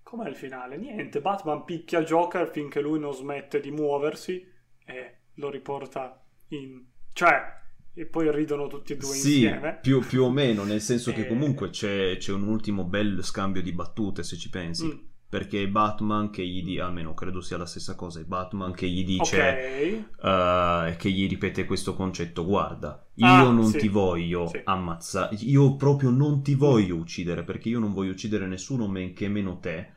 Com'è 0.03 0.29
il 0.29 0.35
finale? 0.35 0.77
Niente, 0.77 1.19
Batman 1.19 1.65
picchia 1.65 2.01
Joker 2.01 2.49
finché 2.49 2.79
lui 2.79 2.99
non 2.99 3.13
smette 3.13 3.59
di 3.59 3.71
muoversi 3.71 4.45
e 4.85 5.17
lo 5.35 5.49
riporta 5.49 6.23
in... 6.49 6.85
Cioè, 7.11 7.55
e 7.93 8.05
poi 8.05 8.31
ridono 8.31 8.67
tutti 8.67 8.93
e 8.93 8.97
due 8.97 9.13
sì, 9.13 9.43
insieme. 9.43 9.79
Più, 9.81 9.99
più 9.99 10.23
o 10.23 10.29
meno, 10.29 10.63
nel 10.63 10.81
senso 10.81 11.09
e... 11.09 11.13
che 11.13 11.27
comunque 11.27 11.69
c'è, 11.71 12.15
c'è, 12.17 12.31
un 12.31 12.47
ultimo 12.47 12.85
bel 12.85 13.23
scambio 13.23 13.61
di 13.61 13.73
battute, 13.73 14.23
se 14.23 14.37
ci 14.37 14.49
pensi. 14.49 14.85
Mm 14.85 15.06
perché 15.29 15.67
Batman 15.67 16.29
che 16.29 16.45
gli 16.45 16.63
dice, 16.63 16.81
almeno 16.81 17.13
credo 17.13 17.41
sia 17.41 17.57
la 17.57 17.65
stessa 17.65 17.95
cosa, 17.95 18.23
Batman 18.25 18.71
che 18.71 18.87
gli 18.87 19.03
dice, 19.03 20.05
okay. 20.21 20.91
uh, 20.91 20.95
che 20.95 21.09
gli 21.09 21.27
ripete 21.27 21.65
questo 21.65 21.95
concetto, 21.95 22.45
guarda, 22.45 23.05
io 23.15 23.25
ah, 23.27 23.51
non 23.51 23.65
sì. 23.65 23.79
ti 23.79 23.87
voglio 23.89 24.47
sì. 24.47 24.61
ammazzare, 24.63 25.35
io 25.39 25.75
proprio 25.75 26.11
non 26.11 26.41
ti 26.41 26.55
voglio 26.55 26.95
uccidere, 26.95 27.43
perché 27.43 27.67
io 27.67 27.79
non 27.79 27.91
voglio 27.91 28.11
uccidere 28.11 28.47
nessuno, 28.47 28.87
men 28.87 29.13
che 29.13 29.27
meno 29.27 29.59
te, 29.59 29.91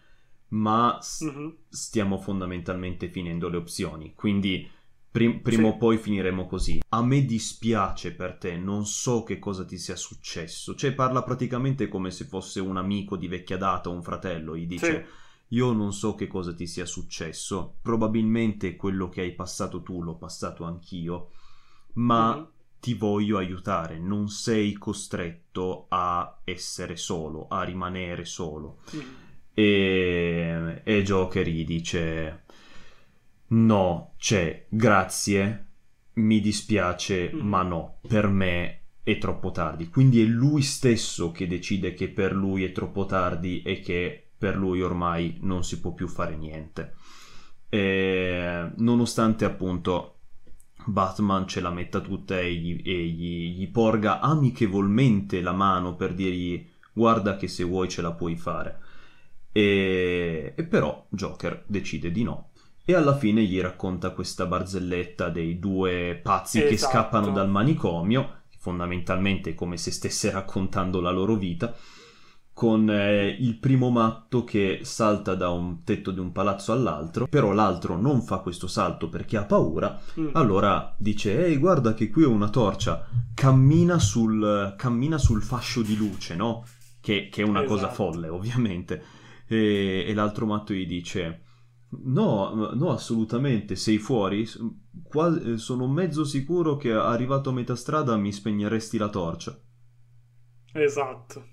ma 0.49 0.99
s- 1.01 1.25
mm-hmm. 1.25 1.49
stiamo 1.69 2.19
fondamentalmente 2.19 3.09
finendo 3.09 3.49
le 3.49 3.57
opzioni, 3.59 4.15
quindi 4.17 4.69
prim- 5.11 5.41
prima 5.41 5.69
sì. 5.69 5.69
o 5.69 5.77
poi 5.77 5.99
finiremo 5.99 6.47
così. 6.47 6.81
A 6.91 7.03
me 7.03 7.25
dispiace 7.25 8.15
per 8.15 8.37
te, 8.37 8.57
non 8.57 8.87
so 8.87 9.23
che 9.23 9.39
cosa 9.39 9.65
ti 9.65 9.79
sia 9.79 9.97
successo, 9.97 10.75
cioè 10.75 10.93
parla 10.93 11.23
praticamente 11.23 11.89
come 11.89 12.11
se 12.11 12.25
fosse 12.25 12.61
un 12.61 12.77
amico 12.77 13.17
di 13.17 13.29
vecchia 13.29 13.57
data, 13.57 13.89
un 13.89 14.03
fratello, 14.03 14.57
gli 14.57 14.67
dice 14.67 15.07
io 15.53 15.73
non 15.73 15.93
so 15.93 16.15
che 16.15 16.27
cosa 16.27 16.55
ti 16.55 16.67
sia 16.67 16.87
successo, 16.87 17.79
probabilmente 17.83 18.77
quello 18.77 19.09
che 19.09 19.23
hai 19.23 19.33
passato 19.33 19.83
tu 19.83 20.03
l'ho 20.03 20.15
passato 20.15 20.65
anch'io, 20.65 21.31
ma 21.95 22.35
mm-hmm. 22.35 22.45
ti 22.79 22.95
voglio 22.95 23.37
aiutare, 23.37 23.99
non 23.99 24.29
sei 24.29 24.75
costretto 24.75 25.87
a 25.89 26.41
essere 26.45 26.95
solo, 26.95 27.49
a 27.49 27.65
rimanere 27.65 28.25
solo. 28.25 28.79
Mm-hmm. 28.95 29.09
E, 29.53 30.83
e 30.85 31.03
Joker 31.03 31.49
gli 31.49 31.65
dice: 31.65 32.45
No, 33.53 34.15
c'è, 34.17 34.67
grazie, 34.69 35.67
mi 36.15 36.41
dispiace, 36.41 37.33
mm-hmm. 37.33 37.47
ma 37.47 37.63
no, 37.63 37.99
per 38.07 38.29
me 38.29 38.81
è 39.03 39.19
troppo 39.19 39.51
tardi. 39.51 39.89
Quindi 39.89 40.23
è 40.23 40.27
lui 40.27 40.63
stesso 40.63 41.33
che 41.33 41.47
decide 41.47 41.95
che 41.95 42.09
per 42.09 42.33
lui 42.33 42.65
è 42.65 42.73
troppo 42.73 43.07
tardi 43.07 43.63
e 43.63 43.81
che 43.81 44.31
per 44.37 44.57
lui 44.57 44.83
ormai 44.83 45.39
non 45.41 45.65
si 45.65 45.81
può 45.81 45.93
più 45.93 46.07
fare 46.07 46.37
niente. 46.37 46.95
E, 47.69 48.71
nonostante 48.77 49.45
appunto 49.45 50.17
Batman 50.87 51.47
ce 51.47 51.61
la 51.61 51.71
metta 51.71 52.01
tutta 52.01 52.39
e, 52.39 52.55
gli, 52.55 52.81
e 52.85 53.05
gli, 53.05 53.57
gli, 53.57 53.69
porga 53.69 54.21
amichevolmente 54.21 55.41
la 55.41 55.53
mano 55.53 55.95
per 55.95 56.15
dirgli 56.15 56.67
guarda 56.93 57.37
che 57.37 57.49
se 57.49 57.65
vuoi 57.65 57.89
ce 57.89 58.03
la 58.03 58.13
puoi 58.13 58.37
fare. 58.37 58.79
E, 59.53 60.55
e 60.57 60.65
però 60.65 61.07
Joker 61.09 61.65
decide 61.67 62.11
di 62.11 62.23
no. 62.23 62.50
E 62.91 62.95
alla 62.95 63.17
fine 63.17 63.45
gli 63.45 63.61
racconta 63.61 64.11
questa 64.11 64.47
barzelletta 64.47 65.29
dei 65.29 65.61
due 65.61 66.19
pazzi 66.21 66.59
esatto. 66.59 66.73
che 66.73 66.77
scappano 66.77 67.31
dal 67.31 67.49
manicomio, 67.49 68.39
fondamentalmente 68.59 69.55
come 69.55 69.77
se 69.77 69.93
stesse 69.93 70.29
raccontando 70.33 71.01
la 71.01 71.13
loro 71.13 71.37
vita 71.37 71.73
con 72.53 72.91
eh, 72.91 73.29
il 73.29 73.59
primo 73.59 73.91
matto 73.91 74.43
che 74.43 74.81
salta 74.83 75.37
da 75.37 75.51
un 75.51 75.85
tetto 75.85 76.11
di 76.11 76.19
un 76.19 76.33
palazzo 76.33 76.73
all'altro, 76.73 77.29
però 77.29 77.53
l'altro 77.53 77.97
non 77.97 78.23
fa 78.23 78.39
questo 78.39 78.67
salto 78.67 79.09
perché 79.09 79.37
ha 79.37 79.45
paura, 79.45 79.97
mm. 80.19 80.31
allora 80.33 80.93
dice 80.99 81.47
ehi 81.47 81.59
guarda 81.59 81.95
che 81.95 82.11
qui 82.11 82.25
ho 82.25 82.31
una 82.31 82.51
torcia, 82.51 83.07
cammina 83.35 84.01
sul, 84.01 84.75
cammina 84.77 85.17
sul 85.17 85.43
fascio 85.43 85.83
di 85.83 85.97
luce, 85.97 86.35
no? 86.35 86.65
Che, 87.01 87.29
che 87.31 87.43
è 87.43 87.45
una 87.45 87.61
esatto. 87.63 87.75
cosa 87.75 87.89
folle 87.89 88.29
ovviamente, 88.29 89.01
e, 89.47 90.07
e, 90.09 90.13
l'altro 90.13 90.45
matto 90.45 90.73
gli 90.73 90.87
dice 90.87 91.43
no, 91.91 92.71
no 92.75 92.91
assolutamente, 92.91 93.77
sei 93.77 93.99
fuori, 93.99 94.47
Quasi, 95.03 95.59
sono 95.59 95.89
mezzo 95.89 96.25
sicuro 96.25 96.77
che 96.77 96.93
arrivato 96.93 97.51
a 97.51 97.53
metà 97.53 97.75
strada 97.75 98.17
mi 98.17 98.33
spegneresti 98.33 98.97
la 98.99 99.09
torcia. 99.09 99.61
Esatto. 100.73 101.49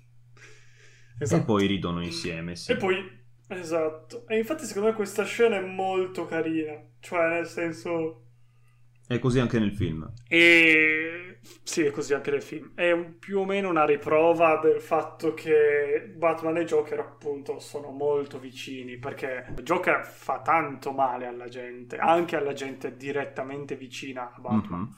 Esatto. 1.18 1.42
E 1.42 1.44
poi 1.44 1.66
ridono 1.66 2.02
insieme, 2.02 2.54
sì. 2.54 2.72
E 2.72 2.76
poi, 2.76 2.96
esatto. 3.48 4.26
E 4.28 4.38
infatti 4.38 4.64
secondo 4.64 4.88
me 4.88 4.94
questa 4.94 5.24
scena 5.24 5.56
è 5.56 5.66
molto 5.66 6.24
carina. 6.24 6.80
Cioè, 7.00 7.28
nel 7.28 7.46
senso... 7.46 8.24
È 9.06 9.18
così 9.18 9.40
anche 9.40 9.58
nel 9.58 9.74
film. 9.74 10.08
E 10.28 11.27
sì, 11.62 11.84
è 11.84 11.90
così 11.90 12.14
anche 12.14 12.30
nel 12.30 12.42
film. 12.42 12.72
È 12.74 12.90
un, 12.90 13.18
più 13.18 13.40
o 13.40 13.44
meno 13.44 13.68
una 13.68 13.84
riprova 13.84 14.58
del 14.58 14.80
fatto 14.80 15.34
che 15.34 16.12
Batman 16.16 16.56
e 16.58 16.64
Joker, 16.64 16.98
appunto, 17.00 17.58
sono 17.58 17.90
molto 17.90 18.38
vicini. 18.38 18.98
Perché 18.98 19.46
Joker 19.62 20.04
fa 20.04 20.40
tanto 20.40 20.92
male 20.92 21.26
alla 21.26 21.48
gente, 21.48 21.96
anche 21.96 22.36
alla 22.36 22.52
gente 22.52 22.96
direttamente 22.96 23.76
vicina 23.76 24.32
a 24.34 24.38
Batman. 24.38 24.80
Mm-hmm. 24.80 24.92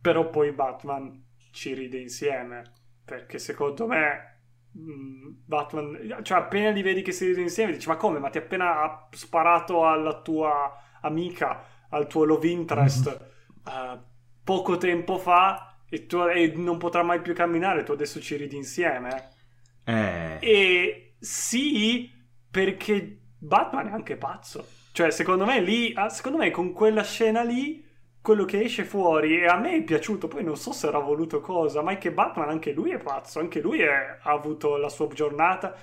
Però 0.00 0.30
poi 0.30 0.52
Batman 0.52 1.24
ci 1.52 1.74
ride 1.74 1.98
insieme. 1.98 2.72
Perché 3.04 3.38
secondo 3.38 3.86
me 3.86 4.34
Mm, 4.76 5.44
Batman, 5.46 6.20
cioè 6.22 6.38
appena 6.38 6.70
li 6.70 6.82
vedi 6.82 7.02
che 7.02 7.12
si 7.12 7.26
ridono 7.26 7.44
insieme, 7.44 7.72
dici: 7.72 7.88
Ma 7.88 7.96
come? 7.96 8.18
Ma 8.18 8.28
ti 8.28 8.38
ha 8.38 8.40
appena 8.40 9.06
sparato 9.12 9.86
alla 9.86 10.20
tua 10.20 10.76
amica, 11.00 11.64
al 11.90 12.08
tuo 12.08 12.24
love 12.24 12.48
interest 12.48 13.30
uh, 13.64 14.02
poco 14.44 14.76
tempo 14.76 15.18
fa 15.18 15.76
e, 15.88 16.06
tu, 16.06 16.18
e 16.18 16.52
non 16.54 16.78
potrà 16.78 17.02
mai 17.02 17.20
più 17.20 17.34
camminare. 17.34 17.82
Tu 17.82 17.92
adesso 17.92 18.20
ci 18.20 18.36
ridi 18.36 18.56
insieme. 18.56 19.30
Eh. 19.84 20.38
E 20.40 21.14
sì, 21.18 22.10
perché 22.50 23.18
Batman 23.38 23.88
è 23.88 23.92
anche 23.92 24.16
pazzo. 24.16 24.66
Cioè, 24.92 25.10
secondo 25.10 25.44
me 25.44 25.60
lì, 25.60 25.92
ah, 25.96 26.08
secondo 26.08 26.38
me 26.38 26.50
con 26.50 26.72
quella 26.72 27.02
scena 27.02 27.42
lì 27.42 27.82
quello 28.24 28.46
che 28.46 28.62
esce 28.62 28.84
fuori 28.84 29.38
e 29.40 29.46
a 29.46 29.58
me 29.58 29.76
è 29.76 29.82
piaciuto, 29.82 30.28
poi 30.28 30.42
non 30.42 30.56
so 30.56 30.72
se 30.72 30.86
era 30.86 30.98
voluto 30.98 31.42
cosa, 31.42 31.82
ma 31.82 31.92
è 31.92 31.98
che 31.98 32.10
Batman 32.10 32.48
anche 32.48 32.72
lui 32.72 32.90
è 32.90 32.98
pazzo, 32.98 33.38
anche 33.38 33.60
lui 33.60 33.80
è, 33.80 34.18
ha 34.22 34.30
avuto 34.30 34.78
la 34.78 34.88
sua 34.88 35.08
giornata 35.08 35.74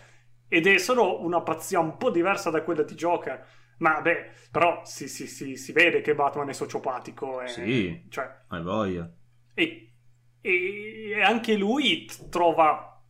ed 0.47 0.65
è 0.65 0.79
solo 0.79 1.23
una 1.23 1.41
pazzia 1.41 1.79
un 1.79 1.97
po' 1.97 2.09
diversa 2.09 2.49
da 2.49 2.63
quella 2.63 2.81
di 2.81 2.95
Joker. 2.95 3.45
Ma 3.81 3.99
beh, 3.99 4.31
però 4.51 4.81
si, 4.85 5.07
si, 5.07 5.27
si, 5.27 5.57
si 5.57 5.71
vede 5.71 6.01
che 6.01 6.15
Batman 6.15 6.49
è 6.49 6.53
sociopatico. 6.53 7.41
E, 7.41 7.47
sì, 7.47 8.05
cioè, 8.09 8.29
hai 8.47 8.61
voglia. 8.61 9.11
E, 9.53 9.93
e, 10.39 11.21
anche 11.21 11.55
lui 11.55 12.09
trova, 12.29 13.03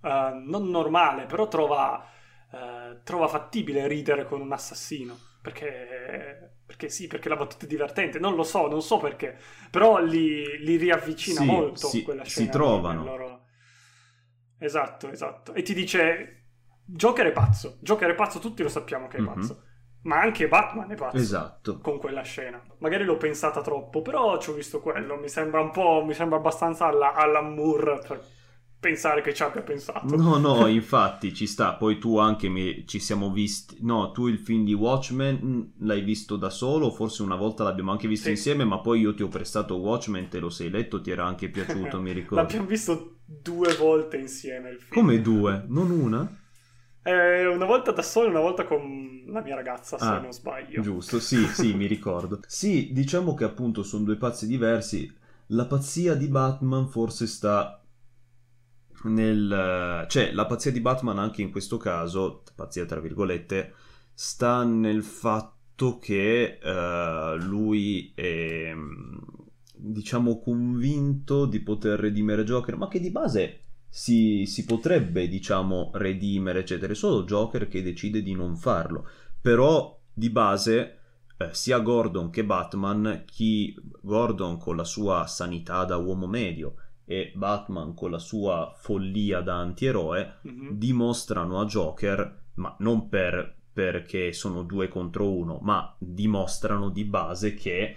uh, 0.00 0.08
non 0.08 0.68
normale, 0.68 1.26
però 1.26 1.46
trova, 1.46 2.04
uh, 2.50 3.02
trova 3.04 3.28
fattibile 3.28 3.86
ridere 3.86 4.24
con 4.24 4.40
un 4.40 4.52
assassino. 4.52 5.16
Perché 5.40 6.56
perché 6.68 6.90
sì, 6.90 7.06
perché 7.06 7.30
la 7.30 7.36
battuta 7.36 7.64
è 7.64 7.66
divertente, 7.68 8.18
non 8.18 8.34
lo 8.34 8.42
so, 8.42 8.68
non 8.68 8.82
so 8.82 8.98
perché, 8.98 9.38
però 9.70 10.04
li, 10.04 10.58
li 10.58 10.76
riavvicina 10.76 11.40
sì, 11.40 11.46
molto 11.46 11.86
si, 11.86 12.02
quella 12.02 12.24
scena. 12.24 12.44
Si 12.44 12.52
trovano. 12.52 13.04
Loro... 13.04 13.46
Esatto, 14.58 15.08
esatto. 15.10 15.54
E 15.54 15.62
ti 15.62 15.72
dice 15.72 16.48
Joker 16.84 17.26
è 17.26 17.32
pazzo. 17.32 17.78
Joker 17.80 18.10
è 18.10 18.14
pazzo, 18.14 18.38
tutti 18.38 18.62
lo 18.62 18.68
sappiamo 18.68 19.08
che 19.08 19.16
è 19.16 19.20
Mhm. 19.20 19.26
pazzo. 19.26 19.62
Ma 20.02 20.20
anche 20.20 20.48
Batman 20.48 20.90
è 20.90 20.94
pazzo. 20.94 21.16
Esatto. 21.16 21.78
Con 21.80 21.98
quella 21.98 22.22
scena. 22.22 22.62
Magari 22.78 23.04
l'ho 23.04 23.16
pensata 23.16 23.60
troppo, 23.60 24.00
però 24.02 24.38
ci 24.38 24.50
ho 24.50 24.54
visto 24.54 24.80
quello. 24.80 25.16
Mi 25.16 25.28
sembra 25.28 25.60
un 25.60 25.70
po'. 25.70 26.02
Mi 26.06 26.14
sembra 26.14 26.38
abbastanza 26.38 26.86
alla, 26.86 27.14
alla 27.14 27.42
Moore 27.42 27.98
per 28.06 28.24
pensare 28.80 29.22
che 29.22 29.34
ci 29.34 29.42
abbia 29.42 29.60
pensato. 29.62 30.14
No, 30.16 30.38
no, 30.38 30.66
infatti 30.70 31.34
ci 31.34 31.46
sta. 31.46 31.74
Poi 31.74 31.98
tu 31.98 32.16
anche 32.16 32.48
mi- 32.48 32.86
ci 32.86 33.00
siamo 33.00 33.30
visti. 33.32 33.78
No, 33.80 34.12
tu 34.12 34.28
il 34.28 34.38
film 34.38 34.64
di 34.64 34.72
Watchmen 34.72 35.34
mh, 35.34 35.84
l'hai 35.86 36.00
visto 36.02 36.36
da 36.36 36.48
solo, 36.48 36.90
forse 36.92 37.22
una 37.22 37.36
volta 37.36 37.64
l'abbiamo 37.64 37.90
anche 37.90 38.06
visto 38.08 38.26
Sì. 38.26 38.30
insieme, 38.30 38.64
ma 38.64 38.78
poi 38.78 39.00
io 39.00 39.14
ti 39.14 39.22
ho 39.24 39.28
prestato 39.28 39.76
Watchmen, 39.76 40.28
te 40.28 40.38
lo 40.38 40.48
sei 40.48 40.70
letto, 40.70 41.00
ti 41.00 41.10
era 41.10 41.26
anche 41.26 41.50
piaciuto, 41.50 41.98
mi 42.00 42.12
ricordo. 42.12 42.36
L'abbiamo 42.36 42.66
visto 42.66 43.16
due 43.26 43.74
volte 43.74 44.16
insieme 44.16 44.70
il 44.70 44.80
film. 44.80 44.92
Come 44.94 45.20
due? 45.20 45.64
Non 45.66 45.90
una? 45.90 46.37
Eh, 47.02 47.46
una 47.46 47.64
volta 47.64 47.92
da 47.92 48.02
solo 48.02 48.28
una 48.28 48.40
volta 48.40 48.64
con 48.64 49.24
la 49.26 49.40
mia 49.40 49.54
ragazza, 49.54 49.98
se 49.98 50.04
Ah, 50.04 50.18
non 50.18 50.32
sbaglio. 50.32 50.80
Giusto, 50.82 51.20
sì, 51.20 51.46
sì, 51.46 51.74
mi 51.74 51.86
ricordo. 51.86 52.40
Sì, 52.46 52.92
diciamo 52.92 53.34
che 53.34 53.44
appunto 53.44 53.82
sono 53.82 54.04
due 54.04 54.16
pazzi 54.16 54.46
diversi. 54.46 55.10
La 55.48 55.66
pazzia 55.66 56.14
di 56.14 56.28
Batman 56.28 56.88
forse 56.88 57.26
sta 57.26 57.82
nel... 59.04 60.04
cioè, 60.08 60.32
la 60.32 60.46
pazzia 60.46 60.70
di 60.72 60.80
Batman 60.80 61.18
anche 61.18 61.42
in 61.42 61.50
questo 61.50 61.76
caso, 61.76 62.42
pazzia 62.54 62.84
tra 62.84 63.00
virgolette, 63.00 63.74
sta 64.12 64.64
nel 64.64 65.02
fatto 65.02 65.98
che 65.98 66.58
eh, 66.60 67.36
lui 67.40 68.12
è, 68.14 68.72
diciamo, 69.74 70.40
convinto 70.40 71.46
di 71.46 71.60
poter 71.60 71.98
redimere 72.00 72.44
Joker, 72.44 72.76
ma 72.76 72.88
che 72.88 73.00
di 73.00 73.10
base 73.10 73.60
si, 73.88 74.44
si 74.46 74.64
potrebbe, 74.64 75.28
diciamo, 75.28 75.90
redimere, 75.94 76.60
eccetera. 76.60 76.92
È 76.92 76.96
solo 76.96 77.24
Joker 77.24 77.68
che 77.68 77.82
decide 77.82 78.22
di 78.22 78.34
non 78.34 78.56
farlo. 78.56 79.06
Però, 79.40 79.98
di 80.12 80.30
base, 80.30 80.98
eh, 81.38 81.48
sia 81.52 81.78
Gordon 81.78 82.30
che 82.30 82.44
Batman, 82.44 83.22
chi 83.26 83.74
Gordon 84.02 84.58
con 84.58 84.76
la 84.76 84.84
sua 84.84 85.26
sanità 85.26 85.84
da 85.84 85.96
uomo 85.96 86.26
medio 86.26 86.74
e 87.04 87.32
Batman 87.34 87.94
con 87.94 88.10
la 88.10 88.18
sua 88.18 88.74
follia 88.76 89.40
da 89.40 89.56
antieroe, 89.56 90.38
Mhm. 90.42 90.72
dimostrano 90.72 91.60
a 91.60 91.64
Joker, 91.64 92.42
ma 92.54 92.74
non 92.80 93.08
per, 93.08 93.56
perché 93.72 94.32
sono 94.32 94.64
due 94.64 94.88
contro 94.88 95.32
uno, 95.32 95.58
ma 95.62 95.94
dimostrano 95.98 96.90
di 96.90 97.04
base 97.04 97.54
che 97.54 97.96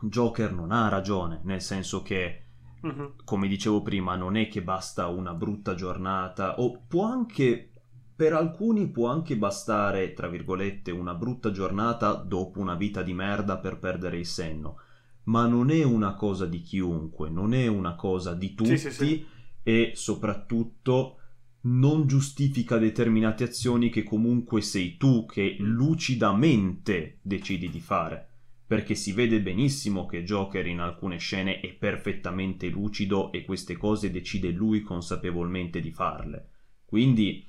Joker 0.00 0.52
non 0.52 0.72
ha 0.72 0.88
ragione, 0.88 1.40
nel 1.44 1.60
senso 1.60 2.02
che 2.02 2.44
Mhm. 2.80 3.14
come 3.24 3.48
dicevo 3.48 3.82
prima, 3.82 4.14
non 4.16 4.36
è 4.36 4.48
che 4.48 4.62
basta 4.62 5.06
una 5.08 5.34
brutta 5.34 5.74
giornata, 5.74 6.60
o 6.60 6.82
può 6.86 7.04
anche, 7.04 7.70
per 8.14 8.32
alcuni 8.32 8.88
può 8.88 9.08
anche 9.08 9.36
bastare, 9.36 10.12
tra 10.12 10.28
virgolette, 10.28 10.90
una 10.90 11.14
brutta 11.14 11.50
giornata 11.50 12.14
dopo 12.14 12.60
una 12.60 12.74
vita 12.74 13.02
di 13.02 13.12
merda 13.14 13.58
per 13.58 13.78
perdere 13.78 14.18
il 14.18 14.26
senno, 14.26 14.78
ma 15.24 15.46
non 15.46 15.70
è 15.70 15.82
una 15.82 16.14
cosa 16.14 16.46
di 16.46 16.60
chiunque, 16.62 17.28
non 17.28 17.52
è 17.52 17.66
una 17.66 17.94
cosa 17.94 18.34
di 18.34 18.54
tutti 18.54 18.76
Sì, 18.76 18.90
sì, 18.90 19.04
sì. 19.04 19.26
e 19.62 19.92
soprattutto 19.94 21.16
non 21.60 22.06
giustifica 22.06 22.78
determinate 22.78 23.44
azioni 23.44 23.90
che 23.90 24.04
comunque 24.04 24.62
sei 24.62 24.96
tu 24.96 25.26
che 25.26 25.56
lucidamente 25.58 27.18
decidi 27.22 27.68
di 27.68 27.80
fare 27.80 28.28
perché 28.68 28.94
si 28.94 29.12
vede 29.12 29.40
benissimo 29.40 30.04
che 30.06 30.22
Joker 30.22 30.66
in 30.66 30.80
alcune 30.80 31.16
scene 31.16 31.60
è 31.60 31.72
perfettamente 31.72 32.68
lucido 32.68 33.32
e 33.32 33.44
queste 33.44 33.76
cose 33.78 34.10
decide 34.10 34.50
lui 34.50 34.82
consapevolmente 34.82 35.80
di 35.80 35.90
farle. 35.90 36.50
Quindi 36.84 37.44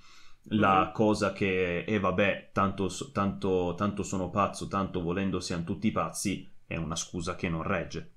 la 0.52 0.86
Mhm. 0.86 0.92
cosa 0.94 1.34
che 1.34 1.84
è 1.84 2.00
vabbè, 2.00 2.52
tanto, 2.54 2.90
tanto, 3.12 3.76
tanto 3.78 4.02
sono 4.04 4.30
pazzo, 4.30 4.70
tanto 4.70 5.02
volendo 5.02 5.42
siamo 5.42 5.66
tutti 5.66 5.92
pazzi, 5.92 6.50
è 6.66 6.78
una 6.78 6.96
scusa 6.96 7.36
che 7.36 7.50
non 7.50 7.64
regge. 7.64 8.14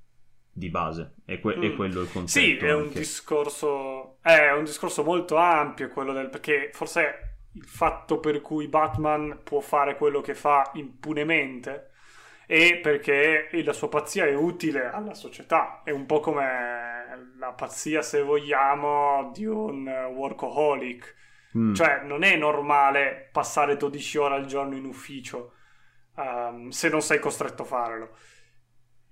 Di 0.55 0.69
base, 0.69 1.15
è, 1.25 1.41
que- 1.41 1.57
Mm. 1.57 1.75
quello 1.77 2.03
il 2.03 2.13
concetto. 2.13 2.47
Sì, 2.47 2.57
è 2.57 2.73
un 2.75 2.91
discorso. 2.93 4.19
È 4.23 4.53
un 4.53 4.65
discorso 4.65 5.03
molto 5.03 5.37
ampio 5.37 5.89
quello 5.89 6.13
del. 6.13 6.29
Perché 6.29 6.71
forse 6.73 7.39
il 7.55 7.65
fatto 7.65 8.21
per 8.21 8.41
cui 8.43 8.69
Batman 8.69 9.41
può 9.43 9.61
fare 9.61 9.97
quello 9.97 10.21
che 10.21 10.35
fa 10.35 10.71
impunemente 10.75 11.92
è 12.47 12.79
perché 12.79 13.49
la 13.65 13.73
sua 13.73 13.89
pazzia 13.89 14.27
è 14.27 14.35
utile 14.35 14.91
alla 14.91 15.15
società. 15.15 15.83
È 15.85 15.91
un 15.91 16.07
po' 16.07 16.21
come 16.21 17.35
la 17.39 17.53
pazzia, 17.53 18.03
se 18.03 18.23
vogliamo, 18.23 19.31
di 19.33 19.47
un 19.47 19.89
workaholic. 20.15 21.15
Mm. 21.57 21.75
Cioè, 21.75 22.03
non 22.05 22.23
è 22.23 22.37
normale 22.37 23.29
passare 23.31 23.77
12 23.77 24.19
ore 24.19 24.35
al 24.35 24.47
giorno 24.47 24.75
in 24.75 24.87
ufficio 24.87 25.53
ehm, 26.17 26.69
se 26.71 26.89
non 26.89 27.03
sei 27.03 27.19
costretto 27.19 27.63
a 27.63 27.67
farlo. 27.67 28.17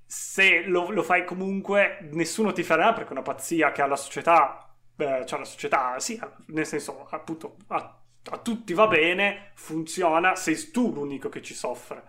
Se 0.06 0.62
lo, 0.62 0.90
lo 0.90 1.02
fai 1.02 1.24
comunque, 1.24 1.98
nessuno 2.12 2.52
ti 2.52 2.62
farà 2.62 2.92
perché 2.92 3.10
è 3.10 3.12
una 3.12 3.22
pazzia 3.22 3.70
che 3.72 3.82
alla 3.82 3.96
società, 3.96 4.74
eh, 4.96 5.24
cioè 5.26 5.38
la 5.38 5.44
società, 5.44 6.00
sì, 6.00 6.20
nel 6.46 6.66
senso, 6.66 7.06
appunto, 7.10 7.56
a, 7.68 8.00
a 8.30 8.38
tutti 8.38 8.72
va 8.74 8.88
bene, 8.88 9.52
funziona, 9.54 10.34
sei 10.34 10.70
tu 10.70 10.92
l'unico 10.92 11.28
che 11.28 11.42
ci 11.42 11.54
soffre. 11.54 12.04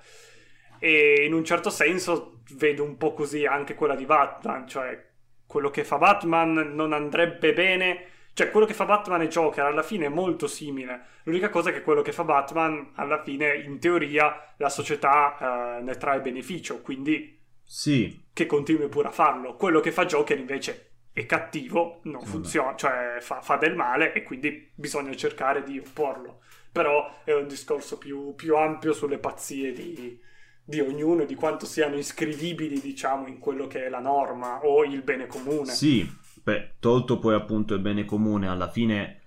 E 0.84 1.26
in 1.26 1.34
un 1.34 1.46
certo 1.46 1.70
senso 1.70 2.42
vedo 2.56 2.84
un 2.84 2.98
po' 2.98 3.14
così 3.14 3.46
anche 3.46 3.76
quella 3.76 3.96
di 3.96 4.06
Batman, 4.06 4.68
cioè 4.68 5.10
quello 5.46 5.70
che 5.70 5.84
fa 5.84 5.98
Batman 5.98 6.74
non 6.74 6.94
andrebbe 6.94 7.54
bene 7.54 8.06
cioè, 8.34 8.50
quello 8.50 8.66
che 8.66 8.74
fa 8.74 8.86
Batman 8.86 9.22
e 9.22 9.28
Joker 9.28 9.66
alla 9.66 9.84
fine 9.84 10.06
è 10.06 10.10
molto 10.10 10.48
simile. 10.48 11.06
L'unica 11.24 11.50
cosa 11.50 11.70
è 11.70 11.74
che 11.74 11.82
quello 11.82 12.02
che 12.02 12.14
fa 12.14 12.24
Batman, 12.24 12.92
alla 12.96 13.22
fine, 13.22 13.56
in 13.56 13.78
teoria, 13.80 14.54
la 14.58 14.70
società 14.70 15.78
eh, 15.78 15.82
ne 15.82 15.96
trae 15.98 16.22
beneficio, 16.22 16.82
quindi 16.82 17.40
Sì, 17.64 18.28
che 18.34 18.46
continui 18.46 18.88
pure 18.88 19.10
a 19.10 19.12
farlo. 19.12 19.56
Quello 19.56 19.82
che 19.82 19.92
fa 19.92 20.06
Joker, 20.06 20.38
invece, 20.40 20.92
è 21.12 21.26
cattivo, 21.26 22.00
non 22.04 22.20
Vabbè. 22.20 22.26
funziona, 22.26 22.76
cioè 22.76 23.18
fa, 23.20 23.42
fa 23.42 23.58
del 23.58 23.76
male 23.76 24.14
e 24.14 24.24
quindi 24.24 24.72
bisogna 24.76 25.14
cercare 25.16 25.64
di 25.64 25.78
opporlo. 25.80 26.42
Però 26.72 27.22
è 27.26 27.34
un 27.34 27.48
discorso 27.48 27.98
più, 27.98 28.34
più 28.34 28.56
ampio 28.56 28.94
sulle 28.94 29.18
pazzie 29.18 29.74
di, 29.74 30.18
di 30.64 30.80
ognuno 30.80 31.24
e 31.24 31.26
di 31.26 31.36
quanto 31.36 31.66
siano 31.66 31.97
iscrivibili, 31.97 32.80
diciamo, 32.80 33.28
in 33.28 33.39
quello 33.39 33.68
che 33.68 33.86
è 33.86 33.89
la 33.89 33.99
norma 33.99 34.59
o 34.64 34.84
il 34.84 35.01
bene 35.01 35.28
comune. 35.28 35.72
Sì, 35.72 36.09
beh, 36.43 36.76
tolto 36.80 37.20
poi 37.20 37.34
appunto 37.34 37.74
il 37.74 37.82
bene 37.82 38.05
comune, 38.05 38.47
alla 38.47 38.70
fine 38.70 39.22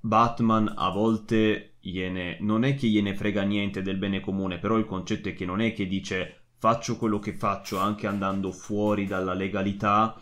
Batman 0.00 0.72
a 0.76 0.90
volte 0.90 1.74
gliene, 1.80 2.36
non 2.40 2.64
è 2.64 2.74
che 2.74 2.88
gliene 2.88 3.14
frega 3.14 3.42
niente 3.42 3.82
del 3.82 3.96
bene 3.96 4.20
comune, 4.20 4.58
però 4.58 4.76
il 4.76 4.84
concetto 4.84 5.28
è 5.28 5.32
che 5.32 5.44
non 5.44 5.60
è 5.60 5.72
che 5.72 5.86
dice 5.86 6.36
faccio 6.58 6.96
quello 6.96 7.18
che 7.18 7.32
faccio 7.32 7.78
anche 7.78 8.06
andando 8.06 8.52
fuori 8.52 9.06
dalla 9.06 9.34
legalità 9.34 10.16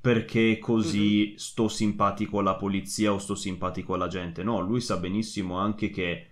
perché 0.00 0.58
così 0.58 1.34
sto 1.36 1.68
simpatico 1.68 2.38
alla 2.38 2.54
polizia 2.54 3.12
o 3.12 3.18
sto 3.18 3.34
simpatico 3.34 3.94
alla 3.94 4.06
gente. 4.06 4.42
No, 4.42 4.60
lui 4.60 4.80
sa 4.80 4.98
benissimo 4.98 5.58
anche 5.58 5.90
che 5.90 6.28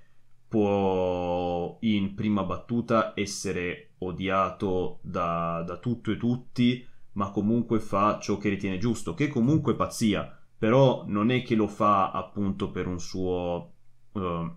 può 0.55 1.79
in 1.81 2.15
prima 2.15 2.45
battuta 2.45 3.13
essere 3.17 3.95
odiato 3.99 5.01
da, 5.03 5.65
da 5.67 5.79
tutto 5.79 6.13
e 6.13 6.17
tutti, 6.17 6.87
ma 7.15 7.33
comunque 7.33 7.81
fa 7.81 8.21
ciò 8.21 8.39
che 8.39 8.51
ritiene 8.51 8.79
giusto, 8.79 9.15
che 9.15 9.27
comunque 9.27 9.73
è 9.73 9.77
pazzia, 9.77 10.33
però 10.57 11.03
non 11.09 11.33
è 11.33 11.43
che 11.43 11.57
lo 11.57 11.67
fa 11.67 12.13
appunto 12.13 12.71
per 12.71 12.87
un 12.87 13.01
suo 13.01 13.73
eh, 14.13 14.53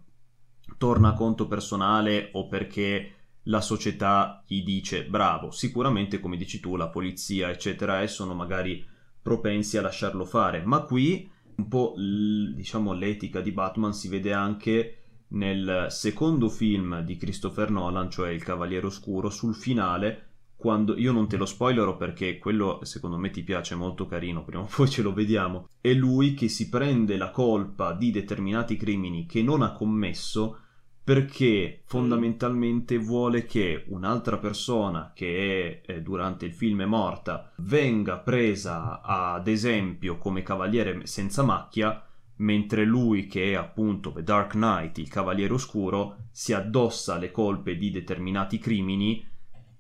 tornaconto 0.78 1.48
personale 1.48 2.30
o 2.34 2.48
perché 2.48 3.14
la 3.46 3.62
società 3.62 4.44
gli 4.46 4.62
dice 4.62 5.04
bravo, 5.06 5.50
sicuramente 5.50 6.20
come 6.20 6.38
dici 6.38 6.60
tu 6.60 6.76
la 6.76 6.90
polizia 6.90 7.50
eccetera 7.50 8.04
e 8.04 8.08
sono 8.08 8.36
magari 8.36 8.86
propensi 9.20 9.78
a 9.78 9.82
lasciarlo 9.82 10.26
fare, 10.26 10.62
ma 10.64 10.82
qui 10.82 11.28
un 11.56 11.68
po' 11.68 11.96
diciamo 11.98 12.94
l'etica 12.94 13.42
di 13.42 13.52
Batman 13.52 13.94
si 13.94 14.10
vede 14.10 14.32
anche 14.32 15.02
nel 15.30 15.88
secondo 15.90 16.50
film 16.50 17.02
di 17.02 17.18
Christopher 17.18 17.70
Nolan, 17.70 18.10
cioè 18.10 18.30
Il 18.30 18.44
Cavaliere 18.44 18.88
Oscuro, 18.88 19.30
sul 19.30 19.56
finale 19.56 20.24
quando 20.58 20.98
io 20.98 21.12
non 21.12 21.28
te 21.28 21.38
lo 21.38 21.46
spoilerò 21.46 21.96
perché 21.98 22.40
quello 22.40 22.80
secondo 22.82 23.18
me 23.18 23.30
ti 23.30 23.44
piace 23.44 23.76
molto 23.76 24.08
carino, 24.08 24.44
prima 24.44 24.64
o 24.64 24.70
poi 24.76 24.90
ce 24.90 25.04
lo 25.04 25.14
vediamo. 25.14 25.70
È 25.80 25.94
lui 25.94 26.34
che 26.34 26.50
si 26.50 26.68
prende 26.68 27.16
la 27.16 27.30
colpa 27.30 27.94
di 27.94 28.10
determinati 28.10 28.76
crimini 28.76 29.28
che 29.28 29.44
non 29.44 29.62
ha 29.62 29.72
commesso 29.72 30.62
perché 31.04 31.84
fondamentalmente 31.86 32.98
vuole 32.98 33.46
che 33.46 33.86
un'altra 33.88 34.40
persona 34.40 35.14
che 35.16 35.82
è, 35.86 35.94
eh, 35.94 36.02
durante 36.02 36.46
il 36.46 36.52
film 36.52 36.82
è 36.82 36.86
morta 36.86 37.54
venga 37.60 38.18
presa 38.18 39.00
ad 39.02 39.48
esempio 39.48 40.18
come 40.18 40.44
cavaliere 40.44 41.06
senza 41.06 41.44
macchia 41.44 42.07
mentre 42.38 42.86
lui 42.86 43.28
che 43.28 43.52
è 43.52 43.56
appunto 43.56 44.12
The 44.12 44.24
Dark 44.24 44.52
Knight, 44.52 44.98
il 44.98 45.10
cavaliere 45.10 45.54
oscuro, 45.54 46.28
si 46.32 46.54
addossa 46.54 47.18
le 47.18 47.32
colpe 47.32 47.78
di 47.78 47.92
determinati 47.92 48.58
crimini 48.60 49.26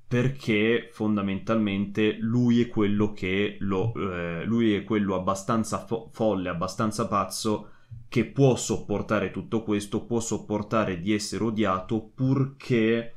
perché 0.07 0.89
fondamentalmente 0.91 2.17
lui 2.19 2.61
è 2.61 2.67
quello 2.67 3.11
che 3.11 3.57
lo, 3.59 3.93
eh, 3.93 4.45
lui 4.45 4.73
è 4.73 4.83
quello 4.83 5.15
abbastanza 5.15 5.85
fo- 5.85 6.09
folle, 6.13 6.47
abbastanza 6.47 7.07
pazzo 7.07 7.71
che 8.07 8.25
può 8.25 8.55
sopportare 8.55 9.31
tutto 9.31 9.63
questo, 9.63 10.05
può 10.05 10.21
sopportare 10.21 10.99
di 10.99 11.13
essere 11.13 11.43
odiato 11.43 12.01
purché 12.15 13.13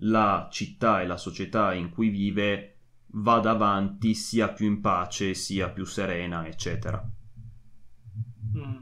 la 0.00 0.48
città 0.50 1.00
e 1.00 1.06
la 1.06 1.16
società 1.16 1.72
in 1.74 1.90
cui 1.90 2.08
vive 2.08 2.74
vada 3.18 3.50
avanti, 3.50 4.14
sia 4.14 4.48
più 4.48 4.66
in 4.66 4.80
pace, 4.80 5.32
sia 5.34 5.70
più 5.70 5.84
serena, 5.84 6.46
eccetera. 6.46 7.08
Mm. 8.56 8.76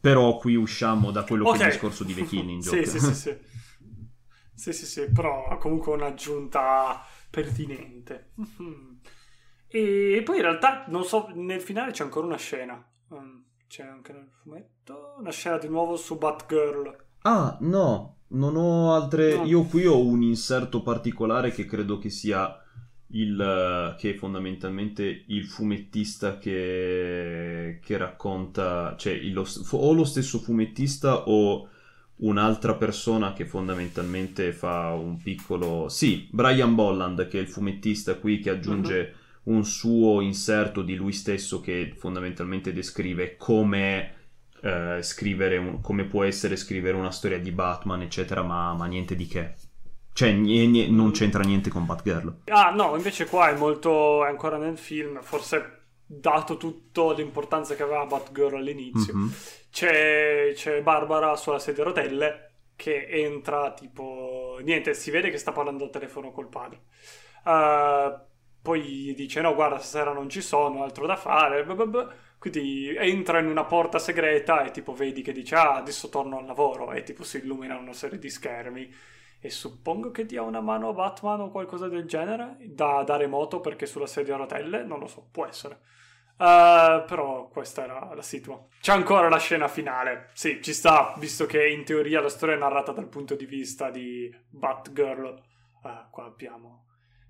Però 0.00 0.36
qui 0.36 0.56
usciamo 0.56 1.10
da 1.10 1.22
quello 1.24 1.44
okay. 1.44 1.58
che 1.58 1.62
è 1.62 1.66
il 1.66 1.72
discorso 1.72 2.04
di 2.04 2.12
Vecchini 2.12 2.54
in 2.54 2.60
gioco. 2.62 2.76
sì, 2.76 2.86
sì, 2.86 2.98
sì, 2.98 3.14
sì. 3.14 3.38
Sì, 4.54 4.72
sì, 4.72 4.86
sì, 4.86 5.10
però 5.10 5.56
comunque 5.58 5.92
un'aggiunta 5.92 7.04
pertinente. 7.30 8.32
E 9.66 10.22
poi 10.24 10.36
in 10.36 10.42
realtà, 10.42 10.84
non 10.88 11.04
so, 11.04 11.30
nel 11.34 11.60
finale 11.60 11.92
c'è 11.92 12.04
ancora 12.04 12.26
una 12.26 12.36
scena. 12.36 12.84
Um, 13.08 13.44
c'è 13.66 13.84
anche 13.84 14.12
nel 14.12 14.28
fumetto 14.42 15.16
una 15.18 15.30
scena 15.30 15.56
di 15.56 15.68
nuovo 15.68 15.96
su 15.96 16.18
Batgirl. 16.18 17.04
Ah, 17.22 17.56
no, 17.62 18.18
non 18.28 18.56
ho 18.56 18.94
altre... 18.94 19.36
No. 19.36 19.44
Io 19.46 19.64
qui 19.64 19.86
ho 19.86 19.98
un 19.98 20.22
inserto 20.22 20.82
particolare 20.82 21.50
che 21.50 21.64
credo 21.64 21.98
che 21.98 22.10
sia 22.10 22.54
il... 23.12 23.94
che 23.98 24.10
è 24.10 24.14
fondamentalmente 24.14 25.24
il 25.26 25.46
fumettista 25.46 26.38
che, 26.38 27.78
che 27.82 27.96
racconta... 27.96 28.94
Cioè, 28.96 29.12
il, 29.12 29.36
o 29.36 29.92
lo 29.92 30.04
stesso 30.04 30.38
fumettista 30.38 31.28
o 31.28 31.68
un'altra 32.16 32.74
persona 32.74 33.32
che 33.32 33.44
fondamentalmente 33.46 34.52
fa 34.52 34.90
un 34.90 35.20
piccolo... 35.20 35.88
Sì, 35.88 36.28
Brian 36.30 36.74
Bolland, 36.74 37.26
che 37.28 37.38
è 37.38 37.40
il 37.40 37.48
fumettista 37.48 38.16
qui 38.16 38.38
che 38.38 38.50
aggiunge 38.50 39.14
uh-huh. 39.42 39.54
un 39.54 39.64
suo 39.64 40.20
inserto 40.20 40.82
di 40.82 40.94
lui 40.94 41.12
stesso 41.12 41.60
che 41.60 41.94
fondamentalmente 41.96 42.72
descrive 42.72 43.36
come... 43.36 44.14
Eh, 44.64 45.02
scrivere 45.02 45.56
un, 45.56 45.80
come 45.80 46.04
può 46.04 46.22
essere 46.22 46.54
scrivere 46.54 46.96
una 46.96 47.10
storia 47.10 47.40
di 47.40 47.50
Batman, 47.50 48.02
eccetera, 48.02 48.42
ma, 48.42 48.72
ma 48.74 48.86
niente 48.86 49.16
di 49.16 49.26
che. 49.26 49.56
Cioè, 50.12 50.30
n- 50.32 50.70
n- 50.70 50.94
non 50.94 51.10
c'entra 51.12 51.42
niente 51.42 51.70
con 51.70 51.86
Batgirl. 51.86 52.42
Ah, 52.46 52.70
no, 52.70 52.96
invece 52.96 53.26
qua 53.26 53.48
è 53.48 53.56
molto. 53.56 54.24
è 54.24 54.28
ancora 54.28 54.56
nel 54.56 54.78
film. 54.78 55.20
Forse 55.22 55.80
dato 56.04 56.56
tutto 56.56 57.12
l'importanza 57.12 57.74
che 57.74 57.82
aveva 57.82 58.04
Batgirl 58.04 58.56
all'inizio. 58.56 59.14
Mm-hmm. 59.14 59.28
C'è, 59.70 60.52
c'è 60.54 60.82
Barbara 60.82 61.34
sulla 61.36 61.58
sedia 61.58 61.82
a 61.82 61.86
rotelle 61.86 62.50
che 62.76 63.06
entra 63.08 63.72
tipo... 63.72 64.58
Niente, 64.62 64.92
si 64.94 65.10
vede 65.10 65.30
che 65.30 65.38
sta 65.38 65.52
parlando 65.52 65.84
al 65.84 65.90
telefono 65.90 66.30
col 66.30 66.48
padre. 66.48 66.82
Uh, 67.44 68.30
poi 68.60 69.12
dice 69.16 69.40
no 69.40 69.54
guarda 69.54 69.78
stasera 69.78 70.12
non 70.12 70.28
ci 70.28 70.40
sono, 70.40 70.82
altro 70.82 71.06
da 71.06 71.16
fare. 71.16 71.64
Quindi 72.38 72.94
entra 72.96 73.38
in 73.38 73.46
una 73.46 73.64
porta 73.64 73.98
segreta 73.98 74.64
e 74.64 74.72
tipo 74.72 74.92
vedi 74.92 75.22
che 75.22 75.32
dice 75.32 75.54
ah 75.54 75.74
adesso 75.76 76.08
torno 76.08 76.38
al 76.38 76.44
lavoro 76.44 76.92
e 76.92 77.02
tipo 77.02 77.24
si 77.24 77.38
illumina 77.38 77.76
una 77.76 77.92
serie 77.92 78.18
di 78.18 78.30
schermi. 78.30 78.94
E 79.44 79.50
suppongo 79.50 80.12
che 80.12 80.24
dia 80.24 80.42
una 80.42 80.60
mano 80.60 80.90
a 80.90 80.92
Batman 80.92 81.40
o 81.40 81.50
qualcosa 81.50 81.88
del 81.88 82.04
genere 82.04 82.58
da, 82.60 83.02
da 83.02 83.16
remoto 83.16 83.58
perché 83.58 83.86
sulla 83.86 84.06
sedia 84.06 84.34
a 84.34 84.36
rotelle, 84.38 84.84
non 84.84 85.00
lo 85.00 85.08
so, 85.08 85.26
può 85.32 85.44
essere. 85.46 85.80
Uh, 86.36 87.04
però 87.06 87.48
questa 87.48 87.82
era 87.82 88.14
la 88.14 88.22
situa. 88.22 88.64
C'è 88.80 88.92
ancora 88.92 89.28
la 89.28 89.38
scena 89.38 89.66
finale. 89.66 90.30
Sì, 90.32 90.62
ci 90.62 90.72
sta, 90.72 91.14
visto 91.18 91.46
che 91.46 91.68
in 91.68 91.84
teoria 91.84 92.20
la 92.20 92.28
storia 92.28 92.54
è 92.54 92.58
narrata 92.58 92.92
dal 92.92 93.08
punto 93.08 93.34
di 93.34 93.44
vista 93.44 93.90
di 93.90 94.32
Batgirl. 94.48 95.42
Uh, 95.82 96.10
qua 96.12 96.24
abbiamo, 96.24 96.86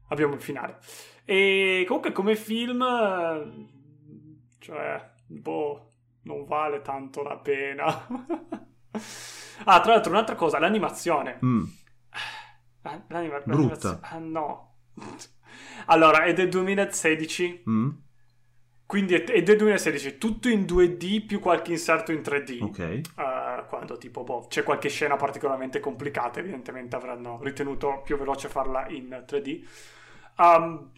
abbiamo 0.08 0.34
il 0.34 0.42
finale. 0.42 0.80
E 1.24 1.84
comunque 1.86 2.12
come 2.12 2.36
film, 2.36 2.84
cioè, 4.58 5.12
boh, 5.26 5.92
non 6.24 6.44
vale 6.44 6.82
tanto 6.82 7.22
la 7.22 7.38
pena. 7.38 7.86
ah, 9.64 9.80
tra 9.80 9.92
l'altro 9.92 10.12
un'altra 10.12 10.34
cosa, 10.34 10.58
l'animazione. 10.58 11.38
Mm. 11.42 11.64
L'anima- 13.08 13.40
Brutta. 13.44 14.00
Ah, 14.02 14.18
no. 14.18 14.76
allora, 15.86 16.24
è 16.24 16.32
del 16.32 16.48
2016. 16.48 17.62
Mm 17.68 17.90
quindi 18.92 19.14
è, 19.14 19.42
del 19.42 19.56
2016, 19.56 20.18
tutto 20.18 20.50
in 20.50 20.64
2D 20.64 21.24
più 21.24 21.40
qualche 21.40 21.70
inserto 21.70 22.12
in 22.12 22.18
3D. 22.18 22.62
Ok. 22.62 23.00
Uh, 23.16 23.66
quando 23.66 23.96
tipo 23.96 24.22
boh, 24.22 24.44
c'è 24.48 24.62
qualche 24.62 24.90
scena 24.90 25.16
particolarmente 25.16 25.80
complicata, 25.80 26.40
evidentemente 26.40 26.94
avranno 26.94 27.38
ritenuto 27.42 28.02
più 28.04 28.18
veloce 28.18 28.50
farla 28.50 28.86
in 28.90 29.24
3D. 29.26 29.62
Um, 30.36 30.90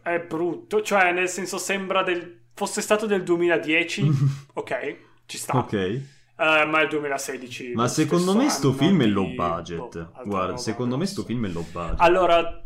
è 0.00 0.20
brutto, 0.20 0.80
cioè 0.80 1.12
nel 1.12 1.28
senso 1.28 1.58
sembra 1.58 2.02
del... 2.02 2.44
fosse 2.54 2.80
stato 2.80 3.04
del 3.04 3.22
2010, 3.24 4.10
ok, 4.54 4.96
ci 5.26 5.36
sta. 5.36 5.58
Ok. 5.58 6.00
Uh, 6.36 6.68
ma 6.68 6.82
il 6.82 6.88
2016. 6.88 7.72
Ma 7.74 7.88
secondo 7.88 8.36
me 8.36 8.50
sto 8.50 8.72
film 8.72 9.02
è 9.02 9.06
low 9.06 9.34
budget. 9.34 9.78
Boh, 9.78 10.22
Guarda, 10.24 10.56
secondo 10.58 10.98
me 10.98 11.06
sto 11.06 11.24
film 11.24 11.46
è 11.46 11.48
low 11.48 11.64
budget. 11.70 12.00
Allora, 12.00 12.62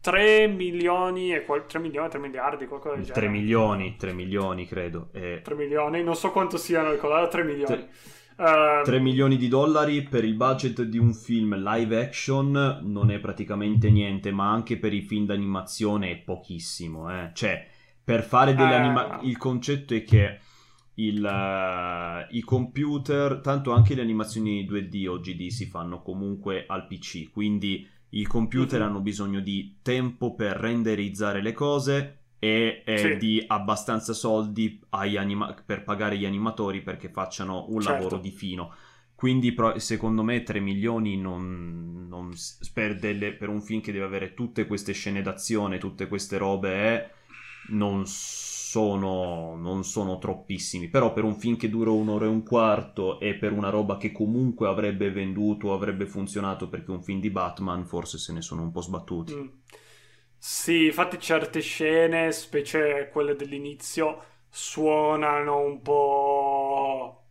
3 0.00 0.48
milioni 0.48 1.32
e 1.32 1.44
qual- 1.44 1.64
3 1.64 1.78
milioni, 1.78 2.08
3 2.10 2.18
miliardi, 2.18 2.66
qualcosa 2.66 2.96
del 2.96 3.04
3 3.04 3.14
genere. 3.14 3.32
3 3.32 3.40
milioni, 3.40 3.96
3 3.96 4.12
milioni 4.12 4.66
credo. 4.66 5.08
E... 5.12 5.40
3 5.42 5.54
milioni, 5.54 6.02
non 6.02 6.14
so 6.14 6.30
quanto 6.30 6.58
siano 6.58 6.90
ricordate, 6.90 7.30
3 7.30 7.44
milioni. 7.44 7.66
3... 7.66 7.88
Uh, 8.36 8.82
3 8.82 8.98
milioni 8.98 9.36
di 9.36 9.46
dollari 9.46 10.02
per 10.02 10.24
il 10.24 10.34
budget 10.34 10.82
di 10.82 10.98
un 10.98 11.14
film 11.14 11.54
live 11.54 12.00
action 12.00 12.80
non 12.82 13.12
è 13.12 13.20
praticamente 13.20 13.90
niente, 13.90 14.32
ma 14.32 14.50
anche 14.50 14.76
per 14.76 14.92
i 14.92 15.02
film 15.02 15.24
d'animazione 15.24 16.10
è 16.10 16.16
pochissimo. 16.16 17.10
Eh. 17.10 17.30
Cioè, 17.32 17.66
per 18.02 18.24
fare 18.24 18.54
delle 18.54 18.74
uh, 18.74 18.80
animazioni... 18.80 19.28
Il 19.28 19.38
concetto 19.38 19.94
è 19.94 20.02
che 20.02 20.40
il, 20.94 21.22
uh, 21.22 22.34
i 22.34 22.40
computer, 22.42 23.40
tanto 23.40 23.72
anche 23.72 23.94
le 23.94 24.02
animazioni 24.02 24.64
2D 24.64 25.08
o 25.08 25.18
GD 25.18 25.48
si 25.48 25.66
fanno 25.66 26.02
comunque 26.02 26.64
al 26.66 26.86
PC, 26.86 27.30
quindi 27.30 27.88
i 28.10 28.24
computer 28.24 28.78
mm-hmm. 28.78 28.88
hanno 28.88 29.00
bisogno 29.00 29.40
di 29.40 29.78
tempo 29.82 30.34
per 30.34 30.56
renderizzare 30.56 31.42
le 31.42 31.52
cose 31.52 32.18
e 32.38 32.82
sì. 32.84 33.16
di 33.16 33.42
abbastanza 33.46 34.12
soldi 34.12 34.78
anima- 34.90 35.54
per 35.64 35.82
pagare 35.82 36.18
gli 36.18 36.26
animatori 36.26 36.82
perché 36.82 37.08
facciano 37.08 37.66
un 37.70 37.80
certo. 37.80 37.96
lavoro 37.96 38.18
di 38.18 38.30
fino. 38.30 38.74
Quindi, 39.14 39.52
pro- 39.52 39.78
secondo 39.78 40.22
me, 40.22 40.42
3 40.42 40.60
milioni 40.60 41.16
non, 41.16 42.06
non 42.08 42.32
per, 42.74 42.98
delle, 42.98 43.32
per, 43.32 43.48
un 43.48 43.62
film 43.62 43.80
che 43.80 43.92
deve 43.92 44.04
avere 44.04 44.34
tutte 44.34 44.66
queste 44.66 44.92
scene 44.92 45.22
d'azione, 45.22 45.78
tutte 45.78 46.06
queste 46.08 46.36
robe, 46.36 46.74
eh, 46.74 47.10
non 47.68 48.04
sono, 48.74 49.54
non 49.54 49.84
sono 49.84 50.18
troppissimi. 50.18 50.88
Però 50.88 51.12
per 51.12 51.22
un 51.22 51.36
film 51.36 51.56
che 51.56 51.68
dura 51.68 51.92
un'ora 51.92 52.24
e 52.24 52.28
un 52.28 52.42
quarto 52.42 53.20
e 53.20 53.36
per 53.36 53.52
una 53.52 53.70
roba 53.70 53.96
che 53.96 54.10
comunque 54.10 54.66
avrebbe 54.66 55.12
venduto, 55.12 55.72
avrebbe 55.72 56.06
funzionato 56.06 56.68
perché 56.68 56.90
un 56.90 57.00
film 57.00 57.20
di 57.20 57.30
Batman, 57.30 57.86
forse 57.86 58.18
se 58.18 58.32
ne 58.32 58.42
sono 58.42 58.62
un 58.62 58.72
po' 58.72 58.80
sbattuti. 58.80 59.34
Mm. 59.36 59.46
Sì, 60.36 60.86
infatti 60.86 61.20
certe 61.20 61.60
scene, 61.60 62.32
specie 62.32 63.08
quelle 63.12 63.36
dell'inizio, 63.36 64.22
suonano 64.48 65.60
un 65.60 65.80
po' 65.80 67.26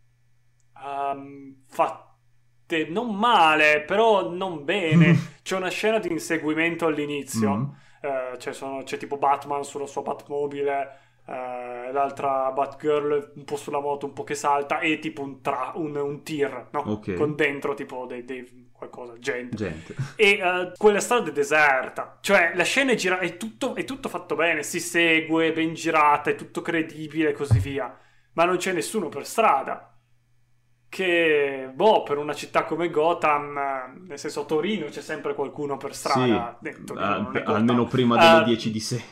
um, 0.82 1.56
fatte 1.66 2.86
non 2.88 3.14
male, 3.14 3.82
però 3.82 4.30
non 4.30 4.64
bene. 4.64 5.32
C'è 5.44 5.56
una 5.56 5.68
scena 5.68 5.98
di 5.98 6.10
inseguimento 6.10 6.86
all'inizio. 6.86 7.54
Mm. 7.54 7.62
Uh, 8.04 8.36
cioè 8.38 8.52
sono, 8.52 8.82
c'è 8.82 8.98
tipo 8.98 9.16
Batman 9.16 9.64
sulla 9.64 9.86
sua 9.86 10.02
Batmobile 10.02 11.03
Uh, 11.26 11.90
l'altra 11.90 12.50
Batgirl 12.52 13.32
un 13.36 13.44
po' 13.44 13.56
sulla 13.56 13.80
moto, 13.80 14.04
un 14.04 14.12
po' 14.12 14.24
che 14.24 14.34
salta 14.34 14.80
e 14.80 14.98
tipo 14.98 15.22
un, 15.22 15.40
tra, 15.40 15.72
un, 15.76 15.96
un 15.96 16.22
tir, 16.22 16.68
no? 16.70 16.82
okay. 16.84 17.14
Con 17.14 17.34
dentro 17.34 17.72
tipo 17.72 18.04
dei, 18.04 18.26
dei 18.26 18.68
qualcosa, 18.72 19.18
gente. 19.18 19.56
gente. 19.56 19.94
E 20.16 20.40
uh, 20.42 20.72
quella 20.76 21.00
strada 21.00 21.30
è 21.30 21.32
deserta, 21.32 22.18
cioè 22.20 22.52
la 22.54 22.64
scena 22.64 22.92
è 22.92 22.94
girata, 22.94 23.22
è 23.22 23.36
tutto, 23.38 23.74
è 23.74 23.84
tutto 23.84 24.08
fatto 24.10 24.34
bene, 24.34 24.62
si 24.62 24.80
segue, 24.80 25.52
ben 25.52 25.72
girata, 25.72 26.30
è 26.30 26.34
tutto 26.34 26.60
credibile 26.60 27.30
e 27.30 27.32
così 27.32 27.58
via, 27.58 27.96
ma 28.34 28.44
non 28.44 28.56
c'è 28.56 28.72
nessuno 28.72 29.08
per 29.08 29.24
strada. 29.26 29.88
Che, 30.86 31.72
boh, 31.74 32.04
per 32.04 32.18
una 32.18 32.34
città 32.34 32.64
come 32.64 32.88
Gotham, 32.88 34.04
nel 34.06 34.18
senso 34.18 34.44
Torino 34.44 34.86
c'è 34.86 35.00
sempre 35.00 35.34
qualcuno 35.34 35.76
per 35.76 35.92
strada. 35.92 36.56
Sì, 36.62 36.84
Torino, 36.84 37.30
uh, 37.32 37.50
almeno 37.50 37.86
prima 37.86 38.16
delle 38.16 38.44
10 38.44 38.70
di 38.70 38.80
sera. 38.80 39.04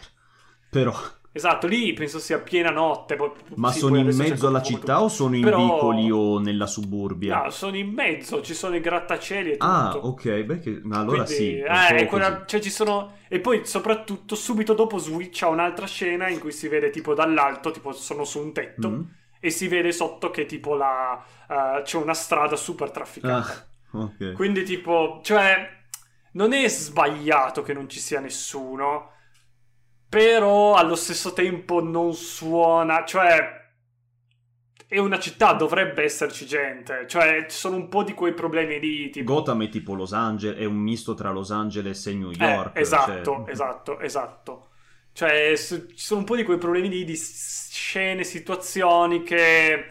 Però... 0.71 0.93
Esatto, 1.35 1.67
lì 1.67 1.95
penso 1.95 2.19
sia 2.19 2.39
piena 2.41 2.71
notte. 2.71 3.17
Ma 3.55 3.73
sì, 3.73 3.79
sono 3.79 3.97
in 3.97 4.15
mezzo 4.15 4.49
alla 4.49 4.61
città 4.61 4.99
tu. 4.99 5.05
o 5.05 5.09
sono 5.09 5.35
in 5.35 5.43
Però... 5.43 5.63
vicoli 5.65 6.11
o 6.11 6.39
nella 6.39 6.67
suburbia? 6.67 7.45
No, 7.45 7.51
sono 7.51 7.77
in 7.77 7.89
mezzo, 7.89 8.43
ci 8.43 8.53
sono 8.53 8.77
i 8.77 8.81
grattacieli 8.81 9.53
e 9.53 9.57
ah, 9.59 9.91
tutto. 9.93 10.07
Ah, 10.07 10.09
ok, 10.11 10.43
beh, 10.43 10.59
che... 10.61 10.81
ma 10.83 10.99
allora 10.99 11.25
Quindi, 11.25 11.33
sì. 11.43 11.59
Eh, 11.59 12.07
quella... 12.07 12.45
cioè, 12.45 12.61
ci 12.61 12.69
sono... 12.69 13.21
E 13.29 13.41
poi 13.41 13.65
soprattutto 13.65 14.35
subito 14.35 14.75
dopo 14.75 14.99
switch 14.99 15.43
a 15.43 15.49
un'altra 15.49 15.87
scena 15.87 16.29
in 16.29 16.39
cui 16.39 16.53
si 16.53 16.69
vede 16.69 16.91
tipo 16.91 17.15
dall'alto, 17.15 17.71
tipo 17.71 17.93
sono 17.93 18.25
su 18.25 18.39
un 18.39 18.53
tetto, 18.53 18.91
mm. 18.91 19.01
e 19.41 19.49
si 19.49 19.69
vede 19.69 19.91
sotto 19.91 20.31
che 20.31 20.45
tipo 20.45 20.75
la... 20.75 21.25
Uh, 21.49 21.81
c'è 21.81 21.97
una 21.97 22.15
strada 22.15 22.57
super 22.57 22.91
trafficata. 22.91 23.67
Ah, 23.93 24.01
ok. 24.01 24.33
Quindi 24.35 24.65
tipo, 24.65 25.21
cioè 25.23 25.67
non 26.33 26.53
è 26.53 26.69
sbagliato 26.69 27.63
che 27.63 27.73
non 27.73 27.89
ci 27.89 28.01
sia 28.01 28.21
nessuno, 28.21 29.12
però 30.13 30.75
allo 30.75 30.95
stesso 30.95 31.33
tempo 31.33 31.83
non 31.83 32.13
suona, 32.13 33.03
cioè 33.07 33.61
è 34.87 34.99
una 34.99 35.19
città, 35.19 35.55
dovrebbe 35.55 36.03
esserci 36.03 36.45
gente, 36.45 37.07
cioè 37.09 37.47
ci 37.49 37.57
sono 37.57 37.77
un 37.77 37.89
po' 37.89 38.03
di 38.03 38.13
quei 38.13 38.35
problemi 38.35 38.79
lì. 38.79 39.09
Tipo... 39.09 39.33
Gotham 39.33 39.63
è 39.63 39.71
tipo 39.71 39.95
Los 39.95 40.13
Angeles, 40.13 40.59
è 40.59 40.67
un 40.67 40.77
misto 40.77 41.15
tra 41.15 41.31
Los 41.31 41.51
Angeles 41.51 42.07
e 42.09 42.13
New 42.13 42.31
eh, 42.31 42.35
York. 42.37 42.77
Eh, 42.77 42.81
esatto, 42.83 43.23
cioè... 43.23 43.51
esatto, 43.51 43.99
esatto. 44.01 44.69
Cioè 45.15 45.55
ci 45.57 45.87
sono 45.95 46.21
un 46.21 46.27
po' 46.27 46.37
di 46.37 46.45
quei 46.45 46.59
problemi 46.59 46.91
lì 46.91 47.05
di 47.05 47.17
scene, 47.17 48.23
situazioni 48.23 49.23
che 49.23 49.87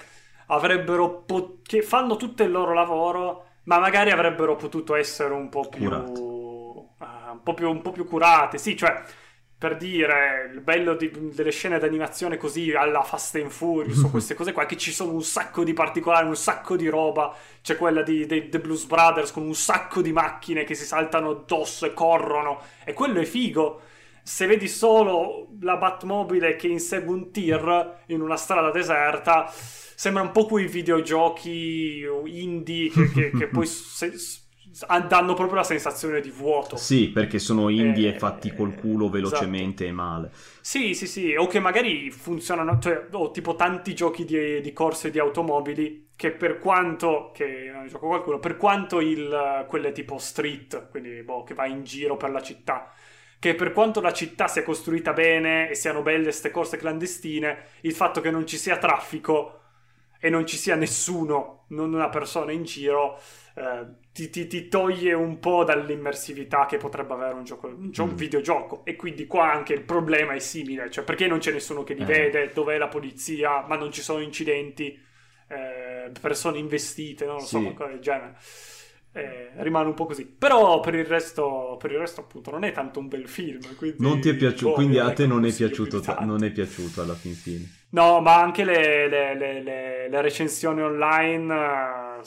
avrebbero 0.46 1.24
pot- 1.24 1.68
che 1.68 1.82
fanno 1.82 2.16
tutto 2.16 2.44
il 2.44 2.52
loro 2.52 2.76
lavoro, 2.76 3.46
ma 3.64 3.80
magari 3.80 4.12
avrebbero 4.12 4.56
potuto 4.56 4.94
essere 4.94 5.34
un 5.34 5.50
po' 5.50 5.68
più, 5.68 5.90
uh, 5.90 6.90
un, 7.00 7.40
po 7.42 7.56
più 7.56 7.68
un 7.68 7.82
po' 7.82 7.92
più 7.92 8.06
curate. 8.06 8.60
Sì, 8.60 8.78
cioè 8.78 9.02
per 9.62 9.78
dire 9.78 10.49
il 10.51 10.62
bello 10.62 10.95
di, 10.95 11.12
delle 11.36 11.51
scene 11.51 11.78
d'animazione 11.78 12.36
così 12.36 12.72
alla 12.72 13.03
Fast 13.03 13.36
and 13.36 13.51
Furious 13.51 14.01
o 14.01 14.09
queste 14.09 14.34
cose 14.34 14.53
qua 14.53 14.66
che 14.66 14.76
ci 14.76 14.91
sono 14.91 15.14
un 15.14 15.22
sacco 15.22 15.64
di 15.64 15.74
particolari 15.74 16.26
un 16.26 16.36
sacco 16.36 16.76
di 16.76 16.88
roba. 16.88 17.32
C'è 17.62 17.78
quella 17.78 18.01
di 18.01 18.26
The 18.26 18.59
Blues 18.59 18.86
Brothers 18.86 19.32
con 19.32 19.43
un 19.43 19.53
sacco 19.53 20.01
di 20.01 20.12
macchine 20.12 20.64
che 20.64 20.74
si 20.74 20.84
saltano 20.84 21.30
addosso 21.30 21.86
e 21.86 21.93
corrono. 21.93 22.59
E 22.84 22.93
quello 22.93 23.20
è 23.20 23.24
figo. 23.24 23.82
Se 24.24 24.47
vedi 24.47 24.68
solo 24.68 25.49
la 25.59 25.78
Batmobile 25.78 26.55
che 26.55 26.66
insegue 26.66 27.14
un 27.14 27.30
tir 27.30 27.99
in 28.07 28.22
una 28.22 28.38
strada 28.38 28.72
deserta 28.72 29.47
sembra 29.53 30.24
un 30.24 30.32
po' 30.32 30.47
quei 30.47 30.66
videogiochi 30.66 32.03
indie 32.26 32.89
che, 32.89 33.12
che, 33.12 33.30
che 33.30 33.45
poi 33.53 33.68
se, 33.68 34.12
danno 35.08 35.34
proprio 35.34 35.58
la 35.58 35.64
sensazione 35.64 36.22
di 36.22 36.30
vuoto. 36.30 36.78
Sì, 36.78 37.10
perché 37.10 37.40
sono 37.40 37.70
indie 37.70 38.16
eh, 38.16 38.18
fatti 38.18 38.54
col 38.54 38.76
culo 38.76 39.10
velocemente 39.10 39.84
esatto. 39.84 39.90
e 39.90 39.92
male. 39.92 40.32
Sì, 40.62 40.94
sì, 40.94 41.08
sì, 41.08 41.36
o 41.36 41.48
che 41.48 41.60
magari 41.60 42.10
funzionano, 42.12 42.80
cioè, 42.80 43.08
o 43.12 43.32
tipo 43.32 43.56
tanti 43.56 43.94
giochi 43.94 44.26
di, 44.26 44.62
di 44.62 44.74
corse 44.74 45.12
di 45.12 45.20
automobili 45.20 46.10
che 46.16 46.32
per 46.32 46.60
quanto, 46.60 47.32
che 47.34 47.72
non 47.74 47.88
gioco 47.88 48.08
qualcuno, 48.08 48.38
per 48.38 48.56
quanto 48.56 49.00
il, 49.00 49.66
quelle 49.68 49.92
tipo 49.92 50.20
street, 50.20 50.90
quindi 50.92 51.24
boh, 51.24 51.44
che 51.44 51.56
va 51.56 51.66
in 51.66 51.84
giro 51.84 52.16
per 52.16 52.30
la 52.30 52.44
città, 52.44 52.94
che 53.40 53.56
per 53.56 53.72
quanto 53.74 54.02
la 54.02 54.14
città 54.14 54.48
sia 54.48 54.62
costruita 54.62 55.14
bene 55.14 55.68
e 55.68 55.74
siano 55.74 56.04
belle 56.04 56.26
queste 56.26 56.52
corse 56.52 56.78
clandestine, 56.78 57.66
il 57.82 57.94
fatto 57.94 58.22
che 58.22 58.30
non 58.30 58.46
ci 58.46 58.58
sia 58.58 58.78
traffico 58.78 59.62
e 60.20 60.30
non 60.30 60.46
ci 60.46 60.58
sia 60.58 60.76
nessuno, 60.76 61.66
non 61.70 61.92
una 61.92 62.10
persona 62.10 62.52
in 62.52 62.66
giro, 62.66 63.20
eh, 63.56 63.86
ti, 64.14 64.30
ti, 64.30 64.47
ti, 64.47 64.68
toglie 64.68 65.14
un 65.14 65.39
po' 65.39 65.64
dall'immersività 65.64 66.66
che 66.66 66.78
potrebbe 66.78 67.14
avere 67.14 67.34
un, 67.34 67.45
gioco, 67.45 67.68
un, 67.68 67.91
gio- 67.91 68.07
mm. 68.07 68.16
videogioco. 68.16 68.82
E 68.84 68.95
quindi 68.95 69.26
qua 69.26 69.51
anche 69.51 69.74
il 69.74 69.84
problema 69.84 70.34
è 70.34 70.39
simile, 70.39 70.89
cioè 70.89 71.03
perché 71.03 71.28
non 71.28 71.39
c'è 71.39 71.51
nessuno 71.51 71.84
che 71.84 71.93
li 71.93 72.01
eh. 72.03 72.05
vede, 72.05 72.51
dov'è 72.53 72.78
la 72.78 72.89
polizia, 72.89 73.66
ma 73.68 73.78
non 73.78 73.91
ci 73.91 74.01
sono 74.01 74.20
incidenti, 74.20 74.99
eh, 75.47 76.12
persone 76.20 76.57
investite, 76.57 77.26
non 77.26 77.36
lo 77.36 77.41
so, 77.41 77.62
qualcosa 77.62 77.89
del 77.89 77.99
genere. 77.99 78.36
Eh, 79.14 79.51
rimane 79.55 79.88
un 79.88 79.93
po' 79.93 80.05
così. 80.05 80.26
Però 80.26 80.80
per 80.80 80.95
il, 80.95 81.05
resto, 81.05 81.78
per 81.80 81.91
il 81.91 81.97
resto, 81.97 82.22
appunto, 82.22 82.51
non 82.51 82.64
è 82.64 82.72
tanto 82.72 82.99
un 82.99 83.07
bel 83.07 83.28
film. 83.28 83.59
Quindi, 83.76 83.97
non 83.99 84.20
ti 84.20 84.30
è 84.30 84.36
piaciuto, 84.36 84.74
quindi 84.74 84.99
a 84.99 85.12
te 85.14 85.26
non 85.26 85.45
è 85.45 85.53
piaciuto, 85.53 86.01
non 86.22 86.43
è 86.43 86.51
piaciuto 86.51 87.01
alla 87.01 87.16
fin 87.16 87.34
fine. 87.34 87.80
No, 87.89 88.22
ma 88.22 88.39
anche 88.41 88.64
le, 88.64 89.09
le, 89.09 89.36
le, 89.36 90.09
le 90.09 90.22
recensioni 90.22 90.82
online 90.82 91.53
uh, 91.53 92.24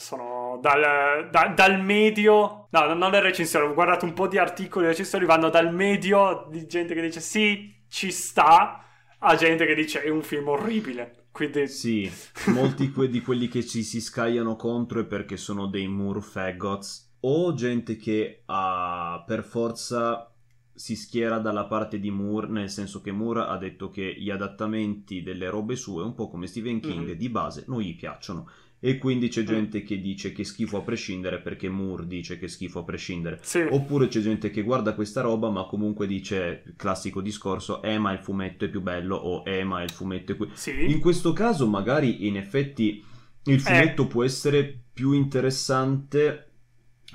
dal, 0.61 1.29
da, 1.29 1.53
dal, 1.55 1.81
medio. 1.81 2.67
No, 2.71 2.93
non 2.93 3.11
le 3.11 3.21
recensioni, 3.21 3.67
ho 3.67 3.73
guardato 3.73 4.05
un 4.05 4.13
po' 4.13 4.27
di 4.27 4.37
articoli, 4.37 4.85
le 4.85 4.91
recensioni 4.91 5.25
vanno 5.25 5.49
dal 5.49 5.73
medio 5.73 6.47
di 6.49 6.67
gente 6.67 6.93
che 6.93 7.01
dice 7.01 7.19
sì, 7.19 7.83
ci 7.87 8.11
sta, 8.11 8.83
a 9.19 9.35
gente 9.35 9.65
che 9.65 9.75
dice 9.75 10.01
è 10.01 10.09
un 10.09 10.21
film 10.21 10.49
orribile. 10.49 11.27
Quindi... 11.31 11.67
Sì, 11.67 12.09
molti 12.47 12.91
que- 12.91 13.09
di 13.09 13.21
quelli 13.21 13.47
che 13.47 13.65
ci 13.65 13.83
si 13.83 13.99
scagliano 13.99 14.55
contro 14.55 15.01
è 15.01 15.05
perché 15.05 15.35
sono 15.35 15.67
dei 15.67 15.87
Moore 15.87 16.21
faggots 16.21 17.15
o 17.21 17.53
gente 17.53 17.97
che 17.97 18.43
ha 18.45 19.23
per 19.25 19.43
forza 19.43 20.31
si 20.75 20.95
schiera 20.95 21.39
dalla 21.39 21.65
parte 21.65 21.99
di 21.99 22.11
Moore, 22.11 22.47
nel 22.47 22.69
senso 22.69 23.01
che 23.01 23.11
Moore 23.11 23.45
ha 23.47 23.57
detto 23.57 23.89
che 23.89 24.13
gli 24.17 24.29
adattamenti 24.29 25.23
delle 25.23 25.49
robe 25.49 25.75
sue, 25.75 26.03
un 26.03 26.13
po' 26.13 26.29
come 26.29 26.47
Stephen 26.47 26.81
King, 26.81 27.05
mm-hmm. 27.05 27.17
di 27.17 27.29
base 27.29 27.63
non 27.67 27.79
gli 27.79 27.95
piacciono 27.95 28.49
e 28.79 28.97
quindi 28.97 29.29
c'è 29.29 29.41
mm. 29.41 29.45
gente 29.45 29.83
che 29.83 29.99
dice 29.99 30.31
che 30.31 30.43
schifo 30.43 30.77
a 30.77 30.81
prescindere 30.81 31.39
perché 31.39 31.69
Moore 31.69 32.07
dice 32.07 32.37
che 32.37 32.47
schifo 32.47 32.79
a 32.79 32.83
prescindere. 32.83 33.39
Sì. 33.41 33.65
Oppure 33.69 34.07
c'è 34.07 34.21
gente 34.21 34.49
che 34.51 34.61
guarda 34.61 34.93
questa 34.93 35.21
roba 35.21 35.49
ma 35.49 35.65
comunque 35.65 36.07
dice, 36.07 36.63
classico 36.75 37.21
discorso, 37.21 37.81
eh 37.81 37.97
ma 37.97 38.11
il 38.11 38.19
fumetto 38.19 38.65
è 38.65 38.69
più 38.69 38.81
bello 38.81 39.15
o 39.15 39.43
eh 39.45 39.63
ma 39.63 39.81
il 39.81 39.91
fumetto 39.91 40.33
è 40.33 40.35
qui. 40.35 40.49
Sì. 40.53 40.91
In 40.91 40.99
questo 40.99 41.33
caso 41.33 41.67
magari 41.67 42.27
in 42.27 42.37
effetti 42.37 43.03
il 43.45 43.59
fumetto 43.59 44.03
eh. 44.03 44.07
può 44.07 44.23
essere 44.23 44.81
più 44.93 45.13
interessante 45.13 46.45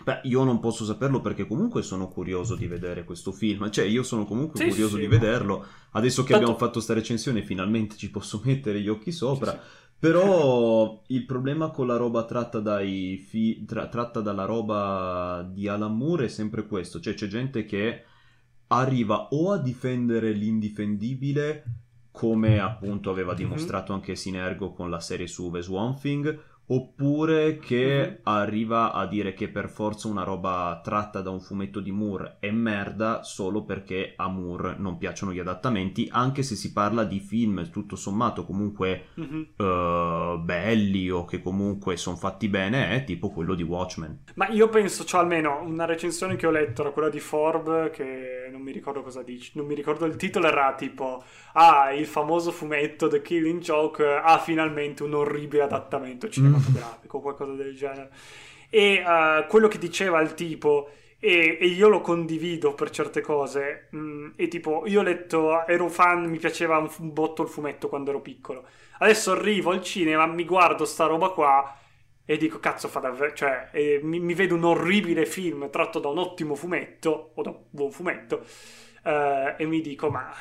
Beh, 0.03 0.21
io 0.25 0.45
non 0.45 0.61
posso 0.61 0.85
saperlo 0.85 1.21
perché 1.21 1.47
comunque 1.47 1.83
sono 1.83 2.09
curioso 2.09 2.55
di 2.55 2.67
vedere 2.67 3.05
questo 3.05 3.33
film. 3.33 3.71
Cioè, 3.71 3.85
io 3.85 4.03
sono 4.03 4.25
comunque 4.25 4.61
sì, 4.61 4.69
curioso 4.69 4.95
sì, 4.95 5.03
di 5.03 5.07
vederlo. 5.07 5.67
Adesso 5.93 6.23
che 6.23 6.33
Tanto... 6.33 6.47
abbiamo 6.47 6.59
fatto 6.59 6.81
sta 6.81 6.95
recensione, 6.95 7.43
finalmente 7.43 7.97
ci 7.97 8.11
posso 8.11 8.41
mettere 8.45 8.81
gli 8.81 8.89
occhi 8.89 9.13
sopra. 9.13 9.53
Sì, 9.53 9.59
però 10.01 11.03
il 11.09 11.27
problema 11.27 11.69
con 11.69 11.87
la 11.87 11.97
roba 11.97 12.25
tratta, 12.25 12.81
fi- 12.81 13.65
tra- 13.67 13.87
tratta 13.89 14.21
dalla 14.21 14.47
roba 14.47 15.47
di 15.47 15.69
Alan 15.69 15.95
Moore 15.95 16.25
è 16.25 16.29
sempre 16.29 16.67
questo, 16.67 17.01
cioè 17.01 17.13
c'è 17.13 17.27
gente 17.27 17.67
che 17.67 18.05
arriva 18.69 19.29
o 19.33 19.53
a 19.53 19.59
difendere 19.59 20.33
l'indifendibile, 20.33 21.65
come 22.11 22.59
appunto 22.61 23.11
aveva 23.11 23.33
mhm. 23.33 23.37
dimostrato 23.37 23.93
anche 23.93 24.17
Sinergo 24.17 24.73
con 24.73 24.89
la 24.89 25.01
serie 25.01 25.27
su 25.27 25.51
The 25.51 25.61
Swamp 25.61 26.01
Thing, 26.01 26.41
oppure 26.73 27.59
che 27.59 27.85
mm-hmm. 27.85 28.15
arriva 28.23 28.93
a 28.93 29.07
dire 29.07 29.35
che 29.35 29.49
per 29.49 29.69
forza 29.69 30.09
una 30.09 30.23
roba 30.23 30.81
tratta 30.83 31.21
da 31.21 31.31
un 31.31 31.41
fumetto 31.41 31.81
di 31.81 31.91
Moore 31.91 32.37
è 32.39 32.51
merda 32.51 33.23
solo 33.23 33.65
perché 33.65 34.15
a 34.17 34.29
Moore 34.29 34.77
non 34.79 34.97
piacciono 34.97 35.33
gli 35.33 35.41
adattamenti, 35.41 36.09
anche 36.11 36.43
se 36.43 36.55
si 36.55 36.73
parla 36.73 37.05
di 37.05 37.19
film 37.19 37.71
tutto 37.71 37.97
sommato 37.97 38.45
comunque 38.45 39.07
mm-hmm. 39.19 39.43
uh, 39.57 40.39
belli 40.39 41.11
o 41.11 41.25
che 41.25 41.43
comunque 41.43 41.97
sono 41.97 42.17
fatti 42.17 42.49
bene, 42.49 42.91
è 42.91 43.05
tipo 43.05 43.31
quello 43.31 43.55
di 43.55 43.63
Watchmen. 43.63 44.23
Ma 44.35 44.49
io 44.49 44.69
penso, 44.69 45.05
cioè 45.05 45.21
almeno 45.21 45.63
una 45.63 45.85
recensione 45.85 46.37
che 46.37 46.47
ho 46.47 46.51
letto 46.51 46.83
era 46.83 46.91
quella 46.93 47.09
di 47.09 47.21
Forbes, 47.21 47.91
che 47.93 48.49
non 48.51 48.63
mi 48.63 48.71
ricordo 48.71 49.03
cosa 49.03 49.23
dice, 49.23 49.53
non 49.55 49.67
mi 49.67 49.75
ricordo 49.75 50.05
il 50.05 50.15
titolo, 50.17 50.47
era 50.47 50.75
tipo, 50.75 51.23
ah, 51.55 51.93
il 51.93 52.07
famoso 52.07 52.53
fumetto 52.53 53.09
The 53.09 53.23
Killing 53.23 53.61
Joke 53.61 54.05
ha 54.05 54.39
finalmente 54.39 55.03
un 55.03 55.15
orribile 55.15 55.65
adattamento 55.65 56.29
cinematografico. 56.29 56.59
Mm 56.59 56.60
cinematografico 56.65 57.19
o 57.19 57.21
qualcosa 57.21 57.53
del 57.53 57.75
genere. 57.75 58.11
E 58.69 59.03
uh, 59.05 59.47
quello 59.49 59.69
che 59.69 59.79
diceva 59.79 60.21
il 60.21 60.35
tipo, 60.35 60.91
e, 61.19 61.59
e, 61.61 61.67
io 61.67 61.89
lo 61.89 62.01
condivido 62.01 62.75
per 62.75 62.91
certe 62.91 63.21
cose, 63.21 63.89
mh, 63.91 63.99
mm, 63.99 64.31
e 64.37 64.49
tipo, 64.49 64.85
io 64.87 65.01
ho 65.01 65.03
letto, 65.03 65.67
ero 65.67 65.89
fan, 65.89 66.25
mi 66.25 66.39
piaceva 66.39 66.79
un, 66.79 66.89
un 66.99 67.13
botto 67.13 67.43
il 67.43 67.49
fumetto 67.49 67.89
quando 67.89 68.11
ero 68.11 68.21
piccolo. 68.21 68.65
Adesso 68.99 69.33
arrivo 69.33 69.71
al 69.71 69.83
cinema, 69.83 70.27
mi 70.27 70.45
guardo 70.45 70.85
sta 70.85 71.07
roba 71.07 71.31
qua 71.31 71.75
e 72.31 72.37
dico 72.37 72.61
cazzo 72.61 72.87
fa 72.87 73.01
davvero 73.01 73.33
cioè 73.33 73.71
eh, 73.73 73.99
mi, 74.05 74.21
mi, 74.21 74.35
vedo 74.35 74.55
un 74.55 74.63
orribile 74.63 75.27
film 75.27 75.69
tratto 75.69 75.99
da 75.99 76.11
un 76.11 76.19
ottimo 76.19 76.55
fumetto 76.55 77.33
o 77.35 77.43
da 77.43 77.51
un 77.51 77.57
buon 77.69 77.91
fumetto 77.91 78.45
eh, 79.03 79.57
e 79.59 79.67
mi 79.67 79.81
dico 79.81 80.11
ma 80.11 80.33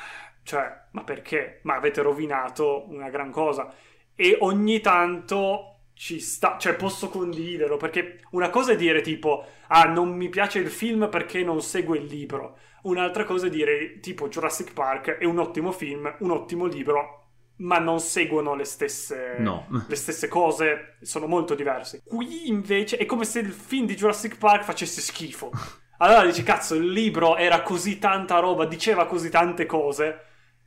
cioè 0.44 0.82
ma 0.92 1.02
perché 1.02 1.58
ma 1.62 1.74
avete 1.74 2.00
rovinato 2.00 2.84
una 2.88 3.10
gran 3.10 3.32
cosa 3.32 3.74
e 4.14 4.36
ogni 4.38 4.80
tanto 4.80 5.69
ci 6.00 6.18
sta, 6.18 6.56
cioè 6.58 6.76
posso 6.76 7.10
condividerlo 7.10 7.76
perché 7.76 8.20
una 8.30 8.48
cosa 8.48 8.72
è 8.72 8.76
dire 8.76 9.02
tipo 9.02 9.44
ah 9.66 9.84
non 9.84 10.16
mi 10.16 10.30
piace 10.30 10.58
il 10.58 10.70
film 10.70 11.10
perché 11.10 11.44
non 11.44 11.60
segue 11.60 11.98
il 11.98 12.06
libro, 12.06 12.56
un'altra 12.84 13.24
cosa 13.24 13.48
è 13.48 13.50
dire 13.50 14.00
tipo 14.00 14.26
Jurassic 14.26 14.72
Park 14.72 15.18
è 15.18 15.26
un 15.26 15.38
ottimo 15.38 15.72
film, 15.72 16.10
un 16.20 16.30
ottimo 16.30 16.64
libro, 16.64 17.26
ma 17.56 17.78
non 17.78 18.00
seguono 18.00 18.54
le 18.54 18.64
stesse, 18.64 19.36
no. 19.40 19.66
le 19.86 19.94
stesse 19.94 20.26
cose, 20.26 20.96
sono 21.02 21.26
molto 21.26 21.54
diversi. 21.54 22.00
Qui 22.02 22.48
invece 22.48 22.96
è 22.96 23.04
come 23.04 23.26
se 23.26 23.40
il 23.40 23.52
film 23.52 23.84
di 23.84 23.94
Jurassic 23.94 24.38
Park 24.38 24.64
facesse 24.64 25.02
schifo. 25.02 25.50
Allora 25.98 26.24
dici 26.24 26.42
cazzo 26.42 26.76
il 26.76 26.90
libro 26.90 27.36
era 27.36 27.60
così 27.60 27.98
tanta 27.98 28.38
roba, 28.38 28.64
diceva 28.64 29.04
così 29.04 29.28
tante 29.28 29.66
cose, 29.66 30.18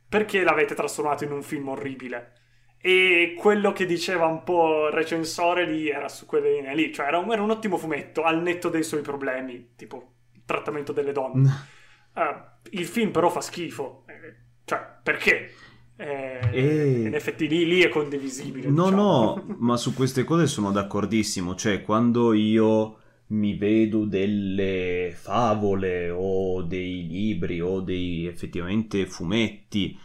perché 0.08 0.44
l'avete 0.44 0.76
trasformato 0.76 1.24
in 1.24 1.32
un 1.32 1.42
film 1.42 1.70
orribile? 1.70 2.34
E 2.86 3.34
quello 3.38 3.72
che 3.72 3.86
diceva 3.86 4.26
un 4.26 4.42
po' 4.44 4.88
il 4.88 4.92
recensore 4.92 5.64
lì 5.64 5.88
era 5.88 6.06
su 6.06 6.26
quelle 6.26 6.52
linee 6.52 6.74
lì, 6.74 6.92
cioè 6.92 7.06
era 7.06 7.16
un, 7.16 7.32
era 7.32 7.40
un 7.40 7.48
ottimo 7.48 7.78
fumetto 7.78 8.24
al 8.24 8.42
netto 8.42 8.68
dei 8.68 8.82
suoi 8.82 9.00
problemi, 9.00 9.70
tipo 9.74 10.16
il 10.34 10.42
trattamento 10.44 10.92
delle 10.92 11.12
donne. 11.12 11.50
Uh, 12.12 12.66
il 12.72 12.84
film 12.84 13.10
però 13.10 13.30
fa 13.30 13.40
schifo, 13.40 14.04
eh, 14.06 14.34
cioè 14.66 14.86
perché? 15.02 15.50
Eh, 15.96 16.40
e... 16.52 17.00
In 17.06 17.14
effetti 17.14 17.48
lì, 17.48 17.64
lì 17.64 17.80
è 17.80 17.88
condivisibile. 17.88 18.68
No, 18.68 18.90
diciamo. 18.90 19.42
no, 19.46 19.56
ma 19.60 19.78
su 19.78 19.94
queste 19.94 20.24
cose 20.24 20.46
sono 20.46 20.70
d'accordissimo, 20.70 21.54
cioè 21.54 21.80
quando 21.80 22.34
io 22.34 22.98
mi 23.28 23.54
vedo 23.54 24.04
delle 24.04 25.16
favole 25.18 26.10
o 26.10 26.60
dei 26.60 27.06
libri 27.06 27.62
o 27.62 27.80
dei 27.80 28.26
effettivamente 28.26 29.06
fumetti 29.06 29.98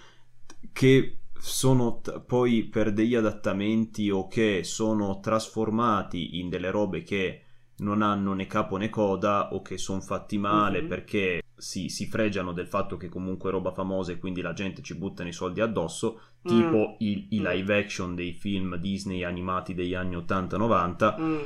che 0.72 1.19
sono 1.40 2.00
t- 2.02 2.20
poi 2.22 2.64
per 2.64 2.92
degli 2.92 3.16
adattamenti 3.16 4.10
o 4.10 4.28
che 4.28 4.62
sono 4.64 5.20
trasformati 5.20 6.40
in 6.40 6.50
delle 6.50 6.70
robe 6.70 7.02
che 7.04 7.44
non 7.78 8.02
hanno 8.02 8.34
né 8.34 8.46
capo 8.46 8.76
né 8.78 8.90
coda 8.90 9.54
o 9.54 9.62
che 9.62 9.78
sono 9.78 10.02
fatti 10.02 10.38
male 10.38 10.80
mm-hmm. 10.80 10.90
perché 10.90 11.42
si, 11.56 11.90
si, 11.90 12.08
fregiano 12.08 12.52
del 12.52 12.68
fatto 12.68 12.98
che 12.98 13.10
comunque 13.10 13.50
è 13.50 13.54
roba 13.54 13.72
famosa 13.72 14.12
e 14.12 14.18
quindi 14.18 14.42
la 14.42 14.54
gente 14.54 14.82
ci 14.82 14.96
butta 14.96 15.26
i 15.26 15.34
soldi 15.34 15.60
addosso, 15.60 16.20
mm. 16.50 16.58
tipo 16.58 16.96
i, 17.00 17.28
i, 17.32 17.40
mm. 17.40 17.46
live 17.46 17.78
action 17.78 18.16
dei 18.16 18.34
film 18.34 18.78
Disney 18.78 19.24
animati 19.24 19.74
degli 19.74 19.94
anni 19.94 20.16
80-90. 20.16 21.22
Mm. 21.22 21.38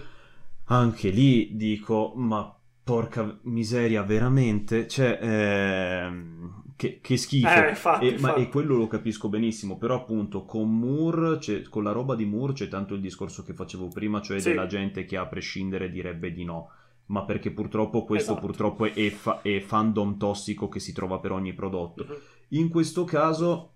Anche 0.66 1.10
lì 1.10 1.56
dico, 1.56 2.14
ma 2.16 2.56
porca 2.84 3.40
miseria, 3.44 4.04
veramente? 4.04 4.88
Cioè, 4.88 5.20
ehm 5.20 6.63
che, 6.76 7.00
che 7.02 7.18
schifo. 7.18 7.48
Eh, 7.48 7.70
infatti, 7.70 8.06
e, 8.06 8.10
infatti. 8.12 8.40
Ma, 8.40 8.46
e 8.46 8.50
quello 8.50 8.76
lo 8.76 8.88
capisco 8.88 9.30
benissimo, 9.30 9.78
però 9.78 9.96
appunto 9.96 10.46
con 10.46 10.78
Moore, 10.78 11.40
con 11.70 11.84
la 11.84 11.92
roba 11.92 12.16
di 12.16 12.26
Moore 12.26 12.54
c'è 12.54 12.68
tanto 12.68 12.94
il 12.94 13.02
discorso 13.02 13.44
che 13.44 13.54
facevo 13.54 13.88
prima, 13.88 14.22
cioè 14.22 14.40
sì. 14.40 14.50
della 14.50 14.68
gente 14.68 15.06
che 15.06 15.18
a 15.18 15.26
prescindere 15.26 15.90
direbbe 15.90 16.32
di 16.32 16.44
no. 16.44 16.70
Ma 17.06 17.26
perché 17.26 17.52
purtroppo 17.52 18.06
questo 18.06 18.32
esatto. 18.32 18.46
purtroppo 18.46 18.86
è, 18.86 19.10
fa- 19.10 19.42
è, 19.42 19.60
fandom 19.60 20.18
tossico 20.18 20.70
che 20.70 20.80
si 20.80 20.94
trova 20.94 21.20
per 21.20 21.32
ogni 21.32 21.54
prodotto. 21.54 22.06
Uh-huh. 22.08 22.18
In 22.50 22.70
questo 22.70 23.04
caso 23.04 23.70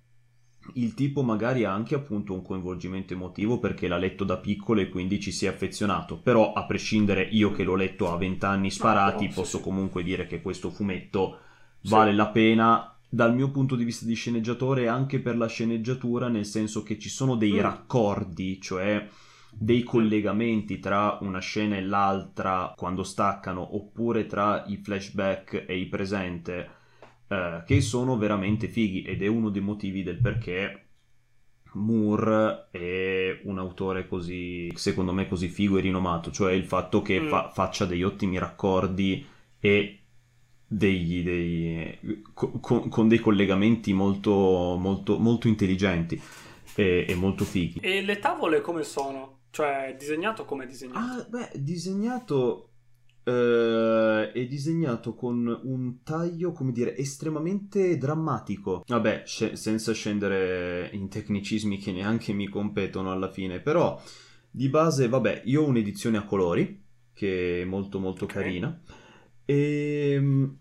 il 0.73 0.93
tipo 0.93 1.23
magari 1.23 1.63
ha 1.63 1.73
anche 1.73 1.95
appunto 1.95 2.33
un 2.33 2.41
coinvolgimento 2.41 3.13
emotivo 3.13 3.59
perché 3.59 3.87
l'ha 3.87 3.97
letto 3.97 4.23
da 4.23 4.37
piccolo 4.37 4.81
e 4.81 4.89
quindi 4.89 5.19
ci 5.19 5.31
si 5.31 5.45
è 5.45 5.49
affezionato. 5.49 6.19
Però 6.19 6.53
a 6.53 6.65
prescindere 6.65 7.23
io 7.23 7.51
che 7.51 7.63
l'ho 7.63 7.75
letto 7.75 8.11
a 8.11 8.17
vent'anni 8.17 8.71
sparati, 8.71 9.25
ah, 9.25 9.27
no, 9.27 9.33
posso 9.33 9.57
sì, 9.57 9.63
comunque 9.63 10.03
dire 10.03 10.25
che 10.25 10.41
questo 10.41 10.69
fumetto 10.69 11.39
vale 11.87 12.13
la 12.13 12.27
pena 12.27 12.97
dal 13.09 13.33
mio 13.33 13.49
punto 13.49 13.75
di 13.75 13.83
vista 13.83 14.05
di 14.05 14.13
sceneggiatore 14.13 14.87
anche 14.87 15.19
per 15.19 15.37
la 15.37 15.47
sceneggiatura, 15.47 16.27
nel 16.27 16.45
senso 16.45 16.83
che 16.83 16.99
ci 16.99 17.09
sono 17.09 17.35
dei 17.35 17.53
mm. 17.53 17.59
raccordi, 17.59 18.59
cioè 18.61 19.07
dei 19.49 19.81
collegamenti 19.81 20.79
tra 20.79 21.17
una 21.21 21.39
scena 21.39 21.77
e 21.77 21.81
l'altra 21.81 22.73
quando 22.75 23.03
staccano, 23.03 23.75
oppure 23.75 24.25
tra 24.25 24.65
i 24.67 24.77
flashback 24.77 25.65
e 25.67 25.79
il 25.79 25.87
presente, 25.87 26.69
eh, 27.27 27.63
che 27.65 27.81
sono 27.81 28.17
veramente 28.17 28.67
fighi 28.67 29.03
ed 29.03 29.23
è 29.23 29.27
uno 29.27 29.49
dei 29.49 29.61
motivi 29.61 30.03
del 30.03 30.19
perché 30.19 30.83
Moore 31.73 32.67
è 32.71 33.41
un 33.43 33.57
autore 33.59 34.07
così, 34.07 34.71
secondo 34.75 35.13
me, 35.13 35.27
così 35.27 35.47
figo 35.47 35.77
e 35.77 35.81
rinomato, 35.81 36.31
cioè 36.31 36.53
il 36.53 36.65
fatto 36.65 37.01
che 37.01 37.21
mm. 37.21 37.27
fa- 37.27 37.49
faccia 37.53 37.85
degli 37.85 38.03
ottimi 38.03 38.37
raccordi 38.37 39.25
e 39.59 39.99
degli, 40.67 41.23
dei, 41.23 42.21
con, 42.33 42.89
con, 42.89 43.07
dei 43.07 43.19
collegamenti 43.19 43.93
molto, 43.93 44.75
molto, 44.77 45.17
molto 45.17 45.47
intelligenti 45.47 46.21
e, 46.75 47.05
e, 47.07 47.15
molto 47.15 47.45
fighi. 47.45 47.79
E 47.79 48.01
le 48.01 48.19
tavole 48.19 48.61
come 48.61 48.83
sono? 48.83 49.39
Cioè, 49.49 49.95
disegnato 49.97 50.43
come 50.43 50.65
è 50.65 50.67
disegnato? 50.67 50.99
Ah, 50.99 51.25
beh, 51.29 51.51
disegnato 51.55 52.71
eh, 53.23 54.31
è 54.33 54.45
disegnato 54.45 55.15
con 55.15 55.59
un 55.63 56.03
taglio, 56.03 56.51
come 56.51 56.73
dire, 56.73 56.95
estremamente 56.97 57.97
drammatico. 57.97 58.83
Vabbè, 58.85 59.23
sc- 59.25 59.53
senza 59.53 59.93
scendere 59.93 60.89
in 60.91 61.07
tecnicismi 61.07 61.77
che 61.77 61.93
neanche 61.93 62.33
mi 62.33 62.47
competono 62.49 63.11
alla 63.11 63.31
fine, 63.31 63.61
però 63.61 63.99
di 64.49 64.69
base, 64.69 65.07
vabbè, 65.07 65.43
io 65.45 65.63
ho 65.63 65.67
un'edizione 65.67 66.17
a 66.17 66.23
colori 66.23 66.83
che 67.13 67.61
è 67.61 67.65
molto 67.65 67.99
molto 67.99 68.25
okay. 68.25 68.43
carina 68.43 68.81
e 69.49 70.11
ehm, 70.11 70.57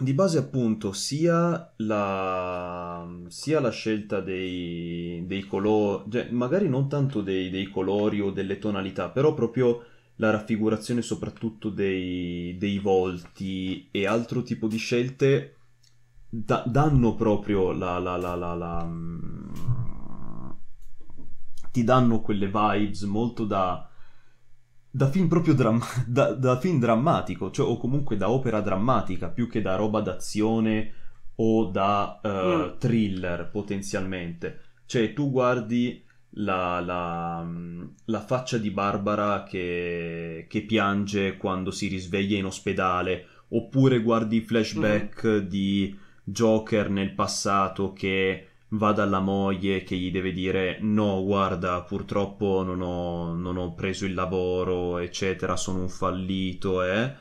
di 0.00 0.12
base 0.12 0.38
appunto 0.38 0.92
sia 0.92 1.72
la, 1.76 3.08
sia 3.28 3.60
la 3.60 3.70
scelta 3.70 4.20
dei, 4.20 5.24
dei 5.26 5.46
colori, 5.46 6.10
cioè, 6.10 6.30
magari 6.30 6.68
non 6.68 6.88
tanto 6.88 7.20
dei, 7.20 7.48
dei, 7.48 7.66
colori 7.68 8.20
o 8.20 8.30
delle 8.30 8.58
tonalità, 8.58 9.10
però 9.10 9.34
proprio 9.34 9.84
la 10.16 10.30
raffigurazione 10.30 11.00
soprattutto 11.00 11.70
dei, 11.70 12.56
dei 12.58 12.78
volti 12.78 13.88
e 13.90 14.06
altro 14.06 14.42
tipo 14.42 14.66
di 14.66 14.78
scelte 14.78 15.56
da, 16.28 16.64
danno 16.66 17.14
proprio 17.14 17.72
la, 17.72 17.98
la, 17.98 18.16
la, 18.16 18.84
mm, 18.84 19.50
ti 21.70 21.84
danno 21.84 22.20
quelle 22.20 22.46
vibes 22.46 23.02
molto 23.02 23.44
da 23.44 23.89
da 24.90 25.08
film 25.08 25.28
proprio 25.28 25.54
dram- 25.54 25.82
da, 26.06 26.32
da, 26.32 26.58
film 26.58 26.78
drammatico, 26.78 27.50
cioè, 27.50 27.68
o 27.68 27.76
comunque 27.76 28.16
da 28.16 28.30
opera 28.30 28.60
drammatica, 28.60 29.28
più 29.28 29.48
che 29.48 29.62
da 29.62 29.76
roba 29.76 30.00
d'azione 30.00 30.92
o 31.36 31.66
da 31.66 32.20
uh, 32.22 32.28
mm. 32.28 32.78
thriller 32.78 33.48
potenzialmente. 33.50 34.60
Cioè, 34.86 35.12
tu 35.12 35.30
guardi 35.30 36.04
la, 36.34 36.80
la, 36.80 37.48
la 38.04 38.20
faccia 38.20 38.58
di 38.58 38.70
Barbara 38.70 39.44
che, 39.44 40.46
che, 40.48 40.62
piange 40.62 41.36
quando 41.36 41.70
si 41.70 41.88
risveglia 41.88 42.36
in 42.36 42.44
ospedale, 42.44 43.26
oppure 43.48 44.00
guardi 44.00 44.38
i 44.38 44.42
flashback 44.42 45.26
mm. 45.26 45.38
di 45.38 45.96
Joker 46.24 46.90
nel 46.90 47.14
passato 47.14 47.92
che 47.92 48.49
va 48.70 48.92
dalla 48.92 49.20
moglie 49.20 49.82
che 49.82 49.96
gli 49.96 50.10
deve 50.10 50.32
dire 50.32 50.78
no 50.80 51.24
guarda 51.24 51.82
purtroppo 51.82 52.62
non 52.62 52.80
ho, 52.82 53.34
non 53.34 53.56
ho 53.56 53.74
preso 53.74 54.04
il 54.04 54.14
lavoro 54.14 54.98
eccetera 54.98 55.56
sono 55.56 55.80
un 55.80 55.88
fallito 55.88 56.82
eh? 56.82 57.12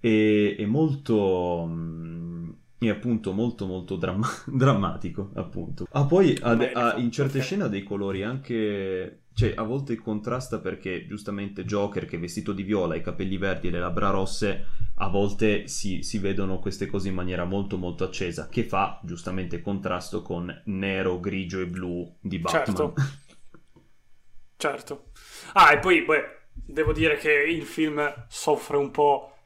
e 0.00 0.56
è 0.58 0.64
molto 0.64 1.64
mm, 1.68 2.50
è 2.78 2.88
appunto 2.88 3.32
molto 3.32 3.66
molto 3.66 3.96
dramma- 3.96 4.28
drammatico 4.46 5.30
appunto 5.34 5.86
ah 5.90 6.04
poi 6.04 6.36
ha, 6.40 6.50
ha, 6.50 6.96
in 6.96 7.12
certe 7.12 7.40
scene 7.40 7.64
ha 7.64 7.68
dei 7.68 7.84
colori 7.84 8.24
anche 8.24 9.22
cioè 9.38 9.52
a 9.54 9.62
volte 9.62 9.94
contrasta 9.94 10.58
perché 10.58 11.06
giustamente 11.06 11.64
Joker 11.64 12.06
che 12.06 12.16
è 12.16 12.18
vestito 12.18 12.52
di 12.52 12.64
viola, 12.64 12.96
i 12.96 13.02
capelli 13.02 13.38
verdi 13.38 13.68
e 13.68 13.70
le 13.70 13.78
labbra 13.78 14.10
rosse, 14.10 14.64
a 14.98 15.08
volte 15.08 15.68
si, 15.68 16.02
si, 16.02 16.18
vedono 16.18 16.58
queste 16.58 16.86
cose 16.86 17.08
in 17.08 17.14
maniera 17.14 17.44
molto 17.44 17.76
molto 17.76 18.04
accesa, 18.04 18.48
che 18.48 18.64
fa 18.64 19.00
giustamente 19.02 19.60
contrasto 19.60 20.22
con 20.22 20.62
nero, 20.66 21.20
grigio 21.20 21.60
e 21.60 21.66
blu 21.66 22.16
di 22.20 22.38
Batman. 22.38 22.64
Certo. 22.64 22.94
certo. 24.56 25.10
Ah, 25.54 25.72
e 25.72 25.78
poi 25.78 26.04
beh, 26.04 26.38
devo 26.52 26.92
dire 26.92 27.16
che 27.16 27.32
il 27.32 27.64
film 27.64 28.26
soffre 28.28 28.76
un 28.76 28.90
po' 28.90 29.36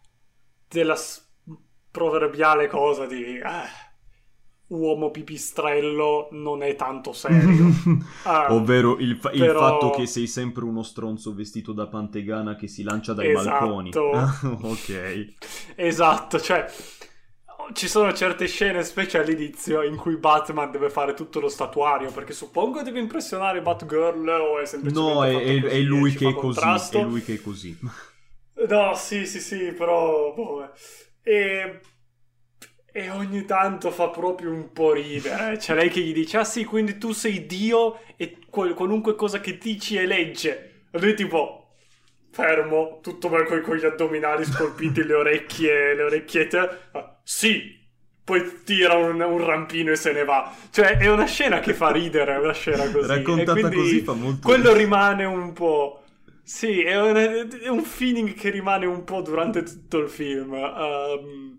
della 0.69 0.97
proverbiale 1.91 2.67
cosa 2.67 3.07
di... 3.07 3.39
Eh 3.39 3.91
uomo 4.73 5.11
pipistrello 5.11 6.29
non 6.33 6.63
è 6.63 6.75
tanto 6.77 7.13
serio. 7.13 7.67
ah, 8.25 8.53
Ovvero 8.55 8.97
il, 8.99 9.17
fa- 9.17 9.31
però... 9.31 9.45
il, 9.45 9.57
fatto 9.57 9.91
che 9.91 10.07
sei 10.07 10.27
sempre 10.27 10.65
uno 10.65 10.83
stronzo 10.83 11.35
vestito 11.35 11.73
da 11.73 11.87
pantegana 11.87 12.57
che 12.57 12.69
si 12.69 12.83
lancia 12.83 13.13
dai 13.13 13.31
esatto. 13.31 13.49
balconi. 13.49 13.91
ok. 14.63 15.35
Esatto, 15.77 16.41
cioè 16.41 16.67
ci 17.73 17.87
sono 17.87 18.13
certe 18.13 18.47
scene, 18.47 18.83
specie 18.83 19.19
all'inizio, 19.19 19.83
in 19.83 19.97
cui 19.97 20.17
Batman 20.17 20.71
deve 20.71 20.91
fare 20.91 21.15
tutto 21.15 21.39
lo 21.39 21.49
statuario, 21.49 22.11
perché 22.11 22.33
suppongo 22.33 22.83
deve 22.83 22.99
impressionare 22.99 23.63
Batgirl 23.63 24.29
o 24.29 24.59
è 24.59 24.65
semplicemente 24.65 25.13
No, 25.13 25.25
è, 25.25 25.37
è, 25.37 25.63
è 25.63 25.79
lui 25.81 26.13
che 26.13 26.29
è 26.29 26.33
così, 26.33 26.41
contrasto. 26.41 26.99
è 26.99 27.03
lui 27.05 27.23
che 27.23 27.35
è 27.35 27.41
così. 27.41 27.79
No, 28.69 28.95
sì, 28.95 29.27
sì, 29.27 29.41
sì, 29.41 29.73
però... 29.73 30.33
Boh, 30.35 30.71
e 31.23 31.81
e 32.93 33.09
ogni 33.09 33.47
tanto 33.47 33.91
fa 33.91 34.11
proprio 34.11 34.53
un 34.53 34.71
po' 34.73 34.93
ridere. 34.93 35.57
C'è 35.57 35.75
lei 35.75 35.89
che 35.89 36.01
gli 36.01 36.13
dice: 36.13 36.37
Ah 36.37 36.45
sì, 36.45 36.65
quindi 36.65 36.99
tu 36.99 37.13
sei 37.13 37.47
Dio 37.47 38.01
e 38.17 38.39
qualunque 38.49 39.15
cosa 39.15 39.41
che 39.41 39.57
dici 39.59 39.97
è 39.97 40.05
legge. 40.05 40.85
E 40.91 41.01
lui 41.01 41.15
tipo, 41.15 41.77
fermo, 42.31 43.01
tutto 43.03 43.31
bene 43.31 43.45
con, 43.45 43.61
con 43.63 43.77
gli 43.77 43.85
addominali 43.87 44.45
scolpiti, 44.45 45.05
le 45.05 45.15
orecchie, 45.15 45.95
le 45.95 46.03
orecchiette. 46.03 46.59
Ah, 46.93 47.19
sì, 47.25 47.81
poi 48.23 48.63
tira 48.65 48.95
un, 48.95 49.21
un, 49.21 49.45
rampino 49.45 49.91
e 49.91 49.97
se 49.97 50.13
ne 50.13 50.25
va. 50.25 50.55
Cioè, 50.71 50.99
è 50.99 51.11
una 51.11 51.27
scena 51.27 51.61
che 51.61 51.75
fa 51.75 51.91
ridere, 51.91 52.35
è 52.35 52.39
una 52.39 52.53
scena 52.53 52.91
così. 52.91 53.09
Raccontata 53.09 53.71
così 53.71 54.01
fa 54.01 54.13
molto 54.13 54.47
Quello 54.47 54.69
ridere. 54.69 54.85
rimane 54.85 55.25
un 55.25 55.53
po'. 55.53 56.03
Sì, 56.45 56.83
è 56.83 57.01
un, 57.01 57.17
è 57.63 57.69
un, 57.69 57.83
feeling 57.83 58.35
che 58.35 58.51
rimane 58.51 58.85
un 58.85 59.05
po' 59.05 59.23
durante 59.23 59.63
tutto 59.63 59.99
il 59.99 60.09
film. 60.09 60.53
Um, 60.53 61.59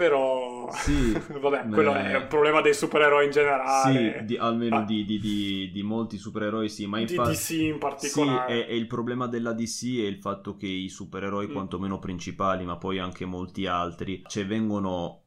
però 0.00 0.66
sì, 0.72 1.12
vabbè, 1.38 1.68
quello 1.68 1.92
è 1.92 2.16
un 2.16 2.26
problema 2.26 2.62
dei 2.62 2.72
supereroi 2.72 3.26
in 3.26 3.30
generale. 3.30 4.16
Sì, 4.18 4.24
di, 4.24 4.36
almeno 4.38 4.78
ah. 4.78 4.82
di, 4.84 5.04
di, 5.04 5.70
di, 5.70 5.82
molti 5.82 6.16
supereroi 6.16 6.70
sì, 6.70 6.86
ma 6.86 6.98
infatti... 6.98 7.28
Di 7.28 7.36
DC 7.36 7.50
in 7.50 7.78
particolare. 7.78 8.54
Sì, 8.54 8.60
è, 8.60 8.66
è, 8.66 8.72
il 8.72 8.86
problema 8.86 9.26
della 9.26 9.52
DC 9.52 9.98
è 9.98 10.06
il 10.06 10.16
fatto 10.16 10.56
che 10.56 10.66
i 10.66 10.88
supereroi, 10.88 11.48
mm. 11.48 11.52
quantomeno 11.52 11.98
principali, 11.98 12.64
ma 12.64 12.78
poi 12.78 12.98
anche 12.98 13.26
molti 13.26 13.66
altri, 13.66 14.22
cioè 14.26 14.46
vengono 14.46 15.20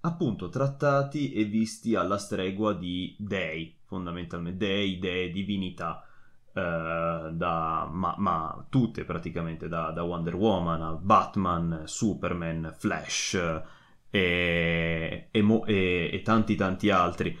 appunto 0.00 0.48
trattati 0.48 1.32
e 1.32 1.44
visti 1.44 1.94
alla 1.94 2.18
stregua 2.18 2.72
di 2.72 3.14
dei, 3.20 3.76
fondamentalmente, 3.84 4.66
dei, 4.66 4.98
dee, 4.98 5.30
divinità. 5.30 6.02
Uh, 6.48 7.30
da, 7.30 7.88
ma, 7.88 8.16
ma, 8.18 8.66
tutte 8.68 9.04
praticamente, 9.04 9.68
da, 9.68 9.92
da, 9.92 10.02
Wonder 10.02 10.34
Woman 10.34 10.82
a 10.82 10.92
Batman, 10.94 11.82
Superman, 11.84 12.74
Flash 12.76 13.76
e, 14.10 15.28
e, 15.30 15.42
mo, 15.42 15.64
e, 15.64 16.10
e 16.12 16.22
tanti 16.22 16.54
tanti 16.54 16.90
altri. 16.90 17.36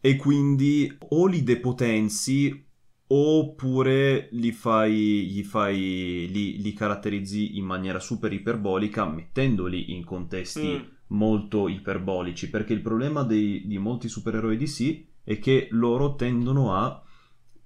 E 0.00 0.16
quindi 0.16 0.96
o 1.10 1.26
li 1.26 1.42
depotenzi 1.42 2.64
oppure 3.08 4.28
li 4.32 4.52
fai, 4.52 5.26
gli 5.26 5.42
fai, 5.44 6.28
li, 6.30 6.60
li, 6.60 6.72
caratterizzi 6.72 7.56
in 7.56 7.64
maniera 7.64 8.00
super 8.00 8.32
iperbolica 8.32 9.06
mettendoli 9.06 9.94
in 9.94 10.04
contesti 10.04 10.66
mm. 10.66 10.94
molto 11.08 11.68
iperbolici 11.68 12.50
perché 12.50 12.72
il 12.72 12.80
problema 12.80 13.22
dei, 13.22 13.64
di 13.66 13.78
molti 13.78 14.08
supereroi 14.08 14.56
DC 14.56 15.04
è 15.22 15.38
che 15.38 15.68
loro 15.70 16.16
tendono 16.16 16.74
a 16.74 17.00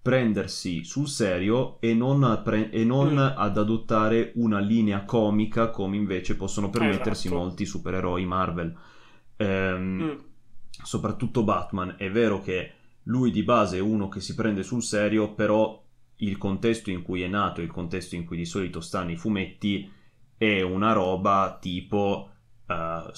prendersi 0.02 0.82
sul 0.84 1.08
serio 1.08 1.80
e 1.80 1.92
non, 1.94 2.40
pre- 2.42 2.70
e 2.70 2.84
non 2.84 3.12
mm. 3.12 3.36
ad 3.36 3.58
adottare 3.58 4.32
una 4.36 4.58
linea 4.58 5.04
comica 5.04 5.70
come 5.70 5.96
invece 5.96 6.36
possono 6.36 6.70
permettersi 6.70 7.26
esatto. 7.26 7.40
molti 7.42 7.66
supereroi 7.66 8.24
Marvel 8.24 8.74
ehm, 9.36 10.02
mm. 10.02 10.10
soprattutto 10.82 11.42
Batman 11.44 11.94
è 11.98 12.10
vero 12.10 12.40
che 12.40 12.72
lui 13.04 13.30
di 13.30 13.42
base 13.42 13.78
è 13.78 13.80
uno 13.80 14.08
che 14.08 14.20
si 14.20 14.34
prende 14.34 14.62
sul 14.62 14.82
serio, 14.82 15.32
però 15.32 15.82
il 16.16 16.36
contesto 16.36 16.90
in 16.90 17.02
cui 17.02 17.22
è 17.22 17.28
nato, 17.28 17.60
il 17.60 17.70
contesto 17.70 18.14
in 18.14 18.26
cui 18.26 18.36
di 18.36 18.44
solito 18.44 18.80
stanno 18.80 19.10
i 19.10 19.16
fumetti, 19.16 19.90
è 20.36 20.60
una 20.60 20.92
roba 20.92 21.58
tipo 21.60 22.30
uh, 22.66 23.10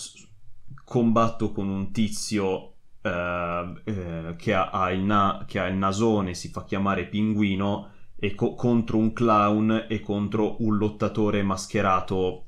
combatto 0.85 1.53
con 1.53 1.69
un 1.69 1.91
tizio 1.91 2.72
uh, 3.03 3.09
uh, 3.09 4.37
che, 4.37 4.55
ha, 4.55 4.71
ha 4.71 4.91
na- 4.95 5.45
che, 5.47 5.59
ha, 5.59 5.67
il 5.67 5.77
nasone, 5.77 6.35
si 6.35 6.49
fa 6.49 6.65
chiamare 6.65 7.07
pinguino, 7.07 7.91
e 8.17 8.35
co- 8.35 8.55
contro 8.55 8.99
un 8.99 9.13
clown 9.13 9.87
e 9.89 10.01
contro 10.01 10.63
un 10.63 10.77
lottatore 10.77 11.43
mascherato 11.43 12.45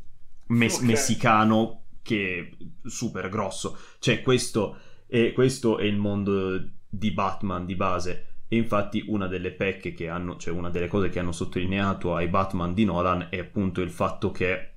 mes- 0.48 0.76
okay. 0.76 0.86
messicano 0.86 1.82
che 2.02 2.50
è 2.50 2.88
super 2.88 3.28
grosso. 3.28 3.76
Cioè 3.98 4.22
questo 4.22 4.76
è, 5.06 5.32
questo 5.32 5.78
è 5.78 5.84
il 5.84 5.96
mondo 5.96 6.62
di 6.88 7.10
Batman 7.10 7.66
di 7.66 7.74
base. 7.74 8.26
E 8.46 8.56
infatti 8.56 9.04
una 9.08 9.26
delle 9.26 9.50
pecche 9.50 9.94
che 9.94 10.08
hanno, 10.08 10.36
cioè 10.36 10.54
una 10.54 10.70
delle 10.70 10.86
cose 10.86 11.08
che 11.08 11.18
hanno 11.18 11.32
sottolineato 11.32 12.14
ai 12.14 12.28
Batman 12.28 12.72
di 12.72 12.84
Nolan 12.84 13.26
è 13.30 13.38
appunto 13.38 13.80
il 13.80 13.90
fatto 13.90 14.30
che 14.30 14.74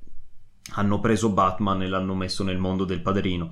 hanno 0.73 0.99
preso 0.99 1.29
Batman 1.31 1.81
e 1.83 1.87
l'hanno 1.87 2.15
messo 2.15 2.43
nel 2.43 2.57
mondo 2.57 2.85
del 2.85 3.01
padrino. 3.01 3.51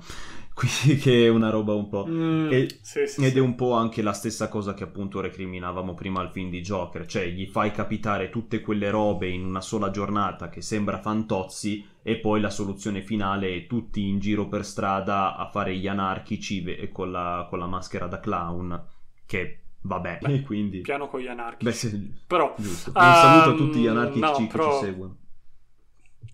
Quindi 0.56 0.98
che 0.98 1.26
è 1.26 1.28
una 1.28 1.50
roba 1.50 1.74
un 1.74 1.86
po'... 1.90 2.06
Mm, 2.08 2.50
e, 2.50 2.78
sì, 2.80 3.06
sì, 3.06 3.22
ed 3.22 3.32
sì. 3.32 3.36
è 3.36 3.40
un 3.42 3.54
po' 3.56 3.74
anche 3.74 4.00
la 4.00 4.14
stessa 4.14 4.48
cosa 4.48 4.72
che 4.72 4.84
appunto 4.84 5.20
recriminavamo 5.20 5.92
prima 5.92 6.20
al 6.20 6.30
film 6.32 6.48
di 6.48 6.62
Joker, 6.62 7.04
cioè 7.04 7.26
gli 7.26 7.44
fai 7.44 7.72
capitare 7.72 8.30
tutte 8.30 8.62
quelle 8.62 8.88
robe 8.88 9.28
in 9.28 9.44
una 9.44 9.60
sola 9.60 9.90
giornata 9.90 10.48
che 10.48 10.62
sembra 10.62 10.98
fantozzi 10.98 11.86
e 12.02 12.16
poi 12.16 12.40
la 12.40 12.48
soluzione 12.48 13.02
finale 13.02 13.54
è 13.54 13.66
tutti 13.66 14.08
in 14.08 14.18
giro 14.18 14.48
per 14.48 14.64
strada 14.64 15.36
a 15.36 15.50
fare 15.50 15.76
gli 15.76 15.88
anarchici 15.88 16.64
e 16.64 16.90
con 16.90 17.10
la, 17.10 17.46
con 17.50 17.58
la 17.58 17.66
maschera 17.66 18.06
da 18.06 18.18
clown, 18.18 18.82
che 19.26 19.60
vabbè, 19.82 20.20
e 20.22 20.40
quindi... 20.46 20.80
Piano 20.80 21.08
con 21.08 21.20
gli 21.20 21.28
anarchici. 21.28 21.64
Beh, 21.64 21.72
se... 21.72 22.10
Però... 22.26 22.54
Un 22.56 22.64
um, 22.64 22.72
saluto 22.72 23.50
a 23.50 23.54
tutti 23.54 23.78
gli 23.80 23.88
anarchici 23.88 24.20
no, 24.20 24.32
che 24.32 24.46
però... 24.46 24.78
ci 24.78 24.84
seguono. 24.86 25.16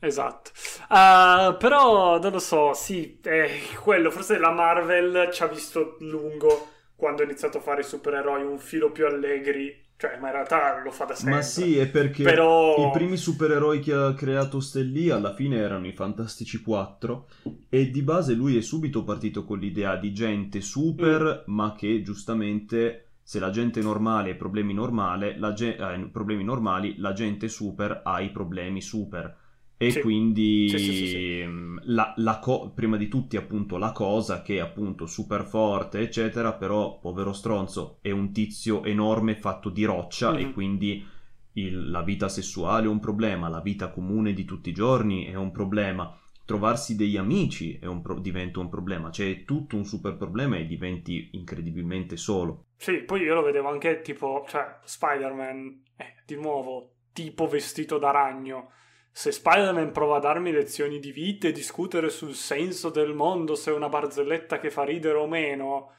Esatto. 0.05 0.51
Uh, 0.89 1.57
però 1.59 2.19
non 2.19 2.33
lo 2.33 2.41
so, 2.41 2.73
sì, 2.75 3.21
è 3.23 3.49
quello, 3.81 4.11
forse 4.11 4.37
la 4.37 4.51
Marvel 4.51 5.31
ci 5.33 5.45
ha 5.45 5.47
visto 5.47 5.97
lungo 6.01 6.71
quando 6.97 7.23
ha 7.23 7.25
iniziato 7.25 7.59
a 7.59 7.61
fare 7.61 7.83
i 7.83 7.85
supereroi 7.85 8.43
un 8.43 8.59
filo 8.59 8.91
più 8.91 9.07
allegri. 9.07 9.81
Cioè, 9.97 10.19
ma 10.19 10.27
in 10.27 10.33
realtà 10.33 10.83
lo 10.83 10.91
fa 10.91 11.05
da 11.05 11.15
sempre. 11.15 11.37
Ma 11.37 11.43
sì, 11.43 11.79
è 11.79 11.87
perché 11.87 12.25
però... 12.25 12.89
i 12.89 12.91
primi 12.91 13.17
supereroi 13.17 13.79
che 13.79 13.93
ha 13.93 14.13
creato 14.15 14.59
Stellì 14.59 15.11
alla 15.11 15.33
fine 15.33 15.59
erano 15.59 15.87
i 15.87 15.93
Fantastici 15.93 16.61
4 16.61 17.29
e 17.69 17.89
di 17.89 18.03
base 18.03 18.35
lui 18.35 18.57
è 18.57 18.61
subito 18.61 19.05
partito 19.05 19.45
con 19.45 19.61
l'idea 19.61 19.95
di 19.95 20.13
gente 20.13 20.61
super, 20.61 21.45
mm. 21.49 21.55
ma 21.55 21.77
che 21.77 22.03
giustamente 22.03 23.11
se 23.23 23.39
la 23.39 23.51
gente 23.51 23.81
normale 23.81 24.33
ha 24.33 24.35
problemi, 24.35 24.75
normale, 24.75 25.39
ge- 25.55 25.77
eh, 25.77 26.09
problemi 26.11 26.43
normali, 26.43 26.99
la 26.99 27.13
gente 27.13 27.47
super 27.47 28.01
ha 28.03 28.21
i 28.21 28.33
problemi 28.33 28.81
super 28.81 29.42
e 29.83 29.91
sì. 29.91 30.01
quindi 30.01 30.69
sì, 30.69 30.79
sì, 30.79 31.45
mm, 31.45 31.79
la, 31.85 32.15
la 32.17 32.39
co- 32.39 32.71
prima 32.75 32.97
di 32.97 33.09
tutti 33.09 33.37
appunto 33.37 33.77
la 33.79 33.91
cosa 33.91 34.43
che 34.43 34.57
è 34.57 34.61
appunto 34.61 35.07
super 35.07 35.45
forte 35.45 35.99
eccetera 35.99 36.53
però 36.53 36.99
povero 37.01 37.33
stronzo 37.33 37.99
è 38.01 38.11
un 38.11 38.33
tizio 38.33 38.85
enorme 38.85 39.35
fatto 39.35 39.71
di 39.71 39.85
roccia 39.85 40.33
mm-hmm. 40.33 40.49
e 40.49 40.53
quindi 40.53 41.07
il, 41.55 41.91
la 41.91 42.03
vita 42.03 42.29
sessuale 42.29 42.87
è 42.87 42.89
un 42.89 43.01
problema 43.01 43.49
la 43.49 43.61
vita 43.61 43.91
comune 43.91 44.33
di 44.33 44.45
tutti 44.45 44.71
i 44.71 44.75
giorni 44.75 45.27
è 45.27 45.35
un 45.35 45.51
problema 45.51 46.17
trovarsi 46.45 46.95
degli 46.95 47.17
amici 47.17 47.79
un 47.83 48.03
pro- 48.03 48.21
diventa 48.21 48.61
un 48.61 48.69
problema 48.69 49.11
cioè 49.11 49.31
è 49.31 49.45
tutto 49.45 49.77
un 49.77 49.85
super 49.85 50.17
problema 50.17 50.57
e 50.57 50.67
diventi 50.67 51.31
incredibilmente 51.33 52.17
solo 52.17 52.67
sì 52.77 52.99
poi 52.99 53.23
io 53.23 53.35
lo 53.35 53.43
vedevo 53.43 53.69
anche 53.69 54.01
tipo 54.01 54.45
cioè 54.49 54.79
Spider-Man 54.85 55.83
eh, 55.97 56.15
di 56.25 56.37
nuovo 56.37 56.91
tipo 57.13 57.47
vestito 57.47 57.99
da 57.99 58.11
ragno 58.11 58.71
se 59.15 59.31
Spider-Man 59.31 59.93
prova 59.93 60.17
a 60.17 60.21
darmi 60.21 60.51
lezioni 60.51 60.99
di 60.99 61.13
vita 61.13 61.47
e 61.47 61.53
discutere 61.53 62.09
sul 62.09 62.35
senso 62.35 62.89
del 62.89 63.13
mondo, 63.13 63.55
se 63.55 63.71
è 63.71 63.75
una 63.75 63.91
barzelletta 63.91 64.59
che 64.59 64.71
fa 64.71 64.85
ridere 64.85 65.19
o 65.19 65.27
meno, 65.27 65.93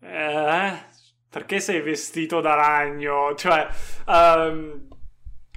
eh, 0.00 0.72
perché 1.28 1.60
sei 1.60 1.82
vestito 1.82 2.40
da 2.40 2.54
ragno? 2.54 3.34
Cioè, 3.34 3.68
um, 4.06 4.88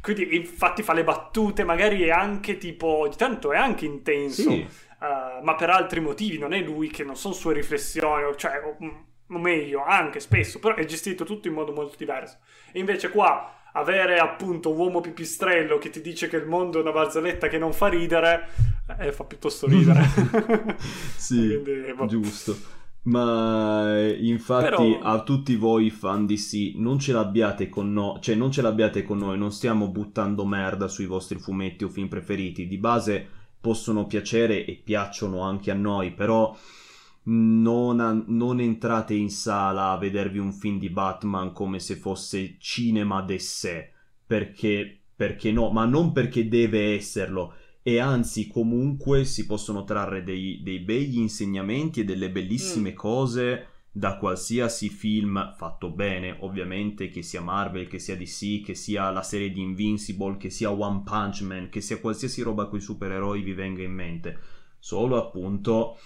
quindi 0.01 0.36
infatti 0.36 0.84
fa 0.84 0.91
le 0.91 1.05
battute, 1.05 1.63
magari 1.63 2.03
è 2.03 2.09
anche 2.09 2.57
tipo, 2.57 3.07
di 3.09 3.15
tanto 3.15 3.53
è 3.53 3.57
anche 3.57 3.86
intenso, 3.86 4.49
sì. 4.49 4.68
uh, 4.99 5.41
ma 5.43 5.55
per 5.55 5.70
altri 5.70 6.01
motivi, 6.01 6.38
non 6.38 6.51
è 6.51 6.59
lui 6.59 6.89
che 6.89 7.05
non 7.05 7.15
sono 7.15 7.34
sue 7.34 7.53
riflessioni, 7.53 8.36
cioè, 8.36 8.61
o, 8.61 8.76
o 9.30 9.38
meglio, 9.39 9.86
anche 9.86 10.20
spesso, 10.20 10.59
però 10.59 10.76
è 10.76 10.84
gestito 10.84 11.24
tutto 11.24 11.47
in 11.47 11.53
modo 11.53 11.72
molto 11.72 11.95
diverso. 11.95 12.39
E 12.74 12.80
invece 12.80 13.09
qua 13.09 13.57
avere 13.78 14.17
appunto 14.17 14.71
un 14.71 14.78
uomo 14.78 15.01
pipistrello 15.01 15.78
che 15.78 15.89
ti 15.89 16.01
dice 16.01 16.28
che 16.28 16.38
il 16.38 16.47
mondo 16.47 16.80
è 16.80 16.82
una 16.82 16.91
barzelletta 16.91 17.47
che 17.47 17.57
non 17.57 17.73
fa 17.73 17.88
ridere, 17.88 18.47
eh, 18.99 19.11
fa 19.11 19.23
piuttosto 19.23 19.67
ridere. 19.67 20.03
sì, 21.15 21.59
Quindi, 21.63 21.93
boh. 21.95 22.05
giusto. 22.07 22.75
Ma 23.03 23.95
eh, 23.97 24.17
infatti 24.19 24.63
Però... 24.63 24.99
a 24.99 25.21
tutti 25.23 25.55
voi 25.55 25.89
fan 25.91 26.25
di 26.25 26.38
sì, 26.38 26.73
non 26.75 26.99
ce 26.99 27.13
l'abbiate 27.13 27.69
con 27.69 27.93
noi, 27.93 28.19
cioè 28.19 28.36
non 28.36 28.51
ce 28.51 28.61
l'abbiate 28.61 29.03
con 29.03 29.19
noi, 29.19 29.38
non 29.38 29.51
stiamo 29.51 29.88
buttando 29.88 30.45
merda 30.45 30.89
sui 30.89 31.05
vostri 31.05 31.39
fumetti 31.39 31.86
o 31.86 31.89
film 31.89 32.09
preferiti, 32.09 32.67
di 32.67 32.78
base 32.78 33.25
possono 33.61 34.07
piacere 34.07 34.65
e 34.65 34.82
piacciono 34.84 35.41
anche 35.41 35.71
a 35.71 35.75
noi, 35.75 36.11
però 36.11 36.53
non, 37.30 37.99
a, 37.99 38.23
non, 38.28 38.59
entrate 38.59 39.13
in 39.13 39.30
sala 39.30 39.91
a 39.91 39.97
vedervi 39.97 40.38
un 40.38 40.53
film 40.53 40.80
di 40.80 40.89
Batman 40.89 41.51
come 41.51 41.80
se 41.80 41.95
fosse 41.95 42.55
cinema 42.59 43.21
de 43.21 43.39
sé, 43.39 43.91
perché, 44.25 44.99
perché 45.15 45.51
no, 45.51 45.69
ma 45.71 45.86
non 45.86 46.11
perché 46.11 46.47
deve 46.47 46.95
esserlo, 46.95 47.53
e 47.82 47.99
anzi 47.99 48.47
comunque 48.47 49.23
si 49.23 49.45
possono 49.45 49.84
trarre 49.84 50.23
dei, 50.23 50.61
dei 50.61 50.80
begli 50.80 51.19
insegnamenti 51.19 52.01
e 52.01 52.03
delle 52.05 52.30
bellissime 52.30 52.91
mm. 52.91 52.95
cose 52.95 53.67
da 53.97 54.17
qualsiasi 54.17 54.89
film 54.89 55.53
fatto 55.55 55.89
bene, 55.89 56.38
ovviamente, 56.41 57.09
che 57.09 57.23
sia 57.23 57.41
Marvel, 57.41 57.88
che 57.88 57.97
sia 57.97 58.15
DC, 58.15 58.61
che 58.63 58.75
sia 58.75 59.09
la 59.09 59.23
serie 59.23 59.51
di 59.51 59.61
Invincible, 59.61 60.38
che 60.38 60.51
sia 60.51 60.71
One 60.71 61.01
Punch 61.03 61.41
Man, 61.41 61.69
che 61.69 61.82
sia 61.82 61.99
qualsiasi 61.99 62.41
roba 62.43 62.67
con 62.67 62.78
i 62.78 62.82
supereroi 62.82 63.41
vi 63.41 63.53
venga 63.53 63.82
in 63.82 63.93
mente. 63.93 64.38
Solo 64.78 65.17
appunto 65.17 65.97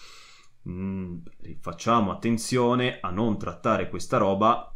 facciamo 1.59 2.11
attenzione 2.11 2.99
a 2.99 3.09
non 3.09 3.37
trattare 3.37 3.89
questa 3.89 4.17
roba. 4.17 4.73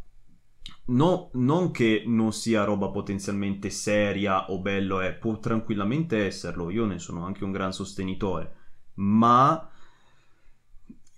No, 0.86 1.30
non 1.34 1.70
che 1.70 2.02
non 2.06 2.32
sia 2.32 2.64
roba 2.64 2.88
potenzialmente 2.88 3.70
seria 3.70 4.50
o 4.50 4.60
bello, 4.60 5.00
eh, 5.00 5.12
può 5.12 5.38
tranquillamente 5.38 6.26
esserlo, 6.26 6.70
io 6.70 6.86
ne 6.86 6.98
sono 6.98 7.24
anche 7.24 7.44
un 7.44 7.52
gran 7.52 7.72
sostenitore, 7.72 8.54
ma 8.94 9.68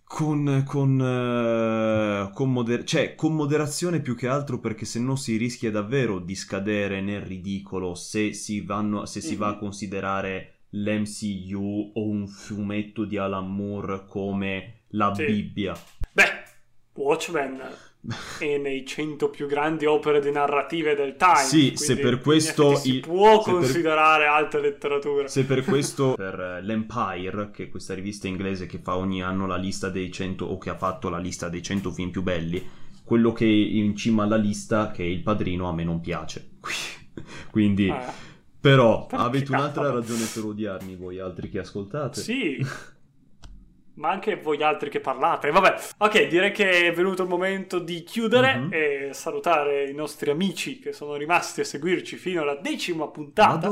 con, 0.09 0.65
con, 0.67 0.99
uh, 0.99 2.33
con, 2.33 2.51
moder- 2.51 2.85
cioè, 2.85 3.15
con 3.15 3.35
moderazione 3.35 4.01
più 4.01 4.17
che 4.17 4.27
altro 4.27 4.59
perché 4.59 4.87
se 4.87 5.01
no 5.01 5.17
si 5.17 5.37
rischia 5.37 5.71
davvero 5.71 6.19
di 6.19 6.35
scadere 6.35 7.03
nel 7.03 7.21
ridicolo 7.21 7.95
se 7.95 8.33
si, 8.33 8.63
vanno, 8.63 9.05
se 9.05 9.21
si 9.21 9.37
va 9.37 9.49
a 9.49 9.59
considerare 9.59 10.58
l'MCU 10.71 11.93
o 11.95 12.09
un 12.09 12.27
fumetto 12.27 13.05
di 13.05 13.17
Alan 13.17 13.53
Moore 13.53 14.05
come 14.07 14.83
la 14.89 15.15
sì. 15.15 15.25
Bibbia. 15.25 15.75
Beh, 16.13 16.43
Watchmen 16.95 17.61
è 18.39 18.59
nei 18.59 18.87
100 18.87 19.29
più 19.29 19.47
grandi 19.47 19.87
opere 19.87 20.21
di 20.21 20.31
narrative 20.31 20.95
del 20.95 21.17
time. 21.17 21.37
Sì, 21.37 21.73
se 21.77 21.97
per 21.97 22.21
questo 22.21 22.77
si 22.77 23.01
può 23.01 23.41
considerare 23.41 24.25
per... 24.25 24.33
alta 24.33 24.59
letteratura. 24.59 25.29
Se 25.29 25.45
per 25.45 25.65
questo 25.67 26.15
per 26.15 26.39
eh, 26.39 26.63
l'Empire, 26.63 27.51
che 27.51 27.65
è 27.65 27.69
questa 27.69 27.95
rivista 27.95 28.29
inglese 28.29 28.67
che 28.67 28.79
fa 28.79 28.97
ogni 28.97 29.23
anno 29.23 29.47
la 29.47 29.57
lista 29.57 29.89
dei 29.89 30.11
100 30.11 30.45
o 30.45 30.59
che 30.59 30.71
ha 30.71 30.77
fatto 30.77 31.09
la 31.09 31.19
lista 31.19 31.49
dei 31.49 31.63
100 31.63 31.91
film 31.91 32.11
più 32.11 32.23
belli, 32.23 32.65
quello 33.05 33.33
che 33.33 33.47
è 33.47 33.49
in 33.49 33.97
cima 33.97 34.25
alla 34.25 34.37
lista, 34.37 34.91
che 34.91 35.03
è 35.03 35.07
il 35.07 35.23
padrino, 35.23 35.69
a 35.69 35.73
me 35.73 35.85
non 35.85 36.01
piace. 36.01 36.51
Quindi, 37.51 37.89
Eh, 37.89 38.37
però, 38.69 39.07
avete 39.11 39.51
un'altra 39.51 39.91
ragione 39.91 40.25
per 40.33 40.45
odiarmi 40.45 40.97
voi 40.97 41.19
altri 41.19 41.49
che 41.49 41.61
ascoltate. 41.61 42.21
Sì. 42.21 42.65
Ma 43.99 44.11
anche 44.11 44.37
voi 44.37 44.63
altri 44.63 44.91
che 44.91 45.01
parlate. 45.01 45.51
Vabbè, 45.51 45.75
ok, 45.99 46.27
direi 46.29 46.53
che 46.53 46.87
è 46.87 46.93
venuto 46.93 47.23
il 47.25 47.29
momento 47.29 47.79
di 47.81 48.05
chiudere 48.05 48.55
Mhm. 48.57 48.69
e 48.73 49.09
salutare 49.13 49.89
i 49.91 49.95
nostri 49.95 50.31
amici 50.31 50.79
che 50.79 50.93
sono 50.93 51.17
rimasti 51.17 51.61
a 51.61 51.65
seguirci 51.65 52.17
fino 52.17 52.43
alla 52.43 52.55
decima 52.55 53.07
puntata. 53.09 53.69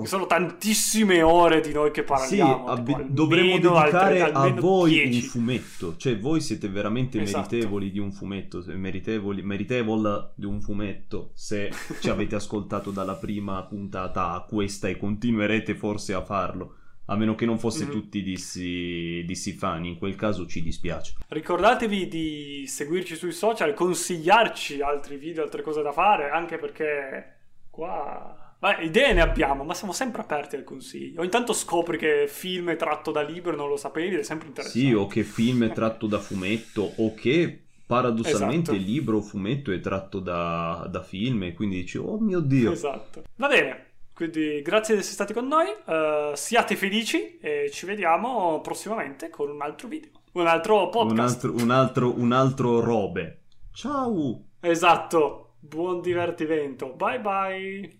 Che 0.00 0.06
sono 0.06 0.26
tantissime 0.26 1.20
ore 1.22 1.60
di 1.60 1.72
noi 1.72 1.90
che 1.90 2.00
Sì, 2.00 2.06
parliamo. 2.06 2.66
abbi- 2.66 2.84
tipo, 2.86 2.96
almeno 2.98 3.14
dovremmo 3.14 3.58
dedicare 3.58 4.20
altre- 4.22 4.48
a 4.48 4.60
voi 4.60 4.90
10. 4.92 5.22
un 5.24 5.28
fumetto. 5.30 5.96
Cioè, 5.96 6.18
voi 6.18 6.40
siete 6.40 6.68
veramente 6.68 7.20
Esatto. 7.20 7.48
meritevoli 7.50 7.90
di 7.90 7.98
un 7.98 8.12
fumetto. 8.12 8.62
Meritevoli, 8.66 9.42
meritevole 9.42 10.30
di 10.36 10.46
un 10.46 10.60
fumetto. 10.60 11.30
Se 11.34 11.70
ci 12.00 12.08
avete 12.08 12.34
ascoltato 12.34 12.90
dalla 12.90 13.14
prima 13.14 13.62
puntata 13.64 14.30
a 14.32 14.40
questa 14.48 14.88
e 14.88 14.96
continuerete 14.96 15.74
forse 15.74 16.14
a 16.14 16.22
farlo. 16.24 16.76
A 17.08 17.16
meno 17.16 17.34
che 17.34 17.46
non 17.46 17.58
fosse 17.58 17.84
Mhm. 17.84 17.90
tutti 17.90 18.22
DC, 18.22 19.24
DC 19.24 19.54
fan, 19.56 19.84
in 19.84 19.96
quel 19.98 20.16
caso 20.16 20.46
ci 20.46 20.62
dispiace. 20.62 21.14
Ricordatevi 21.28 22.08
di 22.08 22.64
seguirci 22.66 23.14
sui 23.14 23.32
social, 23.32 23.74
consigliarci 23.74 24.80
altri 24.80 25.16
video, 25.16 25.42
altre 25.42 25.62
cose 25.62 25.82
da 25.82 25.92
fare, 25.92 26.30
anche 26.30 26.58
perché 26.58 27.34
qua 27.70 28.40
Beh, 28.58 28.84
idee 28.84 29.12
ne 29.12 29.20
abbiamo, 29.20 29.64
ma 29.64 29.74
siamo 29.74 29.92
sempre 29.92 30.22
aperti 30.22 30.56
al 30.56 30.64
consiglio. 30.64 31.20
Ogni 31.20 31.28
tanto 31.28 31.52
scopri 31.52 31.98
che 31.98 32.24
film 32.26 32.70
è 32.70 32.76
tratto 32.76 33.10
da 33.12 33.20
libro 33.20 33.52
e 33.52 33.56
non 33.56 33.68
lo 33.68 33.76
sapevi, 33.76 34.14
ed 34.14 34.20
è 34.20 34.24
sempre 34.24 34.48
interessante. 34.48 34.86
Sì, 34.86 34.94
o 34.94 35.06
che 35.06 35.24
film 35.24 35.64
è 35.68 35.72
tratto 35.72 36.06
da 36.06 36.18
fumetto, 36.18 36.90
o 36.96 37.12
che 37.14 37.64
paradossalmente 37.86 38.70
Esatto. 38.72 38.86
libro 38.90 39.18
o 39.18 39.20
fumetto 39.20 39.70
è 39.72 39.78
tratto 39.80 40.20
da, 40.20 40.88
da 40.90 41.02
film, 41.02 41.42
e 41.44 41.52
quindi 41.52 41.76
dici, 41.82 41.98
oh 41.98 42.18
mio 42.18 42.40
Dio. 42.40 42.72
Esatto. 42.72 43.24
Va 43.36 43.46
bene. 43.46 43.85
Quindi 44.16 44.62
grazie 44.62 44.94
di 44.94 45.00
essere 45.00 45.14
stati 45.14 45.34
con 45.34 45.46
noi. 45.46 45.66
eh, 45.68 46.32
siate 46.34 46.74
felici 46.74 47.36
e 47.38 47.68
ci 47.70 47.84
vediamo 47.84 48.62
prossimamente 48.62 49.28
con 49.28 49.50
un 49.50 49.60
altro 49.60 49.88
video. 49.88 50.08
Un 50.32 50.46
altro 50.46 50.88
podcast. 50.88 51.44
Un 51.44 51.50
altro, 51.50 51.64
un 51.64 51.70
altro, 51.70 52.18
un 52.18 52.32
altro 52.32 52.80
robe. 52.80 53.40
Ciao! 53.72 54.42
Esatto. 54.60 55.56
Buon 55.60 56.00
divertimento. 56.00 56.94
Bye 56.94 57.20
bye. 57.20 57.98